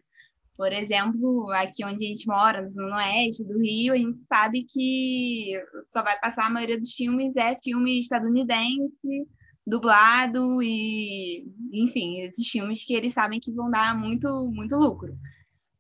Por 0.57 0.73
exemplo, 0.73 1.49
aqui 1.51 1.85
onde 1.85 2.03
a 2.03 2.07
gente 2.09 2.27
mora, 2.27 2.65
no 2.75 2.95
Oeste 2.95 3.45
do 3.45 3.59
Rio, 3.59 3.93
a 3.93 3.97
gente 3.97 4.19
sabe 4.25 4.65
que 4.69 5.53
só 5.85 6.03
vai 6.03 6.19
passar 6.19 6.47
a 6.47 6.49
maioria 6.49 6.77
dos 6.77 6.91
filmes 6.91 7.33
é 7.37 7.55
filme 7.63 7.97
estadunidense, 7.97 9.25
dublado 9.65 10.61
e, 10.61 11.45
enfim, 11.71 12.21
esses 12.23 12.45
filmes 12.49 12.83
que 12.85 12.93
eles 12.93 13.13
sabem 13.13 13.39
que 13.39 13.53
vão 13.53 13.71
dar 13.71 13.97
muito, 13.97 14.27
muito 14.51 14.75
lucro. 14.75 15.17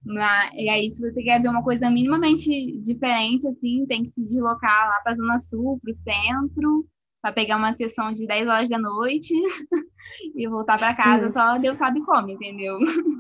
Mas, 0.05 0.51
e 0.53 0.69
aí, 0.69 0.89
se 0.89 1.01
você 1.01 1.21
quer 1.21 1.41
ver 1.41 1.49
uma 1.49 1.63
coisa 1.63 1.89
minimamente 1.89 2.49
diferente, 2.81 3.47
assim, 3.47 3.85
tem 3.87 4.03
que 4.03 4.09
se 4.09 4.21
deslocar 4.23 4.87
lá 4.87 5.01
para 5.03 5.13
a 5.13 5.15
Zona 5.15 5.39
Sul, 5.39 5.79
para 5.83 5.91
o 5.91 5.97
centro, 5.97 6.87
para 7.21 7.33
pegar 7.33 7.57
uma 7.57 7.75
sessão 7.75 8.11
de 8.11 8.25
10 8.25 8.47
horas 8.47 8.69
da 8.69 8.79
noite 8.79 9.33
e 10.35 10.47
voltar 10.47 10.77
para 10.77 10.95
casa 10.95 11.25
Sim. 11.25 11.31
só 11.31 11.57
Deus 11.57 11.77
sabe 11.77 12.01
como, 12.05 12.29
entendeu? 12.29 12.77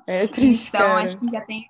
É 0.07 0.25
triste. 0.29 0.69
Então, 0.69 0.79
cara. 0.79 1.03
acho 1.03 1.19
que 1.19 1.25
já 1.31 1.41
tem. 1.41 1.65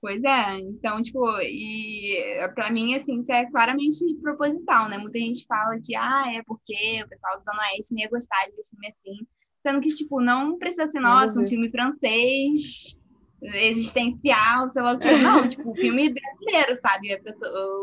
Pois 0.00 0.22
é, 0.22 0.58
então, 0.58 1.00
tipo, 1.00 1.24
e 1.40 2.16
para 2.54 2.70
mim, 2.70 2.94
assim, 2.94 3.20
isso 3.20 3.32
é 3.32 3.46
claramente 3.46 3.96
proposital, 4.22 4.88
né? 4.88 4.98
Muita 4.98 5.18
gente 5.18 5.46
fala 5.46 5.78
que, 5.82 5.96
ah, 5.96 6.24
é 6.34 6.42
porque 6.44 7.02
o 7.02 7.08
pessoal 7.08 7.38
do 7.38 7.44
Zona 7.44 7.62
Oeste 7.72 7.94
ia 7.98 8.08
gostar 8.08 8.44
de 8.46 8.52
um 8.52 8.64
filme 8.64 8.88
assim. 8.88 9.26
Sendo 9.62 9.80
que, 9.80 9.88
tipo, 9.94 10.20
não 10.20 10.58
precisa 10.58 10.86
ser, 10.88 11.00
nossa, 11.00 11.40
um 11.40 11.46
filme 11.46 11.70
francês 11.70 13.00
existencial, 13.42 14.70
sei 14.70 14.82
lá 14.82 14.92
o 14.92 14.98
que. 14.98 15.16
Não, 15.16 15.46
tipo, 15.48 15.74
filme 15.74 16.12
brasileiro, 16.12 16.80
sabe? 16.80 17.20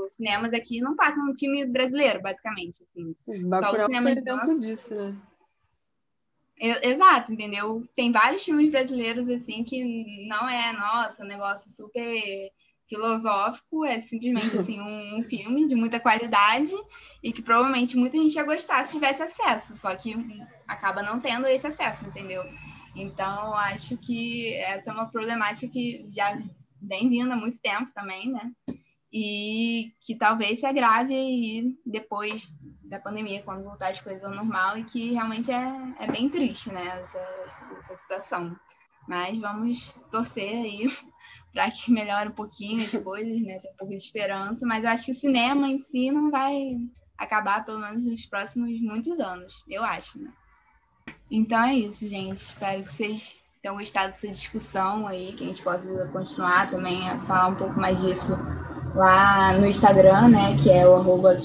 Os 0.04 0.14
cinemas 0.14 0.54
aqui 0.54 0.82
não 0.82 0.95
passam 0.95 1.30
um 1.30 1.36
filme 1.36 1.66
brasileiro, 1.66 2.22
basicamente. 2.22 2.84
Assim. 2.84 3.16
Só 3.60 3.74
os 3.74 3.82
cinemas 3.82 4.18
de 4.18 4.32
nosso... 4.32 4.60
disso, 4.60 4.93
né? 4.93 5.16
Exato, 6.60 7.34
entendeu? 7.34 7.84
Tem 7.95 8.12
vários 8.12 8.43
filmes 8.43 8.72
brasileiros, 8.72 9.28
assim, 9.28 9.64
que 9.64 10.28
não 10.28 10.47
é, 10.47 10.72
nossa, 10.72 11.24
um 11.24 11.28
negócio 11.28 11.70
super 11.70 12.51
filosófico, 12.88 13.84
é 13.84 13.99
simplesmente, 13.99 14.58
assim, 14.58 14.80
um, 14.80 15.24
filme 15.24 15.66
de 15.66 15.76
muita 15.76 15.99
qualidade 15.99 16.72
e 17.24 17.34
que 17.34 17.41
provavelmente 17.41 17.97
muita 17.97 18.18
gente 18.18 18.36
ia 18.36 18.43
gostar 18.43 18.84
se 18.86 18.93
tivesse 18.93 19.22
acesso, 19.24 19.76
só 19.76 19.95
que 19.95 20.16
acaba 20.68 21.01
não 21.01 21.20
tendo 21.20 21.47
esse 21.47 21.66
acesso, 21.66 22.06
entendeu? 22.06 22.43
Então, 22.95 23.55
acho 23.55 23.97
que 23.97 24.53
essa 24.55 24.91
é 24.91 24.93
uma 24.93 25.09
problemática 25.09 25.67
que 25.67 26.07
já 26.11 26.39
vem 26.81 27.09
vindo 27.09 27.31
há 27.31 27.35
muito 27.35 27.59
tempo 27.59 27.91
também, 27.93 28.31
né? 28.31 28.51
E 29.11 29.93
que 30.05 30.15
talvez 30.15 30.59
se 30.59 30.65
agrave 30.65 31.13
aí 31.13 31.75
depois 31.85 32.55
da 32.83 32.99
pandemia, 32.99 33.43
quando 33.43 33.63
voltar 33.63 33.89
as 33.89 34.01
coisas 34.01 34.23
ao 34.23 34.33
normal, 34.33 34.77
e 34.77 34.83
que 34.83 35.13
realmente 35.13 35.51
é, 35.51 35.71
é 35.99 36.11
bem 36.11 36.29
triste, 36.29 36.71
né, 36.71 36.99
essa, 36.99 37.17
essa 37.17 37.97
situação. 37.97 38.55
Mas 39.07 39.37
vamos 39.37 39.95
torcer 40.09 40.63
aí 40.63 40.85
para 41.53 41.69
que 41.69 41.91
melhore 41.91 42.29
um 42.29 42.33
pouquinho 42.33 42.85
as 42.85 42.91
coisas, 43.03 43.41
né? 43.41 43.59
Ter 43.59 43.69
um 43.69 43.75
pouco 43.77 43.93
de 43.93 43.99
esperança. 43.99 44.65
Mas 44.65 44.83
eu 44.83 44.89
acho 44.89 45.05
que 45.05 45.11
o 45.11 45.15
cinema 45.15 45.67
em 45.67 45.77
si 45.77 46.09
não 46.11 46.31
vai 46.31 46.77
acabar, 47.17 47.65
pelo 47.65 47.79
menos 47.79 48.05
nos 48.05 48.25
próximos 48.25 48.79
muitos 48.81 49.19
anos, 49.19 49.63
eu 49.67 49.83
acho, 49.83 50.19
né? 50.19 50.31
Então 51.30 51.64
é 51.64 51.74
isso, 51.76 52.08
gente. 52.08 52.38
Espero 52.38 52.84
que 52.84 52.93
vocês 52.93 53.43
tenham 53.62 53.78
gostado 53.78 54.12
dessa 54.12 54.28
discussão 54.28 55.08
aí, 55.08 55.34
que 55.34 55.43
a 55.43 55.47
gente 55.47 55.64
possa 55.64 56.10
continuar 56.12 56.70
também 56.70 57.10
a 57.10 57.20
falar 57.22 57.47
um 57.47 57.56
pouco 57.56 57.80
mais 57.80 58.01
disso 58.01 58.38
lá 58.93 59.58
no 59.58 59.66
Instagram, 59.66 60.28
né? 60.28 60.56
Que 60.62 60.70
é 60.70 60.88
o 60.88 60.95
arroba 60.95 61.36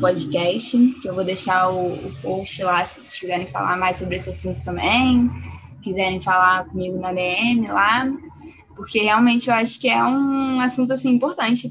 Podcast, 0.00 0.78
que 1.00 1.08
eu 1.08 1.14
vou 1.14 1.24
deixar 1.24 1.70
o, 1.70 1.92
o 1.92 2.12
post 2.22 2.62
lá 2.62 2.84
se 2.84 3.00
vocês 3.00 3.18
quiserem 3.18 3.46
falar 3.46 3.76
mais 3.76 3.96
sobre 3.96 4.16
esse 4.16 4.30
assunto 4.30 4.62
também, 4.64 5.28
quiserem 5.82 6.20
falar 6.20 6.66
comigo 6.66 6.98
na 6.98 7.12
DM 7.12 7.66
lá, 7.68 8.06
porque 8.76 9.00
realmente 9.00 9.48
eu 9.48 9.54
acho 9.54 9.80
que 9.80 9.88
é 9.88 10.04
um 10.04 10.60
assunto 10.60 10.92
assim 10.92 11.10
importante 11.10 11.68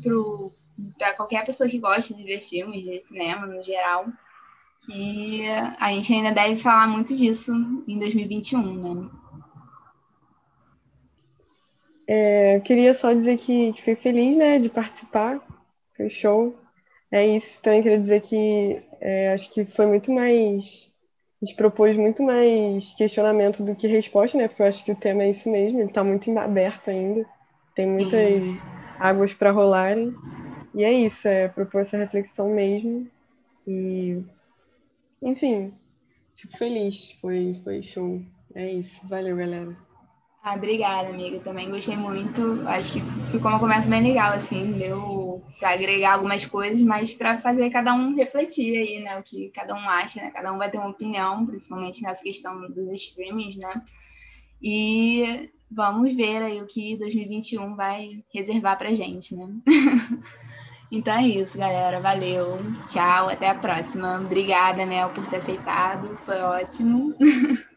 para 0.97 1.13
qualquer 1.13 1.45
pessoa 1.45 1.69
que 1.69 1.79
gosta 1.79 2.13
de 2.13 2.23
ver 2.23 2.41
filmes, 2.41 2.83
de 2.83 2.99
cinema 3.01 3.45
no 3.45 3.63
geral 3.63 4.07
que 4.85 5.43
a 5.79 5.93
gente 5.93 6.13
ainda 6.13 6.31
deve 6.31 6.55
falar 6.57 6.87
muito 6.87 7.15
disso 7.15 7.51
em 7.87 7.97
2021, 7.99 8.95
né? 8.95 9.09
É, 12.07 12.57
eu 12.57 12.61
queria 12.61 12.93
só 12.93 13.13
dizer 13.13 13.37
que, 13.37 13.71
que 13.73 13.83
fui 13.83 13.95
feliz, 13.95 14.35
né, 14.35 14.59
de 14.59 14.67
participar, 14.67 15.39
foi 15.95 16.09
show. 16.09 16.55
É 17.11 17.25
isso, 17.25 17.61
também 17.61 17.83
queria 17.83 17.99
dizer 17.99 18.21
que 18.21 18.81
é, 18.99 19.33
acho 19.33 19.49
que 19.51 19.65
foi 19.65 19.85
muito 19.85 20.11
mais, 20.11 20.89
a 21.41 21.45
gente 21.45 21.55
propôs 21.55 21.95
muito 21.95 22.23
mais 22.23 22.85
questionamento 22.95 23.63
do 23.63 23.75
que 23.75 23.87
resposta, 23.87 24.37
né, 24.37 24.47
porque 24.47 24.61
eu 24.61 24.67
acho 24.67 24.83
que 24.83 24.91
o 24.91 24.95
tema 24.95 25.23
é 25.23 25.29
isso 25.29 25.49
mesmo, 25.49 25.79
ele 25.79 25.89
está 25.89 26.03
muito 26.03 26.29
aberto 26.37 26.89
ainda, 26.89 27.25
tem 27.75 27.87
muitas 27.87 28.43
águas 28.99 29.33
para 29.33 29.51
rolarem, 29.51 30.13
e 30.73 30.83
é 30.83 30.91
isso, 30.91 31.27
é 31.27 31.47
propor 31.47 31.81
essa 31.81 31.97
reflexão 31.97 32.49
mesmo, 32.49 33.07
e 33.67 34.21
enfim, 35.21 35.73
fico 36.35 36.57
feliz. 36.57 37.11
Foi, 37.21 37.59
foi 37.63 37.83
show. 37.83 38.21
É 38.55 38.73
isso. 38.73 38.99
Valeu, 39.07 39.37
galera. 39.37 39.75
Ah, 40.43 40.55
obrigada, 40.55 41.09
amiga. 41.09 41.39
Também 41.39 41.69
gostei 41.69 41.95
muito. 41.95 42.67
Acho 42.67 42.93
que 42.93 43.01
ficou 43.31 43.51
uma 43.51 43.59
conversa 43.59 43.87
bem 43.87 44.01
legal, 44.01 44.33
assim. 44.33 44.71
Deu 44.71 45.43
para 45.59 45.73
agregar 45.73 46.13
algumas 46.13 46.43
coisas, 46.45 46.81
mas 46.81 47.11
para 47.11 47.37
fazer 47.37 47.69
cada 47.69 47.93
um 47.93 48.15
refletir 48.15 48.75
aí, 48.75 49.03
né? 49.03 49.19
O 49.19 49.23
que 49.23 49.49
cada 49.49 49.75
um 49.75 49.89
acha, 49.89 50.19
né? 50.19 50.31
Cada 50.31 50.51
um 50.51 50.57
vai 50.57 50.71
ter 50.71 50.79
uma 50.79 50.89
opinião, 50.89 51.45
principalmente 51.45 52.01
nessa 52.01 52.23
questão 52.23 52.59
dos 52.71 52.91
streamings, 52.91 53.57
né? 53.57 53.83
E 54.59 55.51
vamos 55.69 56.15
ver 56.15 56.41
aí 56.41 56.59
o 56.59 56.65
que 56.65 56.97
2021 56.97 57.75
vai 57.75 58.23
reservar 58.33 58.77
pra 58.79 58.93
gente, 58.93 59.35
né? 59.35 59.47
Então 60.91 61.13
é 61.15 61.25
isso, 61.27 61.57
galera. 61.57 61.99
Valeu. 62.01 62.63
Tchau. 62.85 63.29
Até 63.29 63.49
a 63.49 63.55
próxima. 63.55 64.19
Obrigada, 64.19 64.85
Mel, 64.85 65.11
por 65.11 65.25
ter 65.27 65.37
aceitado. 65.37 66.17
Foi 66.25 66.39
ótimo. 66.41 67.15